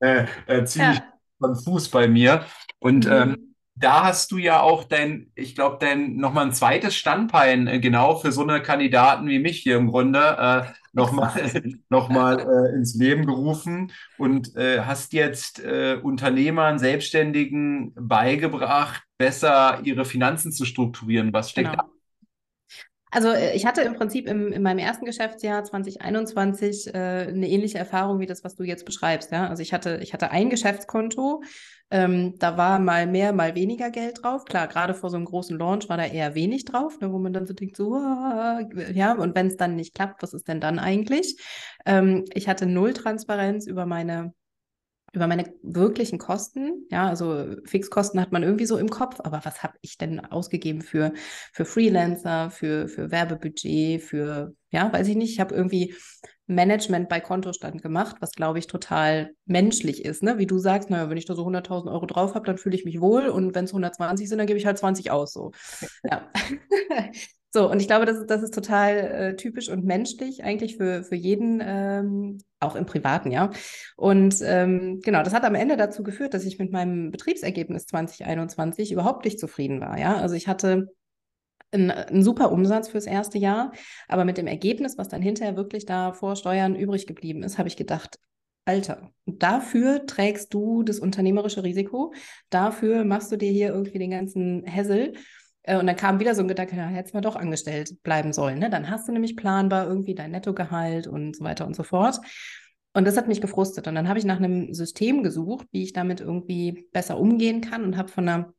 Äh, 0.00 0.26
äh, 0.46 0.64
ziemlich 0.64 0.98
ja. 1.40 1.54
Fuß 1.64 1.88
bei 1.88 2.08
mir. 2.08 2.44
Und 2.78 3.06
mhm. 3.06 3.53
Da 3.76 4.04
hast 4.04 4.30
du 4.30 4.38
ja 4.38 4.60
auch 4.60 4.84
dein, 4.84 5.30
ich 5.34 5.54
glaube, 5.54 5.78
dein 5.80 6.16
nochmal 6.16 6.46
ein 6.46 6.52
zweites 6.52 6.94
Standbein 6.94 7.66
äh, 7.66 7.80
genau 7.80 8.16
für 8.16 8.30
so 8.30 8.42
eine 8.42 8.62
Kandidaten 8.62 9.26
wie 9.26 9.40
mich 9.40 9.60
hier 9.60 9.76
im 9.76 9.88
Grunde 9.88 10.20
äh, 10.20 10.62
nochmal 10.92 11.32
noch 11.88 12.08
mal, 12.08 12.38
äh, 12.38 12.74
ins 12.76 12.94
Leben 12.94 13.26
gerufen 13.26 13.92
und 14.16 14.56
äh, 14.56 14.80
hast 14.80 15.12
jetzt 15.12 15.62
äh, 15.64 15.98
Unternehmern, 16.00 16.78
Selbstständigen 16.78 17.92
beigebracht, 17.94 19.02
besser 19.18 19.80
ihre 19.82 20.04
Finanzen 20.04 20.52
zu 20.52 20.64
strukturieren. 20.64 21.32
Was 21.32 21.50
steckt 21.50 21.72
genau. 21.72 21.82
da 21.82 21.94
also 23.14 23.28
äh, 23.28 23.54
ich 23.54 23.64
hatte 23.64 23.82
im 23.82 23.94
Prinzip 23.94 24.26
im, 24.26 24.52
in 24.52 24.62
meinem 24.62 24.80
ersten 24.80 25.04
Geschäftsjahr 25.04 25.62
2021 25.62 26.88
äh, 26.88 26.98
eine 26.98 27.48
ähnliche 27.48 27.78
Erfahrung 27.78 28.18
wie 28.18 28.26
das, 28.26 28.42
was 28.42 28.56
du 28.56 28.64
jetzt 28.64 28.84
beschreibst. 28.84 29.30
Ja? 29.30 29.46
Also 29.48 29.62
ich 29.62 29.72
hatte, 29.72 30.00
ich 30.02 30.12
hatte 30.12 30.32
ein 30.32 30.50
Geschäftskonto, 30.50 31.42
ähm, 31.90 32.34
da 32.38 32.56
war 32.56 32.78
mal 32.78 33.06
mehr, 33.06 33.32
mal 33.32 33.54
weniger 33.54 33.90
Geld 33.90 34.22
drauf. 34.22 34.44
Klar, 34.44 34.68
gerade 34.68 34.94
vor 34.94 35.10
so 35.10 35.16
einem 35.16 35.26
großen 35.26 35.58
Launch 35.58 35.88
war 35.88 35.96
da 35.96 36.04
eher 36.06 36.34
wenig 36.34 36.64
drauf, 36.64 36.98
ne, 37.00 37.12
wo 37.12 37.18
man 37.18 37.32
dann 37.32 37.46
so 37.46 37.54
denkt, 37.54 37.76
so, 37.76 37.96
ja, 38.92 39.12
und 39.14 39.34
wenn 39.34 39.46
es 39.46 39.56
dann 39.56 39.76
nicht 39.76 39.94
klappt, 39.94 40.22
was 40.22 40.34
ist 40.34 40.48
denn 40.48 40.60
dann 40.60 40.78
eigentlich? 40.78 41.36
Ähm, 41.86 42.24
ich 42.34 42.48
hatte 42.48 42.66
null 42.66 42.94
Transparenz 42.94 43.66
über 43.66 43.86
meine 43.86 44.32
über 45.14 45.26
meine 45.26 45.52
wirklichen 45.62 46.18
Kosten. 46.18 46.86
Ja, 46.90 47.08
also 47.08 47.56
Fixkosten 47.64 48.20
hat 48.20 48.32
man 48.32 48.42
irgendwie 48.42 48.66
so 48.66 48.76
im 48.76 48.88
Kopf, 48.90 49.20
aber 49.20 49.40
was 49.44 49.62
habe 49.62 49.74
ich 49.80 49.98
denn 49.98 50.20
ausgegeben 50.20 50.82
für, 50.82 51.12
für 51.52 51.64
Freelancer, 51.64 52.50
für, 52.50 52.88
für 52.88 53.10
Werbebudget, 53.10 54.02
für, 54.02 54.54
ja, 54.70 54.92
weiß 54.92 55.08
ich 55.08 55.16
nicht, 55.16 55.32
ich 55.32 55.40
habe 55.40 55.54
irgendwie 55.54 55.94
Management 56.46 57.08
bei 57.08 57.20
Kontostand 57.20 57.82
gemacht, 57.82 58.16
was 58.20 58.32
glaube 58.32 58.58
ich 58.58 58.66
total 58.66 59.30
menschlich 59.46 60.04
ist. 60.04 60.22
Ne? 60.22 60.38
Wie 60.38 60.46
du 60.46 60.58
sagst, 60.58 60.90
naja, 60.90 61.08
wenn 61.08 61.16
ich 61.16 61.24
da 61.24 61.34
so 61.34 61.46
100.000 61.46 61.90
Euro 61.90 62.06
drauf 62.06 62.34
habe, 62.34 62.46
dann 62.46 62.58
fühle 62.58 62.76
ich 62.76 62.84
mich 62.84 63.00
wohl 63.00 63.28
und 63.28 63.54
wenn 63.54 63.64
es 63.64 63.70
120 63.70 64.28
sind, 64.28 64.38
dann 64.38 64.46
gebe 64.46 64.58
ich 64.58 64.66
halt 64.66 64.78
20 64.78 65.10
aus. 65.10 65.32
So. 65.32 65.52
Ja. 66.02 66.30
So, 67.56 67.70
und 67.70 67.78
ich 67.78 67.86
glaube, 67.86 68.04
das 68.04 68.16
ist, 68.16 68.30
das 68.30 68.42
ist 68.42 68.52
total 68.52 68.96
äh, 68.96 69.36
typisch 69.36 69.68
und 69.68 69.84
menschlich 69.84 70.42
eigentlich 70.42 70.76
für, 70.76 71.04
für 71.04 71.14
jeden, 71.14 71.62
ähm, 71.64 72.38
auch 72.58 72.74
im 72.74 72.84
Privaten, 72.84 73.30
ja. 73.30 73.50
Und 73.94 74.34
ähm, 74.42 74.98
genau, 75.04 75.22
das 75.22 75.32
hat 75.32 75.44
am 75.44 75.54
Ende 75.54 75.76
dazu 75.76 76.02
geführt, 76.02 76.34
dass 76.34 76.44
ich 76.44 76.58
mit 76.58 76.72
meinem 76.72 77.12
Betriebsergebnis 77.12 77.86
2021 77.86 78.90
überhaupt 78.90 79.24
nicht 79.24 79.38
zufrieden 79.38 79.80
war, 79.80 79.96
ja. 80.00 80.16
Also 80.16 80.34
ich 80.34 80.48
hatte 80.48 80.88
einen, 81.70 82.24
super 82.24 82.50
Umsatz 82.50 82.88
fürs 82.88 83.06
erste 83.06 83.38
Jahr, 83.38 83.70
aber 84.08 84.24
mit 84.24 84.36
dem 84.36 84.48
Ergebnis, 84.48 84.98
was 84.98 85.06
dann 85.08 85.22
hinterher 85.22 85.56
wirklich 85.56 85.86
da 85.86 86.12
vor 86.12 86.34
Steuern 86.34 86.74
übrig 86.74 87.06
geblieben 87.06 87.44
ist, 87.44 87.58
habe 87.58 87.68
ich 87.68 87.76
gedacht, 87.76 88.18
Alter, 88.64 89.12
dafür 89.26 90.06
trägst 90.06 90.52
du 90.52 90.82
das 90.82 90.98
unternehmerische 90.98 91.62
Risiko, 91.62 92.14
dafür 92.50 93.04
machst 93.04 93.30
du 93.30 93.36
dir 93.36 93.52
hier 93.52 93.68
irgendwie 93.68 94.00
den 94.00 94.10
ganzen 94.10 94.64
Hessel 94.64 95.12
äh, 95.12 95.18
und 95.66 95.86
dann 95.86 95.96
kam 95.96 96.20
wieder 96.20 96.34
so 96.34 96.42
ein 96.42 96.48
Gedanke, 96.48 96.76
ja, 96.76 96.86
hättest 96.86 97.14
mal 97.14 97.20
doch 97.20 97.36
angestellt 97.36 98.02
bleiben 98.02 98.32
sollen. 98.32 98.58
Ne? 98.58 98.68
Dann 98.68 98.90
hast 98.90 99.08
du 99.08 99.12
nämlich 99.12 99.36
planbar 99.36 99.86
irgendwie 99.86 100.14
dein 100.14 100.30
Nettogehalt 100.30 101.06
und 101.06 101.36
so 101.36 101.44
weiter 101.44 101.66
und 101.66 101.74
so 101.74 101.82
fort. 101.82 102.20
Und 102.92 103.06
das 103.06 103.16
hat 103.16 103.28
mich 103.28 103.40
gefrustet. 103.40 103.88
Und 103.88 103.94
dann 103.94 104.08
habe 104.08 104.18
ich 104.18 104.24
nach 104.24 104.36
einem 104.36 104.74
System 104.74 105.22
gesucht, 105.22 105.66
wie 105.72 105.82
ich 105.82 105.92
damit 105.92 106.20
irgendwie 106.20 106.88
besser 106.92 107.18
umgehen 107.18 107.60
kann 107.60 107.82
und 107.82 107.96
habe 107.96 108.08
von 108.08 108.28
einer 108.28 108.52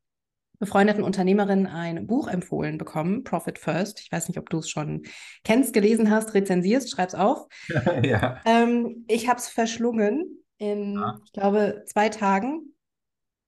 befreundeten 0.59 1.03
Unternehmerin 1.03 1.67
ein 1.67 2.07
Buch 2.07 2.27
empfohlen 2.27 2.77
bekommen, 2.77 3.23
Profit 3.23 3.59
First. 3.59 3.99
Ich 4.01 4.11
weiß 4.11 4.27
nicht, 4.27 4.39
ob 4.39 4.49
du 4.49 4.59
es 4.59 4.69
schon 4.69 5.03
kennst, 5.43 5.73
gelesen 5.73 6.09
hast, 6.09 6.33
rezensierst, 6.33 6.91
schreib's 6.91 7.15
auf. 7.15 7.47
ja. 8.03 8.41
Ähm, 8.45 9.05
ich 9.07 9.27
habe 9.27 9.39
es 9.39 9.47
verschlungen 9.47 10.43
in, 10.57 10.93
ja. 10.93 11.19
ich 11.25 11.33
glaube, 11.33 11.83
zwei 11.85 12.09
Tagen 12.09 12.74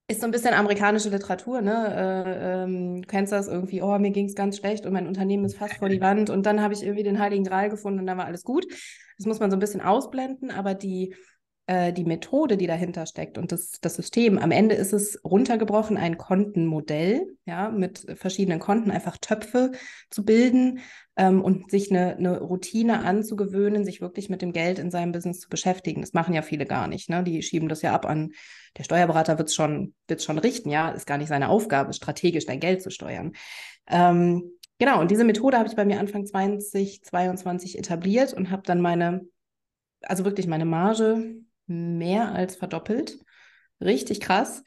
ist 0.09 0.21
so 0.21 0.25
ein 0.27 0.31
bisschen 0.31 0.53
amerikanische 0.53 1.09
Literatur, 1.09 1.61
ne? 1.61 2.23
Äh, 2.25 2.63
ähm, 2.63 3.01
du 3.01 3.07
kennst 3.07 3.33
das 3.33 3.47
irgendwie, 3.47 3.81
oh, 3.81 3.97
mir 3.99 4.11
ging 4.11 4.27
es 4.27 4.35
ganz 4.35 4.57
schlecht 4.57 4.85
und 4.85 4.93
mein 4.93 5.07
Unternehmen 5.07 5.43
ist 5.43 5.57
fast 5.57 5.75
vor 5.75 5.89
die 5.89 5.99
Wand 5.99 6.29
und 6.29 6.45
dann 6.45 6.61
habe 6.61 6.73
ich 6.73 6.83
irgendwie 6.83 7.03
den 7.03 7.19
Heiligen 7.19 7.43
Gral 7.43 7.69
gefunden 7.69 7.99
und 7.99 8.07
dann 8.07 8.17
war 8.17 8.25
alles 8.25 8.43
gut. 8.43 8.65
Das 9.17 9.25
muss 9.25 9.39
man 9.39 9.51
so 9.51 9.57
ein 9.57 9.59
bisschen 9.59 9.81
ausblenden, 9.81 10.49
aber 10.51 10.75
die 10.75 11.13
äh, 11.65 11.91
die 11.91 12.05
Methode, 12.05 12.55
die 12.55 12.67
dahinter 12.67 13.05
steckt 13.05 13.37
und 13.37 13.51
das, 13.51 13.79
das 13.81 13.95
System. 13.95 14.39
Am 14.39 14.51
Ende 14.51 14.75
ist 14.75 14.93
es 14.93 15.19
runtergebrochen 15.25 15.97
ein 15.97 16.17
Kontenmodell, 16.17 17.35
ja, 17.45 17.69
mit 17.69 18.05
verschiedenen 18.15 18.59
Konten, 18.59 18.91
einfach 18.91 19.17
Töpfe 19.17 19.73
zu 20.09 20.23
bilden 20.23 20.79
ähm, 21.17 21.41
und 21.41 21.71
sich 21.71 21.91
eine, 21.91 22.15
eine 22.15 22.39
Routine 22.39 23.03
anzugewöhnen, 23.03 23.83
sich 23.83 24.01
wirklich 24.01 24.29
mit 24.29 24.41
dem 24.41 24.53
Geld 24.53 24.77
in 24.77 24.91
seinem 24.91 25.11
Business 25.11 25.39
zu 25.39 25.49
beschäftigen. 25.49 26.01
Das 26.01 26.13
machen 26.13 26.33
ja 26.33 26.43
viele 26.43 26.65
gar 26.65 26.87
nicht. 26.87 27.09
Ne? 27.09 27.23
Die 27.23 27.41
schieben 27.41 27.67
das 27.67 27.81
ja 27.81 27.93
ab 27.93 28.05
an, 28.05 28.31
der 28.77 28.83
Steuerberater 28.83 29.37
wird 29.39 29.49
es 29.49 29.55
schon, 29.55 29.95
wird's 30.07 30.23
schon 30.23 30.37
richten, 30.37 30.69
ja, 30.69 30.89
ist 30.89 31.07
gar 31.07 31.17
nicht 31.17 31.29
seine 31.29 31.49
Aufgabe, 31.49 31.93
strategisch 31.93 32.45
dein 32.45 32.59
Geld 32.59 32.83
zu 32.83 32.91
steuern. 32.91 33.33
Ähm, 33.87 34.51
genau, 34.77 35.01
und 35.01 35.09
diese 35.09 35.23
Methode 35.23 35.57
habe 35.57 35.67
ich 35.67 35.75
bei 35.75 35.85
mir 35.85 35.99
Anfang 35.99 36.25
2022 36.25 37.79
etabliert 37.79 38.33
und 38.33 38.51
habe 38.51 38.61
dann 38.63 38.79
meine, 38.79 39.21
also 40.03 40.23
wirklich 40.23 40.45
meine 40.45 40.65
Marge 40.65 41.35
mehr 41.65 42.31
als 42.31 42.55
verdoppelt. 42.55 43.17
Richtig 43.81 44.21
krass. 44.21 44.63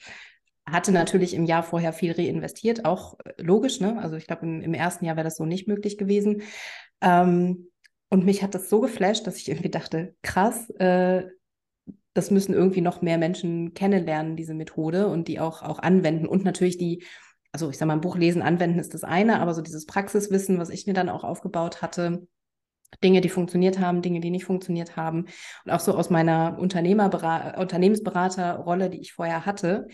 Hatte 0.70 0.92
natürlich 0.92 1.34
im 1.34 1.44
Jahr 1.44 1.62
vorher 1.62 1.92
viel 1.92 2.12
reinvestiert, 2.12 2.84
auch 2.84 3.18
äh, 3.24 3.42
logisch, 3.42 3.80
ne? 3.80 4.00
Also 4.02 4.16
ich 4.16 4.26
glaube, 4.26 4.46
im, 4.46 4.60
im, 4.60 4.74
ersten 4.74 5.04
Jahr 5.04 5.16
wäre 5.16 5.24
das 5.24 5.36
so 5.36 5.44
nicht 5.44 5.68
möglich 5.68 5.98
gewesen. 5.98 6.42
Ähm, 7.00 7.68
und 8.08 8.24
mich 8.24 8.42
hat 8.42 8.54
das 8.54 8.68
so 8.68 8.80
geflasht, 8.80 9.26
dass 9.26 9.36
ich 9.36 9.48
irgendwie 9.48 9.70
dachte, 9.70 10.14
krass, 10.22 10.70
äh, 10.70 11.24
das 12.12 12.30
müssen 12.30 12.54
irgendwie 12.54 12.80
noch 12.80 13.02
mehr 13.02 13.18
Menschen 13.18 13.74
kennenlernen, 13.74 14.36
diese 14.36 14.54
Methode 14.54 15.06
und 15.06 15.28
die 15.28 15.38
auch, 15.38 15.62
auch 15.62 15.78
anwenden 15.78 16.26
und 16.26 16.44
natürlich 16.44 16.76
die 16.76 17.04
also 17.52 17.70
ich 17.70 17.78
sage 17.78 17.88
mal, 17.88 17.94
ein 17.94 18.00
Buch 18.00 18.16
lesen, 18.16 18.42
anwenden 18.42 18.78
ist 18.78 18.94
das 18.94 19.04
eine, 19.04 19.40
aber 19.40 19.54
so 19.54 19.62
dieses 19.62 19.86
Praxiswissen, 19.86 20.58
was 20.58 20.70
ich 20.70 20.86
mir 20.86 20.92
dann 20.92 21.08
auch 21.08 21.24
aufgebaut 21.24 21.82
hatte, 21.82 22.26
Dinge, 23.02 23.20
die 23.20 23.28
funktioniert 23.28 23.78
haben, 23.78 24.02
Dinge, 24.02 24.20
die 24.20 24.30
nicht 24.30 24.44
funktioniert 24.44 24.96
haben. 24.96 25.26
Und 25.64 25.72
auch 25.72 25.80
so 25.80 25.94
aus 25.94 26.10
meiner 26.10 26.58
Unternehmensberaterrolle, 26.58 28.90
die 28.90 29.00
ich 29.00 29.12
vorher 29.12 29.46
hatte, 29.46 29.86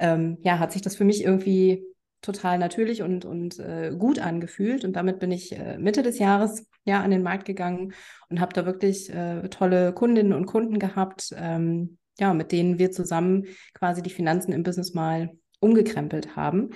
ähm, 0.00 0.38
ja, 0.42 0.58
hat 0.58 0.72
sich 0.72 0.82
das 0.82 0.96
für 0.96 1.04
mich 1.04 1.22
irgendwie 1.22 1.84
total 2.22 2.58
natürlich 2.58 3.02
und, 3.02 3.24
und 3.24 3.58
äh, 3.58 3.94
gut 3.96 4.18
angefühlt. 4.18 4.84
Und 4.84 4.94
damit 4.94 5.20
bin 5.20 5.30
ich 5.30 5.52
äh, 5.52 5.78
Mitte 5.78 6.02
des 6.02 6.18
Jahres 6.18 6.66
ja 6.84 7.00
an 7.00 7.10
den 7.10 7.22
Markt 7.22 7.44
gegangen 7.44 7.92
und 8.28 8.40
habe 8.40 8.52
da 8.52 8.66
wirklich 8.66 9.12
äh, 9.12 9.48
tolle 9.48 9.92
Kundinnen 9.92 10.32
und 10.32 10.46
Kunden 10.46 10.78
gehabt, 10.78 11.34
ähm, 11.36 11.98
ja, 12.18 12.34
mit 12.34 12.52
denen 12.52 12.78
wir 12.78 12.90
zusammen 12.90 13.46
quasi 13.74 14.02
die 14.02 14.10
Finanzen 14.10 14.52
im 14.52 14.62
Business 14.62 14.92
mal 14.94 15.30
umgekrempelt 15.60 16.36
haben. 16.36 16.70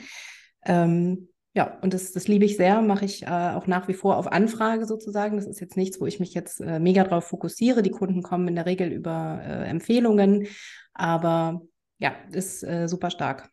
Ähm, 0.65 1.29
ja, 1.55 1.79
und 1.83 1.95
das, 1.95 2.13
das 2.13 2.27
liebe 2.27 2.45
ich 2.45 2.57
sehr, 2.57 2.83
mache 2.83 3.05
ich 3.05 3.23
äh, 3.23 3.27
auch 3.27 3.67
nach 3.67 3.87
wie 3.87 3.95
vor 3.95 4.17
auf 4.17 4.33
Anfrage 4.33 4.87
sozusagen. 4.87 5.37
Das 5.37 5.47
ist 5.47 5.61
jetzt 5.61 5.77
nichts, 5.77 6.01
wo 6.01 6.07
ich 6.07 6.21
mich 6.21 6.35
jetzt 6.35 6.61
äh, 6.61 6.81
mega 6.81 7.05
drauf 7.05 7.27
fokussiere. 7.27 7.83
Die 7.83 7.91
Kunden 7.91 8.23
kommen 8.23 8.49
in 8.49 8.57
der 8.57 8.67
Regel 8.67 8.91
über 8.91 9.41
äh, 9.43 9.69
Empfehlungen, 9.69 10.47
aber 10.95 11.63
ja, 11.99 12.15
ist 12.33 12.63
äh, 12.63 12.89
super 12.89 13.11
stark. 13.11 13.51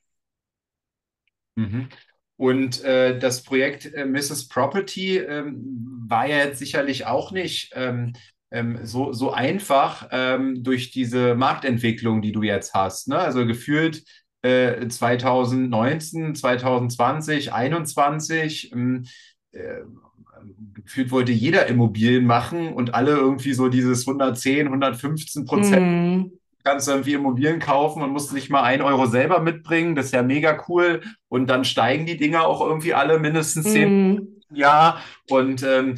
Mhm. 1.56 1.90
Und 2.38 2.84
äh, 2.84 3.20
das 3.20 3.44
Projekt 3.44 3.94
äh, 3.94 4.06
Mrs. 4.06 4.48
Property 4.48 5.18
ähm, 5.18 6.06
war 6.08 6.28
ja 6.28 6.38
jetzt 6.38 6.60
sicherlich 6.60 7.06
auch 7.06 7.32
nicht 7.32 7.72
ähm, 7.76 8.14
ähm, 8.50 8.80
so, 8.84 9.14
so 9.14 9.32
einfach 9.32 10.10
ähm, 10.12 10.64
durch 10.64 10.92
diese 10.92 11.36
Marktentwicklung, 11.36 12.22
die 12.22 12.32
du 12.32 12.42
jetzt 12.42 12.74
hast. 12.74 13.08
Ne? 13.08 13.18
Also 13.18 13.46
gefühlt 13.46 14.04
2019, 14.44 16.34
2020, 16.34 17.50
2021. 17.52 18.74
Äh, 19.52 19.82
gefühlt 20.74 21.12
wollte 21.12 21.32
jeder 21.32 21.68
Immobilien 21.68 22.26
machen 22.26 22.74
und 22.74 22.94
alle 22.96 23.12
irgendwie 23.12 23.54
so 23.54 23.70
dieses 23.70 24.08
110, 24.08 24.68
115 24.68 25.46
Prozent. 25.46 26.26
Mm. 26.26 26.41
Kannst 26.64 26.88
du 26.88 26.92
irgendwie 26.92 27.14
Immobilien 27.14 27.60
kaufen 27.60 28.04
und 28.04 28.12
musst 28.12 28.34
nicht 28.34 28.50
mal 28.50 28.64
ein 28.64 28.82
Euro 28.82 29.06
selber 29.06 29.40
mitbringen. 29.40 29.96
Das 29.96 30.08
ist 30.08 30.14
ja 30.14 30.24
mega 30.24 30.64
cool. 30.68 31.02
Und 31.28 31.48
dann 31.48 31.66
steigen 31.66 32.06
die 32.06 32.18
Dinger 32.18 32.46
auch 32.46 32.62
irgendwie 32.62 32.94
alle 32.94 33.20
mindestens 33.20 33.72
zehn 33.72 34.14
mm. 34.14 34.28
Jahr. 34.54 35.02
Und 35.30 35.64
ähm, 35.64 35.98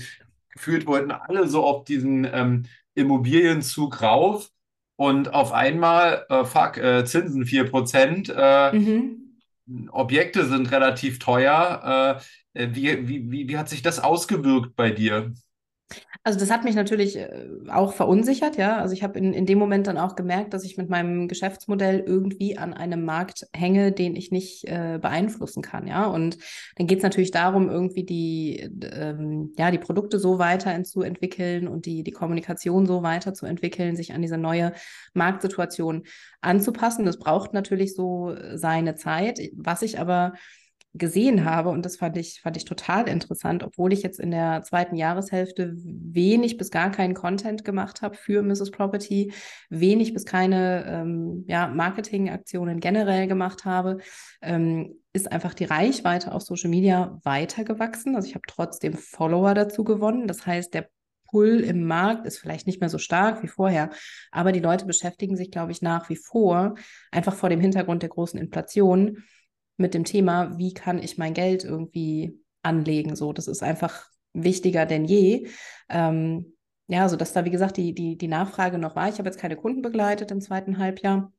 gefühlt 0.52 0.86
wollten 0.88 1.12
alle 1.12 1.48
so 1.48 1.64
auf 1.64 1.84
diesen 1.86 2.28
ähm, 2.32 2.66
Immobilienzug 2.96 4.02
rauf. 4.02 4.50
Und 4.96 5.34
auf 5.34 5.52
einmal, 5.52 6.26
äh, 6.30 6.46
fuck, 6.46 6.78
äh, 6.78 7.04
Zinsen 7.04 7.46
4%, 7.46 8.32
äh, 8.32 8.78
mhm. 8.78 9.90
Objekte 9.92 10.46
sind 10.46 10.72
relativ 10.72 11.20
teuer. 11.20 12.22
Äh, 12.54 12.70
wie, 12.74 13.08
wie, 13.08 13.32
wie, 13.32 13.48
wie 13.48 13.58
hat 13.58 13.70
sich 13.70 13.82
das 13.82 14.00
ausgewirkt 14.00 14.76
bei 14.76 14.92
dir? 14.92 15.34
Also 16.26 16.40
das 16.40 16.50
hat 16.50 16.64
mich 16.64 16.76
natürlich 16.76 17.18
äh, 17.18 17.48
auch 17.70 17.92
verunsichert, 17.94 18.56
ja. 18.56 18.78
Also 18.78 18.94
ich 18.94 19.04
habe 19.04 19.20
in, 19.20 19.34
in 19.34 19.46
dem 19.46 19.60
Moment 19.60 19.88
dann 19.88 19.98
auch 19.98 20.16
gemerkt, 20.16 20.54
dass 20.54 20.64
ich 20.64 20.78
mit 20.78 20.90
meinem 20.90 21.28
Geschäftsmodell 21.28 22.00
irgendwie 22.00 22.58
an 22.58 22.74
einem 22.74 23.04
Markt 23.04 23.46
hänge, 23.54 23.92
den 23.92 24.16
ich 24.16 24.32
nicht 24.32 24.64
äh, 24.64 25.00
beeinflussen 25.02 25.62
kann, 25.62 25.86
ja. 25.86 26.06
Und 26.06 26.38
dann 26.78 26.88
geht 26.88 27.00
es 27.00 27.04
natürlich 27.04 27.32
darum, 27.32 27.70
irgendwie 27.70 28.06
die, 28.06 28.58
ähm, 28.94 29.54
ja, 29.58 29.70
die 29.70 29.80
Produkte 29.80 30.18
so 30.18 30.40
weiterzuentwickeln 30.40 31.68
und 31.68 31.86
die, 31.86 32.04
die 32.04 32.12
Kommunikation 32.12 32.86
so 32.86 33.04
weiterzuentwickeln, 33.04 33.98
sich 33.98 34.14
an 34.14 34.22
diese 34.22 34.38
neue 34.38 34.72
Marktsituation 35.14 36.04
anzupassen. 36.40 37.04
Das 37.04 37.20
braucht 37.20 37.52
natürlich 37.52 37.96
so 37.96 38.34
seine 38.54 38.96
Zeit. 38.96 39.42
Was 39.58 39.82
ich 39.82 40.00
aber 40.00 40.34
gesehen 40.94 41.44
habe. 41.44 41.70
Und 41.70 41.86
das 41.86 41.98
fand 41.98 42.18
ich, 42.18 42.42
fand 42.42 42.56
ich 42.56 42.66
total 42.66 43.08
interessant, 43.10 43.64
obwohl 43.64 43.94
ich 43.94 44.04
jetzt 44.04 44.20
in 44.20 44.32
der 44.32 44.62
zweiten 44.62 44.96
Jahreshälfte 44.96 45.74
wenig 45.76 46.58
bis 46.58 46.70
gar 46.70 46.92
keinen 46.92 47.16
Content 47.16 47.66
gemacht 47.66 48.02
habe 48.02 48.16
für 48.16 48.44
Mrs. 48.44 48.72
Property, 48.72 49.34
wenig 49.70 50.14
bis 50.14 50.26
keine 50.26 50.86
ähm, 50.88 51.46
ja, 51.48 51.68
Marketingaktionen 51.68 52.80
generell 52.80 53.28
gemacht 53.28 53.66
habe, 53.66 53.98
ähm, 54.42 54.96
ist 55.14 55.32
einfach 55.32 55.54
die 55.54 55.66
Reichweite 55.66 56.32
auf 56.32 56.44
Social 56.44 56.70
Media 56.70 57.20
weitergewachsen. 57.24 58.16
Also 58.16 58.28
ich 58.28 58.36
habe 58.36 58.46
trotzdem 58.48 58.94
Follower 58.94 59.54
dazu 59.56 59.84
gewonnen. 59.84 60.28
Das 60.28 60.46
heißt, 60.46 60.74
der 60.74 60.90
Pull 61.34 61.62
im 61.62 61.86
Markt 61.86 62.28
ist 62.28 62.38
vielleicht 62.38 62.68
nicht 62.68 62.80
mehr 62.80 62.90
so 62.90 63.00
stark 63.00 63.42
wie 63.42 63.48
vorher, 63.48 63.90
aber 64.30 64.52
die 64.52 64.60
Leute 64.60 64.86
beschäftigen 64.86 65.36
sich, 65.36 65.50
glaube 65.50 65.72
ich, 65.72 65.82
nach 65.82 66.08
wie 66.10 66.16
vor 66.16 66.76
einfach 67.12 67.34
vor 67.34 67.50
dem 67.50 67.60
Hintergrund 67.60 68.04
der 68.04 68.10
großen 68.10 68.40
Inflation 68.40 69.24
mit 69.78 69.94
dem 69.94 70.04
Thema, 70.04 70.58
wie 70.58 70.74
kann 70.74 71.00
ich 71.02 71.18
mein 71.18 71.34
Geld 71.34 71.64
irgendwie 71.64 72.40
anlegen. 72.62 73.16
So, 73.16 73.34
das 73.34 73.48
ist 73.48 73.64
einfach 73.64 74.08
wichtiger 74.34 74.86
denn 74.86 75.06
je. 75.06 75.48
Ähm, 75.90 76.54
ja, 76.88 77.08
so 77.10 77.16
dass 77.16 77.34
da, 77.34 77.46
wie 77.46 77.50
gesagt, 77.52 77.78
die, 77.78 77.94
die, 77.94 78.18
die 78.18 78.28
Nachfrage 78.28 78.78
noch 78.78 78.96
war. 78.96 79.10
Ich 79.10 79.18
habe 79.18 79.30
jetzt 79.30 79.40
keine 79.40 79.56
Kunden 79.56 79.82
begleitet 79.82 80.32
im 80.32 80.42
zweiten 80.42 80.78
Halbjahr. 80.78 81.32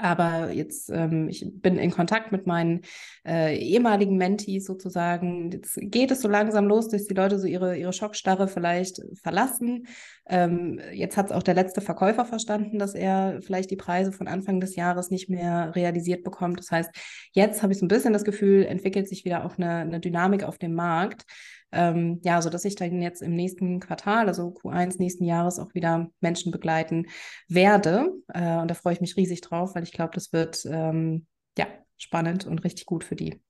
Aber 0.00 0.50
jetzt, 0.50 0.90
ähm, 0.90 1.28
ich 1.28 1.44
bin 1.46 1.76
in 1.76 1.90
Kontakt 1.90 2.32
mit 2.32 2.46
meinen 2.46 2.82
äh, 3.26 3.56
ehemaligen 3.56 4.16
Mentees 4.16 4.64
sozusagen. 4.64 5.50
Jetzt 5.50 5.78
geht 5.80 6.10
es 6.10 6.22
so 6.22 6.28
langsam 6.28 6.66
los, 6.66 6.88
dass 6.88 7.06
die 7.06 7.14
Leute 7.14 7.38
so 7.38 7.46
ihre, 7.46 7.76
ihre 7.76 7.92
Schockstarre 7.92 8.48
vielleicht 8.48 9.02
verlassen. 9.22 9.86
Ähm, 10.26 10.80
jetzt 10.92 11.16
hat 11.16 11.26
es 11.26 11.32
auch 11.32 11.42
der 11.42 11.54
letzte 11.54 11.80
Verkäufer 11.80 12.24
verstanden, 12.24 12.78
dass 12.78 12.94
er 12.94 13.40
vielleicht 13.42 13.70
die 13.70 13.76
Preise 13.76 14.12
von 14.12 14.26
Anfang 14.26 14.60
des 14.60 14.76
Jahres 14.76 15.10
nicht 15.10 15.28
mehr 15.28 15.74
realisiert 15.74 16.24
bekommt. 16.24 16.58
Das 16.60 16.70
heißt, 16.70 16.90
jetzt 17.32 17.62
habe 17.62 17.72
ich 17.72 17.78
so 17.78 17.84
ein 17.84 17.88
bisschen 17.88 18.12
das 18.12 18.24
Gefühl, 18.24 18.64
entwickelt 18.64 19.08
sich 19.08 19.24
wieder 19.24 19.44
auch 19.44 19.58
eine, 19.58 19.76
eine 19.76 20.00
Dynamik 20.00 20.44
auf 20.44 20.58
dem 20.58 20.74
Markt 20.74 21.24
ähm, 21.72 22.20
ja, 22.22 22.42
so 22.42 22.50
dass 22.50 22.64
ich 22.64 22.74
dann 22.74 23.00
jetzt 23.02 23.22
im 23.22 23.34
nächsten 23.34 23.80
Quartal, 23.80 24.28
also 24.28 24.48
Q1 24.48 24.96
nächsten 24.98 25.24
Jahres, 25.24 25.58
auch 25.58 25.74
wieder 25.74 26.10
Menschen 26.20 26.52
begleiten 26.52 27.06
werde. 27.48 28.12
Äh, 28.28 28.56
und 28.56 28.68
da 28.68 28.74
freue 28.74 28.94
ich 28.94 29.00
mich 29.00 29.16
riesig 29.16 29.40
drauf, 29.40 29.74
weil 29.74 29.84
ich 29.84 29.92
glaube, 29.92 30.12
das 30.14 30.32
wird 30.32 30.64
ähm, 30.66 31.26
ja 31.56 31.66
spannend 31.96 32.46
und 32.46 32.64
richtig 32.64 32.86
gut 32.86 33.04
für 33.04 33.16
die. 33.16 33.40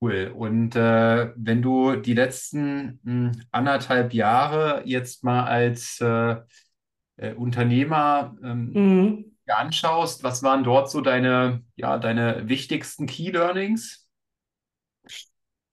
Cool. 0.00 0.32
Und 0.34 0.76
äh, 0.76 1.32
wenn 1.36 1.60
du 1.60 1.96
die 1.96 2.14
letzten 2.14 3.00
mh, 3.02 3.32
hm, 3.32 3.32
anderthalb 3.50 4.14
Jahre 4.14 4.82
jetzt 4.86 5.24
mal 5.24 5.44
als 5.44 6.00
äh, 6.00 6.36
äh, 7.16 7.34
Unternehmer 7.34 8.34
ähm, 8.42 8.72
mhm. 8.72 9.36
anschaust, 9.46 10.22
was 10.24 10.42
waren 10.42 10.64
dort 10.64 10.90
so 10.90 11.02
deine, 11.02 11.62
ja, 11.76 11.98
deine 11.98 12.48
wichtigsten 12.48 13.06
Key 13.06 13.30
Learnings? 13.30 14.09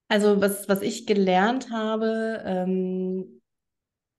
Also 0.10 0.40
was, 0.42 0.70
was 0.70 0.82
ich 0.82 1.06
gelernt 1.06 1.70
habe, 1.72 2.42
ähm, 2.46 3.42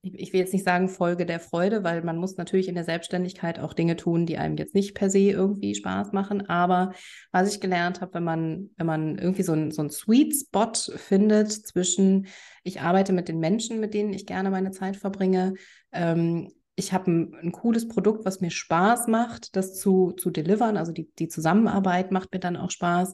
ich, 0.01 0.13
ich, 0.13 0.33
will 0.33 0.39
jetzt 0.39 0.53
nicht 0.53 0.63
sagen 0.63 0.87
Folge 0.87 1.25
der 1.25 1.39
Freude, 1.39 1.83
weil 1.83 2.03
man 2.03 2.17
muss 2.17 2.37
natürlich 2.37 2.69
in 2.69 2.75
der 2.75 2.83
Selbstständigkeit 2.83 3.59
auch 3.59 3.73
Dinge 3.73 3.95
tun, 3.95 4.25
die 4.25 4.37
einem 4.37 4.55
jetzt 4.55 4.75
nicht 4.75 4.93
per 4.93 5.09
se 5.09 5.19
irgendwie 5.19 5.75
Spaß 5.75 6.13
machen. 6.13 6.47
Aber 6.47 6.93
was 7.31 7.53
ich 7.53 7.59
gelernt 7.59 7.99
habe, 7.99 8.13
wenn 8.13 8.23
man, 8.23 8.69
wenn 8.77 8.85
man 8.85 9.17
irgendwie 9.17 9.43
so 9.43 9.53
ein, 9.53 9.71
so 9.71 9.81
ein 9.81 9.89
Sweet 9.89 10.33
Spot 10.35 10.71
findet 10.95 11.51
zwischen, 11.51 12.27
ich 12.63 12.81
arbeite 12.81 13.11
mit 13.11 13.27
den 13.27 13.39
Menschen, 13.39 13.79
mit 13.79 13.93
denen 13.93 14.13
ich 14.13 14.25
gerne 14.25 14.51
meine 14.51 14.71
Zeit 14.71 14.95
verbringe, 14.95 15.55
ähm, 15.91 16.49
ich 16.75 16.93
habe 16.93 17.11
ein, 17.11 17.35
ein, 17.35 17.51
cooles 17.51 17.89
Produkt, 17.89 18.25
was 18.25 18.39
mir 18.39 18.51
Spaß 18.51 19.07
macht, 19.07 19.57
das 19.57 19.75
zu, 19.75 20.13
zu 20.13 20.29
delivern. 20.29 20.77
Also 20.77 20.93
die, 20.93 21.09
die 21.19 21.27
Zusammenarbeit 21.27 22.11
macht 22.11 22.31
mir 22.31 22.39
dann 22.39 22.55
auch 22.55 22.71
Spaß. 22.71 23.13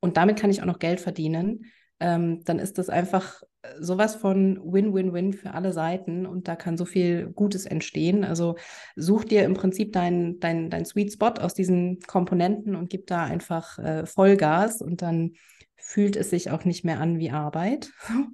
Und 0.00 0.18
damit 0.18 0.38
kann 0.38 0.50
ich 0.50 0.60
auch 0.60 0.66
noch 0.66 0.78
Geld 0.78 1.00
verdienen 1.00 1.64
ähm, 2.00 2.42
dann 2.44 2.58
ist 2.58 2.78
das 2.78 2.88
einfach 2.88 3.42
äh, 3.62 3.68
sowas 3.80 4.14
von 4.14 4.60
Win-Win-Win 4.62 5.32
für 5.32 5.54
alle 5.54 5.72
Seiten 5.72 6.26
und 6.26 6.48
da 6.48 6.56
kann 6.56 6.76
so 6.76 6.84
viel 6.84 7.30
Gutes 7.30 7.66
entstehen. 7.66 8.24
Also 8.24 8.56
such 8.96 9.24
dir 9.24 9.44
im 9.44 9.54
Prinzip 9.54 9.92
dein, 9.92 10.38
dein, 10.40 10.70
dein 10.70 10.84
Sweet 10.84 11.12
Spot 11.12 11.34
aus 11.40 11.54
diesen 11.54 12.00
Komponenten 12.00 12.76
und 12.76 12.90
gib 12.90 13.06
da 13.06 13.24
einfach 13.24 13.78
äh, 13.78 14.06
Vollgas 14.06 14.80
und 14.80 15.02
dann 15.02 15.32
fühlt 15.76 16.16
es 16.16 16.30
sich 16.30 16.50
auch 16.50 16.64
nicht 16.64 16.84
mehr 16.84 17.00
an 17.00 17.18
wie 17.18 17.30
Arbeit. 17.30 17.90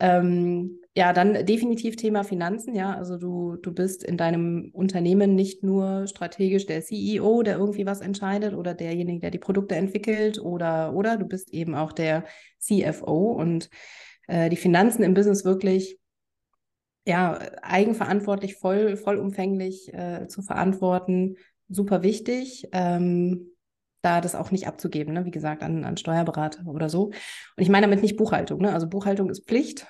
Ähm, 0.00 0.80
ja, 0.94 1.14
dann 1.14 1.46
definitiv 1.46 1.96
Thema 1.96 2.22
Finanzen. 2.22 2.74
Ja, 2.74 2.94
also 2.94 3.16
du, 3.16 3.56
du 3.56 3.72
bist 3.72 4.04
in 4.04 4.18
deinem 4.18 4.70
Unternehmen 4.74 5.34
nicht 5.34 5.62
nur 5.62 6.06
strategisch 6.06 6.66
der 6.66 6.82
CEO, 6.82 7.42
der 7.42 7.56
irgendwie 7.56 7.86
was 7.86 8.02
entscheidet 8.02 8.54
oder 8.54 8.74
derjenige, 8.74 9.20
der 9.20 9.30
die 9.30 9.38
Produkte 9.38 9.74
entwickelt 9.74 10.38
oder, 10.38 10.94
oder 10.94 11.16
du 11.16 11.24
bist 11.24 11.50
eben 11.50 11.74
auch 11.74 11.92
der 11.92 12.24
CFO 12.58 13.32
und 13.32 13.70
äh, 14.28 14.50
die 14.50 14.56
Finanzen 14.56 15.02
im 15.02 15.14
Business 15.14 15.46
wirklich 15.46 15.98
ja, 17.06 17.38
eigenverantwortlich, 17.62 18.56
voll, 18.56 18.96
vollumfänglich 18.96 19.92
äh, 19.94 20.28
zu 20.28 20.42
verantworten, 20.42 21.36
super 21.68 22.02
wichtig. 22.02 22.68
Ähm, 22.72 23.48
da 24.02 24.20
das 24.20 24.34
auch 24.34 24.50
nicht 24.50 24.66
abzugeben, 24.66 25.14
ne? 25.14 25.24
wie 25.24 25.30
gesagt, 25.30 25.62
an, 25.62 25.84
an 25.84 25.96
Steuerberater 25.96 26.66
oder 26.66 26.88
so. 26.88 27.04
Und 27.06 27.14
ich 27.56 27.68
meine 27.68 27.86
damit 27.86 28.02
nicht 28.02 28.16
Buchhaltung. 28.16 28.60
Ne? 28.60 28.72
Also 28.72 28.88
Buchhaltung 28.88 29.30
ist 29.30 29.46
Pflicht 29.46 29.86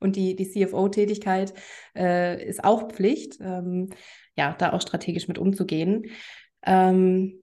und 0.00 0.16
die, 0.16 0.36
die 0.36 0.48
CFO-Tätigkeit 0.48 1.54
äh, 1.96 2.44
ist 2.46 2.64
auch 2.64 2.90
Pflicht, 2.90 3.38
ähm, 3.40 3.90
ja, 4.36 4.54
da 4.58 4.72
auch 4.72 4.80
strategisch 4.80 5.28
mit 5.28 5.38
umzugehen. 5.38 6.06
Ähm, 6.64 7.42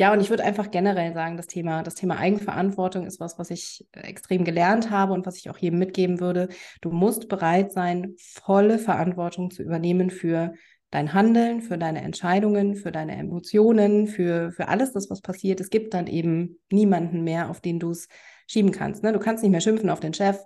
Ja, 0.00 0.12
und 0.12 0.20
ich 0.20 0.30
würde 0.30 0.44
einfach 0.44 0.70
generell 0.70 1.12
sagen, 1.12 1.36
das 1.36 1.48
Thema, 1.48 1.82
das 1.82 1.96
Thema 1.96 2.18
Eigenverantwortung 2.18 3.04
ist 3.04 3.18
was, 3.18 3.36
was 3.36 3.50
ich 3.50 3.84
extrem 3.92 4.44
gelernt 4.44 4.90
habe 4.90 5.12
und 5.12 5.26
was 5.26 5.36
ich 5.38 5.50
auch 5.50 5.58
jedem 5.58 5.80
mitgeben 5.80 6.20
würde. 6.20 6.48
Du 6.80 6.90
musst 6.92 7.28
bereit 7.28 7.72
sein, 7.72 8.14
volle 8.18 8.78
Verantwortung 8.78 9.50
zu 9.50 9.64
übernehmen 9.64 10.10
für 10.10 10.52
dein 10.92 11.14
Handeln, 11.14 11.62
für 11.62 11.78
deine 11.78 12.02
Entscheidungen, 12.02 12.76
für 12.76 12.92
deine 12.92 13.16
Emotionen, 13.16 14.06
für, 14.06 14.52
für 14.52 14.68
alles 14.68 14.92
das, 14.92 15.10
was 15.10 15.20
passiert. 15.20 15.60
Es 15.60 15.68
gibt 15.68 15.92
dann 15.94 16.06
eben 16.06 16.60
niemanden 16.70 17.24
mehr, 17.24 17.50
auf 17.50 17.60
den 17.60 17.80
du 17.80 17.90
es 17.90 18.06
schieben 18.46 18.70
kannst. 18.70 19.02
Ne? 19.02 19.12
Du 19.12 19.18
kannst 19.18 19.42
nicht 19.42 19.52
mehr 19.52 19.60
schimpfen 19.60 19.90
auf 19.90 20.00
den 20.00 20.14
Chef, 20.14 20.38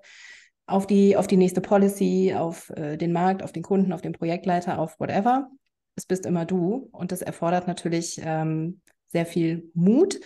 auf 0.67 0.87
die, 0.87 1.17
auf 1.17 1.27
die 1.27 1.37
nächste 1.37 1.61
Policy, 1.61 2.35
auf 2.37 2.71
äh, 2.71 2.97
den 2.97 3.13
Markt, 3.13 3.43
auf 3.43 3.53
den 3.53 3.63
Kunden, 3.63 3.93
auf 3.93 4.03
den 4.03 4.13
Projektleiter, 4.13 4.79
auf 4.79 4.99
whatever. 5.01 5.51
Es 5.97 6.07
bist 6.07 6.25
immer 6.25 6.45
du 6.45 6.89
und 6.93 7.13
das 7.13 7.23
erfordert 7.23 7.67
natürlich 7.67 8.21
ähm, 8.25 8.81
sehr 9.09 9.27
viel 9.27 9.71
Mut, 9.75 10.21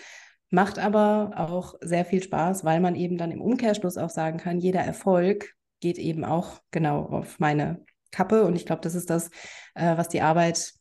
macht 0.50 0.78
aber 0.78 1.32
auch 1.36 1.74
sehr 1.80 2.04
viel 2.04 2.22
Spaß, 2.22 2.64
weil 2.64 2.80
man 2.80 2.94
eben 2.94 3.18
dann 3.18 3.32
im 3.32 3.40
Umkehrschluss 3.40 3.98
auch 3.98 4.10
sagen 4.10 4.38
kann, 4.38 4.58
jeder 4.58 4.80
Erfolg 4.80 5.54
geht 5.80 5.98
eben 5.98 6.24
auch 6.24 6.60
genau 6.70 7.06
auf 7.06 7.38
meine 7.40 7.84
Kappe. 8.10 8.44
Und 8.44 8.56
ich 8.56 8.66
glaube, 8.66 8.82
das 8.82 8.94
ist 8.94 9.10
das, 9.10 9.30
äh, 9.74 9.96
was 9.96 10.08
die 10.08 10.20
Arbeit 10.20 10.72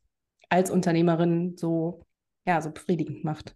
als 0.50 0.70
Unternehmerin 0.70 1.56
so, 1.58 2.06
ja, 2.46 2.62
so 2.62 2.72
befriedigend 2.72 3.24
macht. 3.24 3.56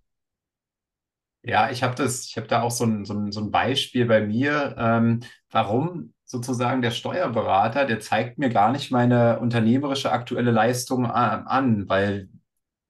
Ja, 1.50 1.72
ich 1.72 1.82
habe 1.82 1.96
das, 1.96 2.26
ich 2.26 2.38
habe 2.38 2.48
da 2.48 2.62
auch 2.62 2.70
so 2.70 2.86
ein, 2.86 3.06
so 3.06 3.14
ein, 3.16 3.32
so 3.32 3.42
ein 3.42 3.50
Beispiel 3.50 4.06
bei 4.06 4.22
mir, 4.22 4.76
ähm, 4.78 5.22
warum 5.50 6.14
sozusagen 6.24 6.84
der 6.84 6.92
Steuerberater, 6.92 7.86
der 7.86 8.00
zeigt 8.00 8.38
mir 8.38 8.50
gar 8.50 8.72
nicht 8.72 8.92
meine 8.92 9.40
unternehmerische 9.40 10.12
aktuelle 10.12 10.52
Leistung 10.52 11.08
an, 11.08 11.90
weil 11.90 12.30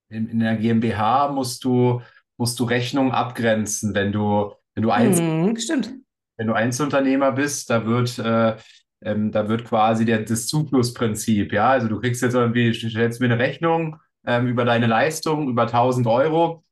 in, 0.10 0.28
in 0.28 0.40
der 0.40 0.58
GmbH 0.58 1.32
musst 1.32 1.64
du, 1.64 2.02
musst 2.38 2.60
du 2.60 2.66
Rechnungen 2.66 3.14
abgrenzen, 3.14 3.96
wenn 3.96 4.12
du, 4.12 4.52
wenn 4.76 4.84
du 4.84 4.92
Einzel 4.92 5.26
hm, 5.26 5.56
stimmt. 5.56 5.94
wenn 6.36 6.48
du 6.48 6.54
Einzelunternehmer 6.54 7.32
bist, 7.32 7.70
da 7.70 7.86
wird, 7.86 8.20
äh, 8.20 8.58
ähm, 9.02 9.32
da 9.32 9.48
wird 9.48 9.64
quasi 9.64 10.04
der, 10.04 10.24
das 10.24 10.48
Zuflussprinzip, 10.48 11.54
ja, 11.54 11.70
also 11.70 11.88
du 11.88 12.02
kriegst 12.02 12.22
jetzt 12.22 12.34
irgendwie, 12.34 12.74
stellst 12.74 13.22
mir 13.22 13.28
eine 13.28 13.40
Rechnung 13.40 14.02
ähm, 14.26 14.48
über 14.48 14.66
deine 14.66 14.88
Leistung, 14.88 15.48
über 15.48 15.62
1000 15.62 16.08
Euro 16.08 16.66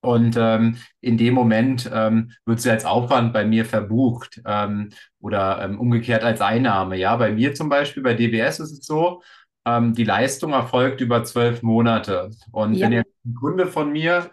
und 0.00 0.36
ähm, 0.38 0.76
in 1.00 1.16
dem 1.18 1.34
Moment 1.34 1.90
ähm, 1.92 2.32
wird 2.44 2.60
sie 2.60 2.70
als 2.70 2.84
Aufwand 2.84 3.32
bei 3.32 3.44
mir 3.44 3.64
verbucht 3.64 4.40
ähm, 4.46 4.90
oder 5.20 5.60
ähm, 5.62 5.80
umgekehrt 5.80 6.22
als 6.22 6.40
Einnahme. 6.40 6.96
Ja, 6.96 7.16
bei 7.16 7.32
mir 7.32 7.54
zum 7.54 7.68
Beispiel, 7.68 8.02
bei 8.02 8.14
DWS 8.14 8.60
ist 8.60 8.72
es 8.72 8.86
so, 8.86 9.22
ähm, 9.66 9.94
die 9.94 10.04
Leistung 10.04 10.52
erfolgt 10.52 11.00
über 11.00 11.24
zwölf 11.24 11.62
Monate. 11.62 12.30
Und 12.52 12.74
ja. 12.74 12.86
wenn 12.86 12.92
ihr 12.92 13.04
ein 13.24 13.34
Kunde 13.34 13.66
von 13.66 13.90
mir 13.90 14.30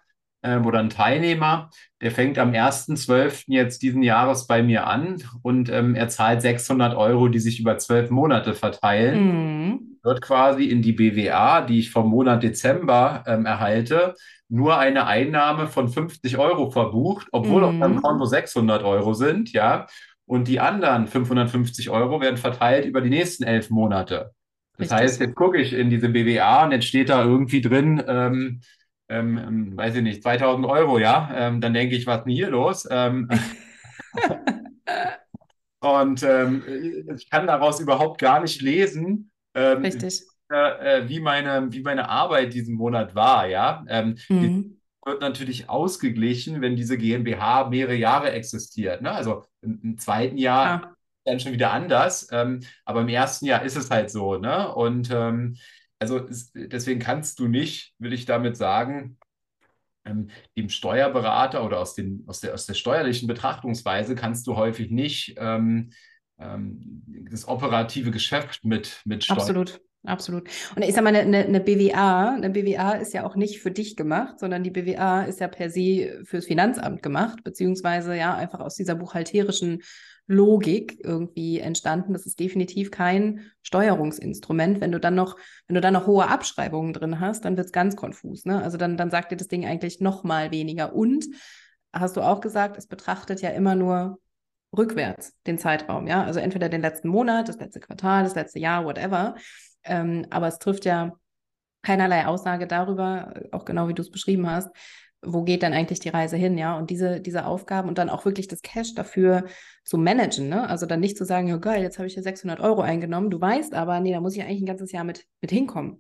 oder 0.65 0.79
ein 0.79 0.89
Teilnehmer, 0.89 1.69
der 2.01 2.11
fängt 2.11 2.37
am 2.37 2.51
1.12. 2.51 3.45
jetzt 3.47 3.81
diesen 3.81 4.03
Jahres 4.03 4.47
bei 4.47 4.61
mir 4.61 4.87
an 4.87 5.23
und 5.41 5.69
ähm, 5.69 5.95
er 5.95 6.07
zahlt 6.09 6.41
600 6.41 6.95
Euro, 6.95 7.27
die 7.29 7.39
sich 7.39 7.59
über 7.59 7.77
zwölf 7.77 8.09
Monate 8.09 8.53
verteilen, 8.53 9.69
mhm. 9.69 9.97
wird 10.03 10.21
quasi 10.21 10.65
in 10.65 10.81
die 10.81 10.93
BWA, 10.93 11.61
die 11.61 11.79
ich 11.79 11.91
vom 11.91 12.09
Monat 12.09 12.43
Dezember 12.43 13.23
ähm, 13.27 13.45
erhalte, 13.45 14.15
nur 14.49 14.77
eine 14.77 15.07
Einnahme 15.07 15.67
von 15.67 15.89
50 15.89 16.37
Euro 16.37 16.69
verbucht, 16.69 17.27
obwohl 17.31 17.61
mhm. 17.61 17.67
auf 17.67 17.73
meinem 17.73 18.01
Konto 18.01 18.25
600 18.25 18.83
Euro 18.83 19.13
sind, 19.13 19.51
ja. 19.51 19.87
Und 20.27 20.47
die 20.47 20.59
anderen 20.59 21.07
550 21.07 21.89
Euro 21.91 22.19
werden 22.19 22.37
verteilt 22.37 22.85
über 22.85 23.01
die 23.01 23.09
nächsten 23.09 23.43
elf 23.43 23.69
Monate. 23.69 24.31
Das 24.77 24.91
Richtig. 24.91 24.97
heißt, 24.97 25.21
jetzt 25.21 25.35
gucke 25.35 25.59
ich 25.59 25.73
in 25.73 25.89
diese 25.89 26.09
BWA 26.09 26.65
und 26.65 26.71
jetzt 26.71 26.85
steht 26.85 27.09
da 27.09 27.23
irgendwie 27.23 27.61
drin, 27.61 28.03
ähm, 28.07 28.61
ähm, 29.09 29.37
ähm, 29.37 29.77
weiß 29.77 29.95
ich 29.95 30.01
nicht, 30.01 30.23
2000 30.23 30.65
Euro, 30.65 30.97
ja. 30.97 31.29
Ähm, 31.33 31.61
dann 31.61 31.73
denke 31.73 31.95
ich, 31.95 32.07
was 32.07 32.19
ist 32.19 32.25
denn 32.25 32.33
hier 32.33 32.49
los? 32.49 32.87
Ähm, 32.89 33.29
und 35.79 36.23
ähm, 36.23 36.63
ich 37.15 37.29
kann 37.29 37.47
daraus 37.47 37.79
überhaupt 37.79 38.19
gar 38.19 38.41
nicht 38.41 38.61
lesen, 38.61 39.31
Richtig. 39.57 40.23
Äh, 40.49 41.07
wie, 41.07 41.21
meine, 41.21 41.71
wie 41.71 41.81
meine 41.81 42.09
Arbeit 42.09 42.53
diesen 42.53 42.75
Monat 42.75 43.15
war, 43.15 43.47
ja. 43.47 43.85
Mhm. 44.29 44.79
wird 45.05 45.21
natürlich 45.21 45.69
ausgeglichen, 45.69 46.61
wenn 46.61 46.75
diese 46.75 46.97
GmbH 46.97 47.69
mehrere 47.69 47.95
Jahre 47.95 48.31
existiert. 48.31 49.01
Ne? 49.01 49.11
Also 49.11 49.45
im, 49.61 49.79
im 49.81 49.97
zweiten 49.97 50.37
Jahr 50.37 50.81
ja 50.81 50.95
dann 51.25 51.39
schon 51.39 51.51
wieder 51.51 51.73
anders. 51.73 52.27
Ähm, 52.31 52.61
aber 52.85 53.01
im 53.01 53.09
ersten 53.09 53.45
Jahr 53.45 53.63
ist 53.63 53.75
es 53.75 53.89
halt 53.91 54.09
so, 54.09 54.37
ne? 54.37 54.73
Und 54.73 55.09
ähm, 55.11 55.57
also 55.99 56.27
deswegen 56.53 56.99
kannst 56.99 57.39
du 57.39 57.47
nicht, 57.47 57.93
will 57.99 58.13
ich 58.13 58.25
damit 58.25 58.57
sagen, 58.57 59.17
ähm, 60.05 60.29
dem 60.57 60.69
Steuerberater 60.69 61.65
oder 61.65 61.79
aus, 61.79 61.95
den, 61.95 62.23
aus, 62.27 62.39
der, 62.39 62.53
aus 62.53 62.65
der 62.65 62.75
steuerlichen 62.75 63.27
Betrachtungsweise 63.27 64.15
kannst 64.15 64.47
du 64.47 64.55
häufig 64.55 64.91
nicht 64.91 65.35
ähm, 65.37 65.91
ähm, 66.39 67.03
das 67.29 67.47
operative 67.47 68.11
Geschäft 68.11 68.63
mit, 68.65 69.01
mit 69.05 69.23
Steuern. 69.23 69.39
Absolut. 69.39 69.81
Absolut. 70.05 70.47
Und 70.75 70.83
ich 70.83 70.93
sage 70.93 71.03
mal, 71.03 71.15
eine, 71.15 71.45
eine 71.45 71.59
BWA, 71.59 72.35
eine 72.35 72.51
BWA 72.51 72.91
ist 72.91 73.13
ja 73.13 73.25
auch 73.25 73.35
nicht 73.35 73.59
für 73.59 73.71
dich 73.71 73.95
gemacht, 73.95 74.39
sondern 74.39 74.63
die 74.63 74.69
BWA 74.69 75.23
ist 75.23 75.39
ja 75.39 75.47
per 75.47 75.71
se 75.71 76.21
fürs 76.25 76.45
Finanzamt 76.45 77.01
gemacht, 77.01 77.43
beziehungsweise 77.43 78.15
ja 78.15 78.35
einfach 78.35 78.59
aus 78.59 78.75
dieser 78.75 78.93
buchhalterischen 78.93 79.81
Logik 80.27 80.99
irgendwie 81.03 81.59
entstanden. 81.59 82.13
Das 82.13 82.25
ist 82.25 82.39
definitiv 82.39 82.91
kein 82.91 83.41
Steuerungsinstrument. 83.61 84.81
Wenn 84.81 84.91
du 84.91 84.99
dann 84.99 85.15
noch, 85.15 85.37
wenn 85.67 85.75
du 85.75 85.81
dann 85.81 85.93
noch 85.93 86.07
hohe 86.07 86.27
Abschreibungen 86.27 86.93
drin 86.93 87.19
hast, 87.19 87.45
dann 87.45 87.57
wird 87.57 87.67
es 87.67 87.71
ganz 87.71 87.95
konfus. 87.95 88.45
Ne? 88.45 88.61
Also 88.61 88.77
dann, 88.77 88.97
dann 88.97 89.11
sagt 89.11 89.31
dir 89.31 89.37
das 89.37 89.47
Ding 89.47 89.65
eigentlich 89.65 90.01
noch 90.01 90.23
mal 90.23 90.51
weniger. 90.51 90.93
Und 90.95 91.25
hast 91.93 92.17
du 92.17 92.21
auch 92.21 92.41
gesagt, 92.41 92.77
es 92.77 92.87
betrachtet 92.87 93.41
ja 93.41 93.49
immer 93.49 93.75
nur 93.75 94.19
rückwärts 94.75 95.33
den 95.45 95.57
Zeitraum. 95.57 96.07
Ja, 96.07 96.23
also 96.23 96.39
entweder 96.39 96.69
den 96.69 96.81
letzten 96.81 97.07
Monat, 97.07 97.47
das 97.47 97.59
letzte 97.59 97.79
Quartal, 97.79 98.23
das 98.23 98.35
letzte 98.35 98.59
Jahr, 98.59 98.85
whatever. 98.85 99.35
Ähm, 99.83 100.25
aber 100.31 100.47
es 100.47 100.59
trifft 100.59 100.85
ja 100.85 101.13
keinerlei 101.83 102.25
Aussage 102.25 102.65
darüber, 102.65 103.33
auch 103.51 103.63
genau 103.63 103.87
wie 103.87 103.93
du 103.93 104.01
es 104.01 104.09
beschrieben 104.09 104.49
hast, 104.49 104.69
wo 105.25 105.43
geht 105.43 105.63
dann 105.63 105.73
eigentlich 105.73 105.99
die 105.99 106.09
Reise 106.09 106.37
hin, 106.37 106.57
ja? 106.57 106.77
Und 106.77 106.89
diese, 106.89 107.19
diese 107.21 107.45
Aufgaben 107.45 107.89
und 107.89 107.97
dann 107.97 108.09
auch 108.09 108.25
wirklich 108.25 108.47
das 108.47 108.61
Cash 108.61 108.95
dafür 108.95 109.45
zu 109.83 109.97
managen, 109.97 110.49
ne? 110.49 110.69
Also 110.69 110.85
dann 110.85 110.99
nicht 110.99 111.17
zu 111.17 111.25
sagen, 111.25 111.47
ja 111.47 111.57
geil, 111.57 111.81
jetzt 111.81 111.97
habe 111.97 112.07
ich 112.07 112.13
hier 112.13 112.23
600 112.23 112.59
Euro 112.59 112.81
eingenommen, 112.81 113.29
du 113.29 113.39
weißt 113.39 113.73
aber, 113.73 113.99
nee, 113.99 114.11
da 114.11 114.21
muss 114.21 114.35
ich 114.35 114.43
eigentlich 114.43 114.61
ein 114.61 114.65
ganzes 114.65 114.91
Jahr 114.91 115.03
mit, 115.03 115.25
mit 115.41 115.51
hinkommen. 115.51 115.99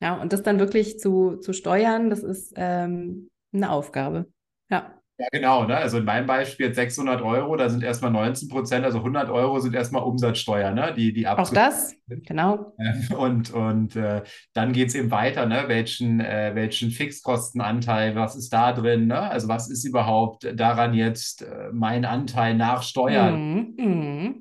Ja, 0.00 0.20
und 0.20 0.32
das 0.32 0.42
dann 0.42 0.58
wirklich 0.58 0.98
zu, 0.98 1.36
zu 1.36 1.52
steuern, 1.52 2.10
das 2.10 2.22
ist 2.22 2.54
ähm, 2.56 3.30
eine 3.52 3.70
Aufgabe. 3.70 4.26
Ja. 4.70 4.99
Ja, 5.20 5.26
genau. 5.30 5.64
Ne? 5.64 5.76
Also 5.76 5.98
in 5.98 6.06
meinem 6.06 6.26
Beispiel 6.26 6.66
jetzt 6.66 6.76
600 6.76 7.20
Euro, 7.20 7.54
da 7.56 7.68
sind 7.68 7.82
erstmal 7.82 8.10
19 8.10 8.48
Prozent, 8.48 8.86
also 8.86 8.98
100 8.98 9.28
Euro 9.28 9.60
sind 9.60 9.74
erstmal 9.74 10.02
Umsatzsteuer, 10.02 10.70
ne? 10.70 10.94
die, 10.96 11.12
die 11.12 11.28
Auch 11.28 11.50
das, 11.50 11.94
genau. 12.06 12.74
Und, 13.14 13.52
und 13.52 13.96
äh, 13.96 14.22
dann 14.54 14.72
geht 14.72 14.88
es 14.88 14.94
eben 14.94 15.10
weiter, 15.10 15.44
ne? 15.44 15.64
welchen, 15.66 16.20
äh, 16.20 16.52
welchen 16.54 16.90
Fixkostenanteil, 16.90 18.16
was 18.16 18.34
ist 18.34 18.50
da 18.50 18.72
drin? 18.72 19.08
Ne? 19.08 19.20
Also 19.20 19.48
was 19.48 19.68
ist 19.68 19.84
überhaupt 19.84 20.50
daran 20.58 20.94
jetzt 20.94 21.42
äh, 21.42 21.68
mein 21.70 22.06
Anteil 22.06 22.54
nach 22.54 22.82
Steuern? 22.82 23.54
Mhm. 23.54 23.74
Mhm 23.76 24.34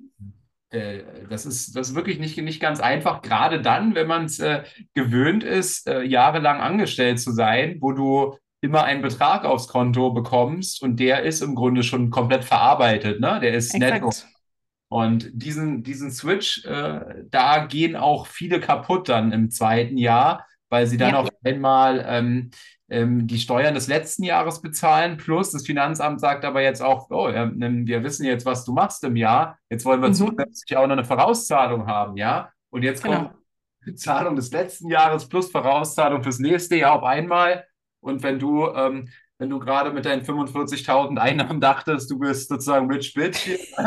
äh, 0.71 1.01
das 1.29 1.45
ist, 1.45 1.75
das 1.75 1.89
ist 1.89 1.95
wirklich 1.95 2.19
nicht, 2.19 2.37
nicht 2.37 2.61
ganz 2.61 2.79
einfach, 2.79 3.23
gerade 3.23 3.59
dann, 3.59 3.95
wenn 3.95 4.07
man 4.07 4.25
es 4.25 4.39
äh, 4.39 4.61
gewöhnt 4.93 5.43
ist, 5.43 5.87
äh, 5.87 6.03
jahrelang 6.03 6.61
angestellt 6.61 7.19
zu 7.19 7.31
sein, 7.31 7.77
wo 7.79 7.91
du 7.91 8.37
immer 8.61 8.83
einen 8.83 9.01
Betrag 9.01 9.45
aufs 9.45 9.67
Konto 9.67 10.11
bekommst 10.11 10.81
und 10.83 10.99
der 10.99 11.23
ist 11.23 11.41
im 11.41 11.55
Grunde 11.55 11.83
schon 11.83 12.09
komplett 12.09 12.43
verarbeitet, 12.43 13.19
ne? 13.19 13.39
Der 13.41 13.53
ist 13.53 13.73
Exakt. 13.73 13.93
netto. 13.93 14.11
Und 14.89 15.29
diesen, 15.33 15.83
diesen 15.83 16.11
Switch, 16.11 16.65
äh, 16.65 17.23
da 17.29 17.65
gehen 17.65 17.95
auch 17.95 18.25
viele 18.25 18.59
kaputt 18.59 19.07
dann 19.07 19.31
im 19.31 19.51
zweiten 19.51 19.97
Jahr, 19.97 20.45
weil 20.69 20.87
sie 20.87 20.97
dann 20.97 21.11
ja. 21.11 21.19
auf 21.19 21.29
einmal 21.43 22.03
ähm, 22.07 22.49
ähm, 22.89 23.27
die 23.27 23.37
Steuern 23.37 23.75
des 23.75 23.87
letzten 23.87 24.23
Jahres 24.23 24.61
bezahlen, 24.61 25.17
plus 25.17 25.51
das 25.51 25.65
Finanzamt 25.65 26.19
sagt 26.19 26.43
aber 26.43 26.61
jetzt 26.63 26.81
auch, 26.81 27.09
oh, 27.11 27.27
äh, 27.27 27.51
wir 27.53 28.03
wissen 28.03 28.25
jetzt, 28.25 28.45
was 28.45 28.65
du 28.65 28.73
machst 28.73 29.03
im 29.03 29.15
Jahr, 29.15 29.59
jetzt 29.69 29.85
wollen 29.85 30.01
wir 30.01 30.09
mhm. 30.09 30.15
zusätzlich 30.15 30.75
auch 30.75 30.87
noch 30.87 30.93
eine 30.93 31.05
Vorauszahlung 31.05 31.85
haben, 31.85 32.17
ja? 32.17 32.51
Und 32.71 32.83
jetzt 32.83 33.03
genau. 33.03 33.17
kommt 33.17 33.35
die 33.85 33.95
Zahlung 33.95 34.35
des 34.35 34.51
letzten 34.51 34.89
Jahres 34.89 35.29
plus 35.29 35.51
Vorauszahlung 35.51 36.23
fürs 36.23 36.39
nächste 36.39 36.75
Jahr 36.75 36.93
auf 36.93 37.03
einmal. 37.03 37.65
Und 38.01 38.23
wenn 38.23 38.39
du, 38.39 38.67
ähm, 38.67 39.09
wenn 39.37 39.49
du 39.49 39.59
gerade 39.59 39.91
mit 39.91 40.05
deinen 40.05 40.23
45.000 40.23 41.17
Einnahmen 41.17 41.61
dachtest, 41.61 42.09
du 42.11 42.19
bist 42.19 42.49
sozusagen 42.49 42.91
rich 42.91 43.13
bitch. 43.13 43.47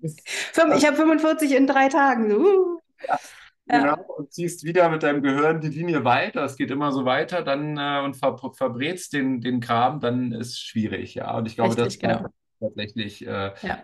ich 0.00 0.86
habe 0.86 0.96
45 0.96 1.52
in 1.54 1.66
drei 1.66 1.88
Tagen. 1.88 2.32
Uh. 2.32 2.78
Ja. 3.06 3.18
Genau, 3.66 4.02
und 4.16 4.32
ziehst 4.32 4.64
wieder 4.64 4.90
mit 4.90 5.02
deinem 5.02 5.22
Gehirn 5.22 5.60
die 5.60 5.68
Linie 5.68 6.04
weiter, 6.04 6.44
es 6.44 6.56
geht 6.56 6.70
immer 6.70 6.90
so 6.92 7.04
weiter, 7.04 7.42
dann 7.42 7.78
äh, 7.78 8.04
und 8.04 8.16
ver 8.16 8.36
verbrätst 8.54 9.12
den, 9.12 9.40
den 9.40 9.60
Kram, 9.60 10.00
dann 10.00 10.32
ist 10.32 10.48
es 10.48 10.58
schwierig, 10.58 11.14
ja. 11.14 11.36
Und 11.36 11.46
ich 11.46 11.54
glaube, 11.54 11.70
Richtig, 11.70 12.00
das 12.00 12.18
genau. 12.18 12.28
tatsächlich 12.60 13.26
äh, 13.26 13.52
ja. 13.62 13.78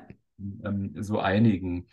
ähm, 0.65 0.95
so 0.99 1.21
einigen. 1.21 1.89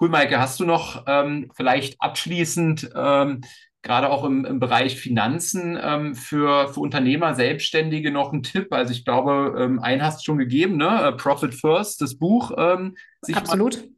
Cool, 0.00 0.10
Maike, 0.10 0.38
hast 0.38 0.60
du 0.60 0.64
noch 0.64 1.04
ähm, 1.08 1.50
vielleicht 1.54 2.00
abschließend 2.00 2.90
ähm, 2.94 3.40
gerade 3.82 4.10
auch 4.10 4.24
im, 4.24 4.44
im 4.44 4.60
Bereich 4.60 4.98
Finanzen 4.98 5.78
ähm, 5.80 6.14
für, 6.14 6.68
für 6.68 6.80
Unternehmer, 6.80 7.34
Selbstständige 7.34 8.10
noch 8.10 8.32
ein 8.32 8.42
Tipp? 8.42 8.72
Also 8.72 8.92
ich 8.92 9.04
glaube, 9.04 9.56
ähm, 9.58 9.78
einen 9.78 10.02
hast 10.02 10.20
du 10.20 10.24
schon 10.24 10.38
gegeben, 10.38 10.76
ne? 10.76 11.02
Äh, 11.02 11.12
Profit 11.12 11.54
First, 11.54 12.00
das 12.00 12.16
Buch. 12.16 12.52
Ähm, 12.56 12.96
Absolut. 13.32 13.88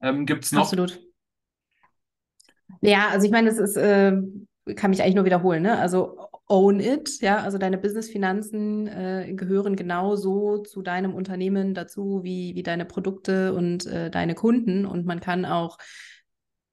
Ähm, 0.00 0.26
Gibt 0.26 0.44
es 0.44 0.52
noch? 0.52 0.62
Absolut. 0.62 1.00
Ja, 2.80 3.08
also 3.08 3.26
ich 3.26 3.32
meine, 3.32 3.48
es 3.48 3.58
ist, 3.58 3.76
äh, 3.76 4.20
kann 4.76 4.90
mich 4.90 5.02
eigentlich 5.02 5.14
nur 5.14 5.24
wiederholen, 5.24 5.62
ne? 5.62 5.78
Also 5.78 6.28
own 6.46 6.80
it, 6.80 7.20
ja, 7.20 7.38
also 7.42 7.58
deine 7.58 7.78
Business-Finanzen 7.78 8.86
äh, 8.86 9.32
gehören 9.34 9.76
genauso 9.76 10.58
zu 10.58 10.82
deinem 10.82 11.14
Unternehmen 11.14 11.74
dazu 11.74 12.20
wie, 12.22 12.54
wie 12.54 12.62
deine 12.62 12.84
Produkte 12.84 13.52
und 13.52 13.86
äh, 13.86 14.10
deine 14.10 14.34
Kunden 14.34 14.86
und 14.86 15.04
man 15.04 15.20
kann 15.20 15.44
auch 15.44 15.78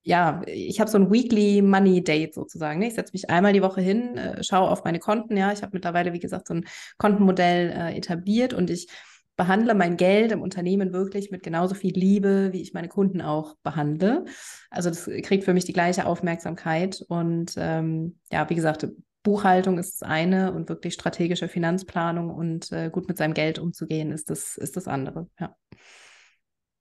ja, 0.05 0.41
ich 0.45 0.79
habe 0.79 0.89
so 0.89 0.99
ein 0.99 1.11
Weekly 1.11 1.63
Money 1.63 2.03
Date 2.03 2.35
sozusagen. 2.35 2.79
Ne? 2.79 2.87
Ich 2.87 2.93
setze 2.93 3.11
mich 3.13 3.29
einmal 3.29 3.53
die 3.53 3.63
Woche 3.63 3.81
hin, 3.81 4.15
äh, 4.17 4.43
schaue 4.43 4.69
auf 4.69 4.83
meine 4.83 4.99
Konten. 4.99 5.35
Ja, 5.35 5.51
ich 5.51 5.63
habe 5.63 5.71
mittlerweile, 5.73 6.13
wie 6.13 6.19
gesagt, 6.19 6.47
so 6.47 6.53
ein 6.53 6.65
Kontenmodell 6.99 7.71
äh, 7.71 7.97
etabliert 7.97 8.53
und 8.53 8.69
ich 8.69 8.87
behandle 9.35 9.73
mein 9.73 9.97
Geld 9.97 10.31
im 10.31 10.43
Unternehmen 10.43 10.93
wirklich 10.93 11.31
mit 11.31 11.41
genauso 11.41 11.73
viel 11.73 11.93
Liebe, 11.93 12.53
wie 12.53 12.61
ich 12.61 12.73
meine 12.73 12.87
Kunden 12.87 13.19
auch 13.19 13.55
behandle. 13.63 14.25
Also 14.69 14.89
das 14.89 15.09
kriegt 15.23 15.43
für 15.43 15.53
mich 15.53 15.65
die 15.65 15.73
gleiche 15.73 16.05
Aufmerksamkeit. 16.05 17.03
Und 17.07 17.55
ähm, 17.57 18.19
ja, 18.31 18.47
wie 18.49 18.55
gesagt, 18.55 18.87
Buchhaltung 19.23 19.79
ist 19.79 20.01
das 20.01 20.07
eine 20.07 20.53
und 20.53 20.69
wirklich 20.69 20.93
strategische 20.93 21.47
Finanzplanung 21.47 22.29
und 22.29 22.71
äh, 22.71 22.91
gut 22.91 23.07
mit 23.07 23.17
seinem 23.17 23.33
Geld 23.33 23.57
umzugehen 23.57 24.11
ist 24.11 24.29
das, 24.29 24.55
ist 24.55 24.77
das 24.77 24.87
andere. 24.87 25.27
Ja. 25.39 25.55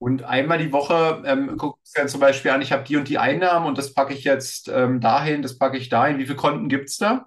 Und 0.04 0.22
einmal 0.22 0.58
die 0.58 0.70
Woche 0.70 1.22
ähm, 1.24 1.56
guckst 1.56 1.96
du 1.96 2.02
ja 2.02 2.06
zum 2.06 2.20
Beispiel 2.20 2.50
an, 2.50 2.60
ich 2.60 2.72
habe 2.72 2.84
die 2.84 2.98
und 2.98 3.08
die 3.08 3.16
Einnahmen 3.16 3.64
und 3.64 3.78
das 3.78 3.94
packe 3.94 4.12
ich 4.12 4.22
jetzt 4.22 4.68
ähm, 4.68 5.00
dahin, 5.00 5.40
das 5.40 5.56
packe 5.56 5.78
ich 5.78 5.88
dahin. 5.88 6.18
Wie 6.18 6.26
viele 6.26 6.36
Konten 6.36 6.68
gibt 6.68 6.90
es 6.90 6.98
da? 6.98 7.24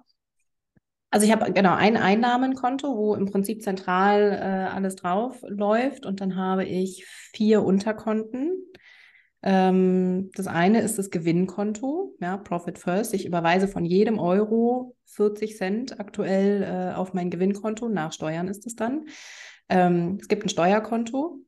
Also 1.10 1.26
ich 1.26 1.32
habe 1.32 1.52
genau 1.52 1.74
ein 1.74 1.96
Einnahmenkonto, 1.96 2.96
wo 2.96 3.16
im 3.16 3.26
Prinzip 3.26 3.64
zentral 3.64 4.30
äh, 4.30 4.72
alles 4.72 4.94
drauf 4.94 5.40
läuft 5.48 6.06
und 6.06 6.20
dann 6.20 6.36
habe 6.36 6.66
ich 6.66 7.04
vier 7.34 7.64
Unterkonten. 7.64 8.52
Ähm, 9.42 10.30
das 10.36 10.46
eine 10.46 10.80
ist 10.80 10.98
das 10.98 11.10
Gewinnkonto, 11.10 12.14
ja, 12.20 12.36
Profit 12.36 12.78
First. 12.78 13.12
Ich 13.12 13.26
überweise 13.26 13.66
von 13.66 13.84
jedem 13.84 14.20
Euro 14.20 14.94
40 15.06 15.56
Cent 15.56 15.98
aktuell 15.98 16.62
äh, 16.62 16.94
auf 16.94 17.12
mein 17.12 17.30
Gewinnkonto, 17.30 17.88
nach 17.88 18.12
Steuern 18.12 18.46
ist 18.46 18.66
es 18.66 18.76
dann. 18.76 19.06
Ähm, 19.68 20.18
es 20.20 20.28
gibt 20.28 20.44
ein 20.44 20.48
Steuerkonto, 20.48 21.40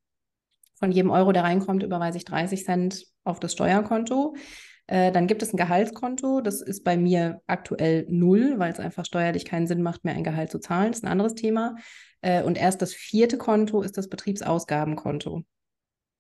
von 0.80 0.90
jedem 0.90 1.10
Euro, 1.10 1.30
der 1.30 1.44
reinkommt, 1.44 1.82
überweise 1.82 2.18
ich 2.18 2.24
30 2.24 2.64
Cent 2.64 3.04
auf 3.22 3.38
das 3.38 3.52
Steuerkonto. 3.52 4.34
Äh, 4.86 5.12
dann 5.12 5.28
gibt 5.28 5.42
es 5.42 5.52
ein 5.52 5.56
Gehaltskonto. 5.56 6.40
Das 6.40 6.60
ist 6.60 6.82
bei 6.82 6.96
mir 6.96 7.42
aktuell 7.46 8.06
null, 8.08 8.58
weil 8.58 8.72
es 8.72 8.80
einfach 8.80 9.04
steuerlich 9.04 9.44
keinen 9.44 9.68
Sinn 9.68 9.82
macht, 9.82 10.04
mehr 10.04 10.14
ein 10.14 10.24
Gehalt 10.24 10.50
zu 10.50 10.58
zahlen. 10.58 10.88
Das 10.88 10.98
ist 10.98 11.04
ein 11.04 11.12
anderes 11.12 11.34
Thema. 11.34 11.76
Äh, 12.22 12.42
und 12.42 12.58
erst 12.58 12.82
das 12.82 12.92
vierte 12.92 13.38
Konto 13.38 13.82
ist 13.82 13.96
das 13.96 14.08
Betriebsausgabenkonto. 14.08 15.44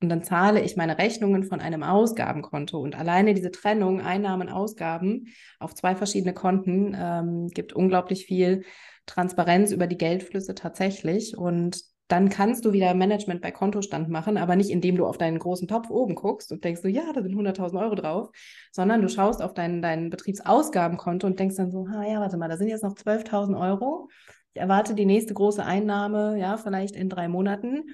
Und 0.02 0.08
dann 0.08 0.22
zahle 0.22 0.62
ich 0.62 0.76
meine 0.76 0.98
Rechnungen 0.98 1.42
von 1.42 1.60
einem 1.60 1.82
Ausgabenkonto. 1.82 2.80
Und 2.80 2.96
alleine 2.96 3.34
diese 3.34 3.50
Trennung, 3.50 4.00
Einnahmen, 4.00 4.48
Ausgaben 4.48 5.26
auf 5.58 5.74
zwei 5.74 5.96
verschiedene 5.96 6.32
Konten 6.32 6.96
ähm, 6.96 7.48
gibt 7.48 7.72
unglaublich 7.72 8.24
viel 8.24 8.62
Transparenz 9.06 9.72
über 9.72 9.86
die 9.86 9.98
Geldflüsse 9.98 10.54
tatsächlich. 10.54 11.36
Und 11.36 11.82
dann 12.10 12.28
kannst 12.28 12.64
du 12.64 12.72
wieder 12.72 12.92
Management 12.94 13.40
bei 13.40 13.52
Kontostand 13.52 14.08
machen, 14.08 14.36
aber 14.36 14.56
nicht 14.56 14.70
indem 14.70 14.96
du 14.96 15.06
auf 15.06 15.16
deinen 15.16 15.38
großen 15.38 15.68
Topf 15.68 15.90
oben 15.90 16.16
guckst 16.16 16.50
und 16.50 16.64
denkst 16.64 16.82
so, 16.82 16.88
ja, 16.88 17.12
da 17.12 17.22
sind 17.22 17.34
100.000 17.34 17.80
Euro 17.80 17.94
drauf, 17.94 18.30
sondern 18.72 19.00
du 19.00 19.08
schaust 19.08 19.40
auf 19.40 19.54
dein, 19.54 19.80
dein 19.80 20.10
Betriebsausgabenkonto 20.10 21.26
und 21.26 21.38
denkst 21.38 21.56
dann 21.56 21.70
so, 21.70 21.86
ah 21.86 22.04
ja, 22.04 22.20
warte 22.20 22.36
mal, 22.36 22.48
da 22.48 22.56
sind 22.56 22.68
jetzt 22.68 22.82
noch 22.82 22.94
12.000 22.94 23.58
Euro. 23.58 24.08
Ich 24.54 24.60
erwarte 24.60 24.94
die 24.94 25.06
nächste 25.06 25.34
große 25.34 25.64
Einnahme, 25.64 26.36
ja, 26.36 26.56
vielleicht 26.56 26.96
in 26.96 27.08
drei 27.08 27.28
Monaten. 27.28 27.84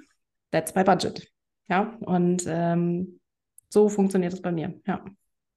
That's 0.50 0.74
my 0.74 0.84
budget. 0.84 1.30
Ja, 1.68 1.96
und 2.00 2.44
ähm, 2.46 3.20
so 3.68 3.90
funktioniert 3.90 4.32
es 4.32 4.40
bei 4.40 4.52
mir, 4.52 4.80
ja. 4.86 5.04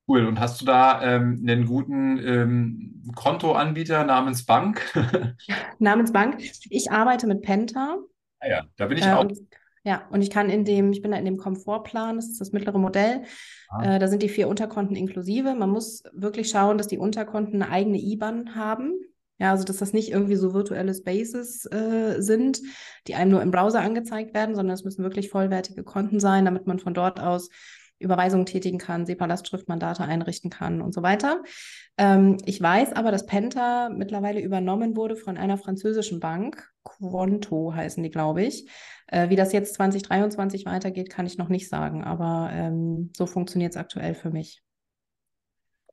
Cool. 0.06 0.26
Und 0.26 0.40
hast 0.40 0.60
du 0.60 0.66
da 0.66 1.02
ähm, 1.04 1.46
einen 1.48 1.66
guten 1.66 2.18
ähm, 2.18 3.04
Kontoanbieter 3.16 4.04
namens 4.04 4.44
Bank? 4.44 4.82
namens 5.80 6.12
Bank. 6.12 6.42
Ich 6.70 6.92
arbeite 6.92 7.28
mit 7.28 7.44
Penta. 7.44 8.00
Ah 8.40 8.48
ja, 8.48 8.66
da 8.78 8.88
bin 8.88 8.98
ich 8.98 9.06
äh, 9.06 9.12
auch. 9.12 9.22
Und, 9.22 9.40
ja, 9.84 10.08
und 10.12 10.22
ich 10.22 10.30
kann 10.30 10.50
in 10.50 10.66
dem, 10.66 10.92
ich 10.92 11.02
bin 11.02 11.12
da 11.12 11.18
in 11.18 11.26
dem 11.26 11.38
Komfortplan, 11.38 12.18
das 12.18 12.28
ist 12.28 12.42
das 12.42 12.52
mittlere 12.52 12.78
Modell. 12.78 13.24
Ah. 13.70 13.96
Äh, 13.96 14.00
da 14.00 14.08
sind 14.08 14.22
die 14.22 14.30
vier 14.30 14.48
Unterkonten 14.48 14.96
inklusive. 14.96 15.56
Man 15.56 15.70
muss 15.70 16.04
wirklich 16.14 16.50
schauen, 16.50 16.78
dass 16.78 16.88
die 16.88 16.98
Unterkonten 16.98 17.62
eine 17.62 17.72
eigene 17.72 17.98
IBAN 17.98 18.56
haben. 18.56 18.94
Ja, 19.38 19.52
also 19.52 19.64
dass 19.64 19.78
das 19.78 19.94
nicht 19.94 20.12
irgendwie 20.12 20.36
so 20.36 20.54
virtuelle 20.54 20.94
Spaces 20.94 21.66
äh, 21.72 22.18
sind, 22.20 22.60
die 23.08 23.16
einem 23.16 23.32
nur 23.32 23.42
im 23.42 23.52
Browser 23.52 23.80
angezeigt 23.80 24.34
werden, 24.34 24.54
sondern 24.54 24.74
es 24.74 24.84
müssen 24.84 25.02
wirklich 25.02 25.30
vollwertige 25.30 25.84
Konten 25.84 26.20
sein, 26.20 26.44
damit 26.44 26.68
man 26.68 26.80
von 26.80 26.94
dort 26.94 27.22
aus 27.22 27.50
Überweisungen 28.00 28.46
tätigen 28.46 28.78
kann, 28.78 29.06
SEPA-Lastschriftmandate 29.06 30.04
einrichten 30.04 30.50
kann 30.50 30.82
und 30.82 30.94
so 30.94 31.04
weiter. 31.04 31.44
Ähm, 31.98 32.38
ich 32.46 32.62
weiß 32.62 32.94
aber, 32.94 33.12
dass 33.12 33.26
Penta 33.26 33.90
mittlerweile 33.90 34.42
übernommen 34.42 34.96
wurde 34.96 35.16
von 35.16 35.38
einer 35.38 35.58
französischen 35.58 36.20
Bank. 36.20 36.70
Quanto 36.84 37.74
heißen 37.76 38.02
die, 38.02 38.10
glaube 38.10 38.44
ich. 38.44 38.70
Äh, 39.08 39.30
wie 39.30 39.36
das 39.36 39.54
jetzt 39.54 39.76
2023 39.76 40.66
weitergeht, 40.66 41.10
kann 41.10 41.26
ich 41.26 41.38
noch 41.38 41.50
nicht 41.50 41.70
sagen, 41.70 42.04
aber 42.04 42.50
ähm, 42.54 43.12
so 43.16 43.26
funktioniert 43.26 43.72
es 43.72 43.78
aktuell 43.78 44.16
für 44.16 44.30
mich. 44.30 44.64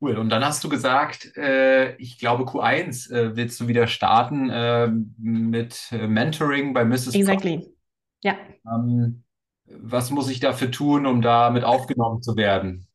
Cool. 0.01 0.17
Und 0.17 0.29
dann 0.29 0.45
hast 0.45 0.63
du 0.63 0.69
gesagt, 0.69 1.37
äh, 1.37 1.97
ich 1.97 2.19
glaube 2.19 2.45
Q1 2.45 3.11
äh, 3.11 3.37
willst 3.37 3.59
du 3.61 3.67
wieder 3.67 3.87
starten 3.87 4.51
äh, 4.51 4.89
mit 5.19 5.89
Mentoring 5.91 6.75
bei 6.75 6.85
Mrs. 6.85 7.15
Exactly. 7.15 7.59
Pro 7.59 7.77
ja. 8.23 8.37
Ähm, 8.67 9.23
was 9.69 10.11
muss 10.11 10.29
ich 10.31 10.41
dafür 10.41 10.71
tun, 10.71 11.07
um 11.07 11.23
da 11.23 11.51
mit 11.51 11.65
aufgenommen 11.65 12.23
zu 12.23 12.37
werden? 12.37 12.87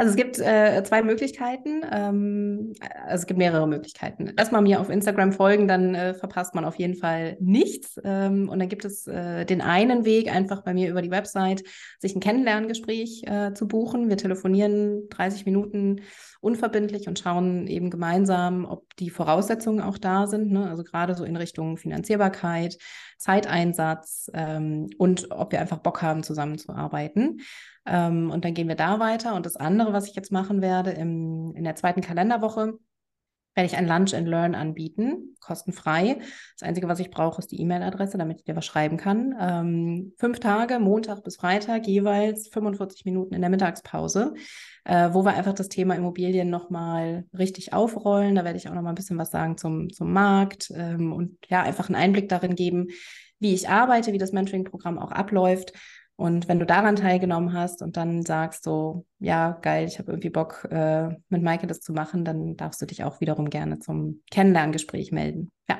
Also 0.00 0.10
es 0.10 0.16
gibt 0.16 0.38
äh, 0.38 0.80
zwei 0.84 1.02
Möglichkeiten. 1.02 1.82
Ähm, 1.90 2.72
also 3.04 3.22
es 3.22 3.26
gibt 3.26 3.36
mehrere 3.36 3.66
Möglichkeiten. 3.66 4.32
Erstmal 4.36 4.62
mir 4.62 4.80
auf 4.80 4.90
Instagram 4.90 5.32
folgen, 5.32 5.66
dann 5.66 5.96
äh, 5.96 6.14
verpasst 6.14 6.54
man 6.54 6.64
auf 6.64 6.76
jeden 6.76 6.94
Fall 6.94 7.36
nichts. 7.40 8.00
Ähm, 8.04 8.48
und 8.48 8.60
dann 8.60 8.68
gibt 8.68 8.84
es 8.84 9.08
äh, 9.08 9.44
den 9.44 9.60
einen 9.60 10.04
Weg, 10.04 10.32
einfach 10.32 10.62
bei 10.62 10.72
mir 10.72 10.88
über 10.88 11.02
die 11.02 11.10
Website 11.10 11.64
sich 11.98 12.14
ein 12.14 12.20
Kennenlerngespräch 12.20 13.24
äh, 13.26 13.54
zu 13.54 13.66
buchen. 13.66 14.08
Wir 14.08 14.16
telefonieren 14.16 15.08
30 15.08 15.46
Minuten 15.46 16.02
unverbindlich 16.40 17.08
und 17.08 17.18
schauen 17.18 17.66
eben 17.66 17.90
gemeinsam, 17.90 18.66
ob 18.66 18.94
die 18.96 19.10
Voraussetzungen 19.10 19.80
auch 19.80 19.98
da 19.98 20.28
sind. 20.28 20.52
Ne? 20.52 20.70
Also 20.70 20.84
gerade 20.84 21.16
so 21.16 21.24
in 21.24 21.34
Richtung 21.34 21.76
Finanzierbarkeit, 21.76 22.78
Zeiteinsatz 23.18 24.30
ähm, 24.32 24.90
und 24.96 25.32
ob 25.32 25.50
wir 25.50 25.60
einfach 25.60 25.78
Bock 25.78 26.02
haben, 26.02 26.22
zusammenzuarbeiten. 26.22 27.40
Ähm, 27.88 28.30
und 28.30 28.44
dann 28.44 28.54
gehen 28.54 28.68
wir 28.68 28.76
da 28.76 29.00
weiter. 29.00 29.34
Und 29.34 29.46
das 29.46 29.56
andere, 29.56 29.92
was 29.92 30.06
ich 30.06 30.14
jetzt 30.14 30.30
machen 30.30 30.60
werde, 30.60 30.90
im, 30.90 31.54
in 31.56 31.64
der 31.64 31.74
zweiten 31.74 32.02
Kalenderwoche, 32.02 32.78
werde 33.58 33.66
ich 33.66 33.76
ein 33.76 33.88
Lunch 33.88 34.14
and 34.14 34.28
Learn 34.28 34.54
anbieten, 34.54 35.36
kostenfrei. 35.40 36.18
Das 36.56 36.68
Einzige, 36.68 36.86
was 36.86 37.00
ich 37.00 37.10
brauche, 37.10 37.40
ist 37.40 37.50
die 37.50 37.60
E-Mail-Adresse, 37.60 38.16
damit 38.16 38.38
ich 38.38 38.44
dir 38.44 38.54
was 38.54 38.64
schreiben 38.64 38.96
kann. 38.98 39.34
Ähm, 39.40 40.12
fünf 40.16 40.38
Tage, 40.38 40.78
Montag 40.78 41.24
bis 41.24 41.36
Freitag, 41.36 41.88
jeweils 41.88 42.46
45 42.48 43.04
Minuten 43.04 43.34
in 43.34 43.40
der 43.40 43.50
Mittagspause, 43.50 44.34
äh, 44.84 45.12
wo 45.12 45.24
wir 45.24 45.34
einfach 45.34 45.54
das 45.54 45.68
Thema 45.68 45.96
Immobilien 45.96 46.50
nochmal 46.50 47.24
richtig 47.36 47.72
aufrollen. 47.72 48.36
Da 48.36 48.44
werde 48.44 48.58
ich 48.58 48.68
auch 48.68 48.74
nochmal 48.74 48.92
ein 48.92 48.96
bisschen 48.96 49.18
was 49.18 49.32
sagen 49.32 49.56
zum, 49.56 49.90
zum 49.90 50.12
Markt 50.12 50.70
ähm, 50.72 51.12
und 51.12 51.36
ja, 51.48 51.62
einfach 51.62 51.88
einen 51.88 51.96
Einblick 51.96 52.28
darin 52.28 52.54
geben, 52.54 52.88
wie 53.40 53.54
ich 53.54 53.68
arbeite, 53.68 54.12
wie 54.12 54.18
das 54.18 54.32
Mentoring-Programm 54.32 54.98
auch 55.00 55.10
abläuft 55.10 55.72
und 56.18 56.48
wenn 56.48 56.58
du 56.58 56.66
daran 56.66 56.96
teilgenommen 56.96 57.52
hast 57.52 57.80
und 57.80 57.96
dann 57.96 58.24
sagst 58.24 58.64
so, 58.64 59.06
ja, 59.20 59.52
geil, 59.62 59.86
ich 59.86 60.00
habe 60.00 60.10
irgendwie 60.10 60.30
Bock, 60.30 60.66
äh, 60.68 61.10
mit 61.28 61.44
Maike 61.44 61.68
das 61.68 61.80
zu 61.80 61.92
machen, 61.92 62.24
dann 62.24 62.56
darfst 62.56 62.82
du 62.82 62.86
dich 62.86 63.04
auch 63.04 63.20
wiederum 63.20 63.50
gerne 63.50 63.78
zum 63.78 64.20
Kennenlerngespräch 64.32 65.12
melden. 65.12 65.52
Ja. 65.68 65.78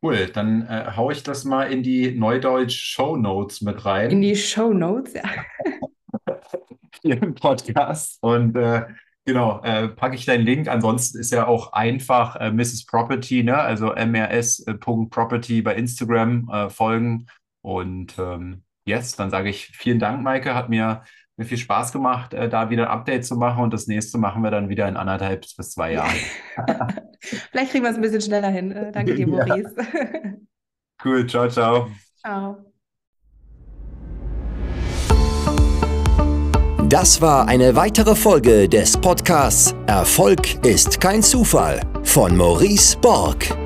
Cool, 0.00 0.28
dann 0.32 0.68
äh, 0.68 0.92
haue 0.94 1.12
ich 1.12 1.24
das 1.24 1.44
mal 1.44 1.64
in 1.64 1.82
die 1.82 2.12
Neudeutsch 2.12 2.78
Show 2.78 3.16
Notes 3.16 3.60
mit 3.60 3.84
rein. 3.84 4.12
In 4.12 4.20
die 4.20 4.36
Show 4.36 4.72
Notes, 4.72 5.14
ja. 5.14 5.24
Hier 7.02 7.20
im 7.20 7.34
Podcast. 7.34 8.18
Und 8.20 8.56
äh, 8.56 8.84
genau, 9.24 9.62
äh, 9.64 9.88
packe 9.88 10.14
ich 10.14 10.26
deinen 10.26 10.44
Link. 10.44 10.68
Ansonsten 10.68 11.18
ist 11.18 11.32
ja 11.32 11.48
auch 11.48 11.72
einfach 11.72 12.36
äh, 12.36 12.52
Mrs. 12.52 12.86
Property, 12.86 13.42
ne? 13.42 13.58
also 13.58 13.92
mrs.property 13.96 15.62
bei 15.62 15.74
Instagram 15.74 16.48
äh, 16.52 16.70
folgen. 16.70 17.26
Und 17.62 18.16
ähm, 18.20 18.62
Yes, 18.86 19.16
dann 19.16 19.30
sage 19.30 19.50
ich 19.50 19.66
vielen 19.66 19.98
Dank, 19.98 20.22
Maike. 20.22 20.54
Hat 20.54 20.68
mir, 20.68 21.02
mir 21.36 21.44
viel 21.44 21.58
Spaß 21.58 21.92
gemacht, 21.92 22.32
äh, 22.34 22.48
da 22.48 22.70
wieder 22.70 22.84
ein 22.84 22.98
Update 22.98 23.26
zu 23.26 23.36
machen. 23.36 23.64
Und 23.64 23.74
das 23.74 23.88
nächste 23.88 24.16
machen 24.16 24.42
wir 24.42 24.52
dann 24.52 24.68
wieder 24.68 24.88
in 24.88 24.96
anderthalb 24.96 25.40
bis 25.40 25.72
zwei 25.72 25.94
Jahren. 25.94 26.14
Vielleicht 27.20 27.72
kriegen 27.72 27.84
wir 27.84 27.90
es 27.90 27.96
ein 27.96 28.02
bisschen 28.02 28.20
schneller 28.20 28.48
hin. 28.48 28.70
Äh, 28.70 28.92
danke 28.92 29.14
dir, 29.14 29.26
Maurice. 29.28 29.74
Ja. 29.92 31.10
Cool, 31.10 31.26
ciao, 31.26 31.46
ciao. 31.48 31.90
Ciao. 32.20 32.72
Das 36.88 37.20
war 37.20 37.48
eine 37.48 37.76
weitere 37.76 38.14
Folge 38.14 38.66
des 38.66 38.96
Podcasts 38.96 39.74
Erfolg 39.86 40.64
ist 40.64 41.00
kein 41.00 41.22
Zufall 41.22 41.80
von 42.02 42.34
Maurice 42.34 42.96
Borg. 42.96 43.65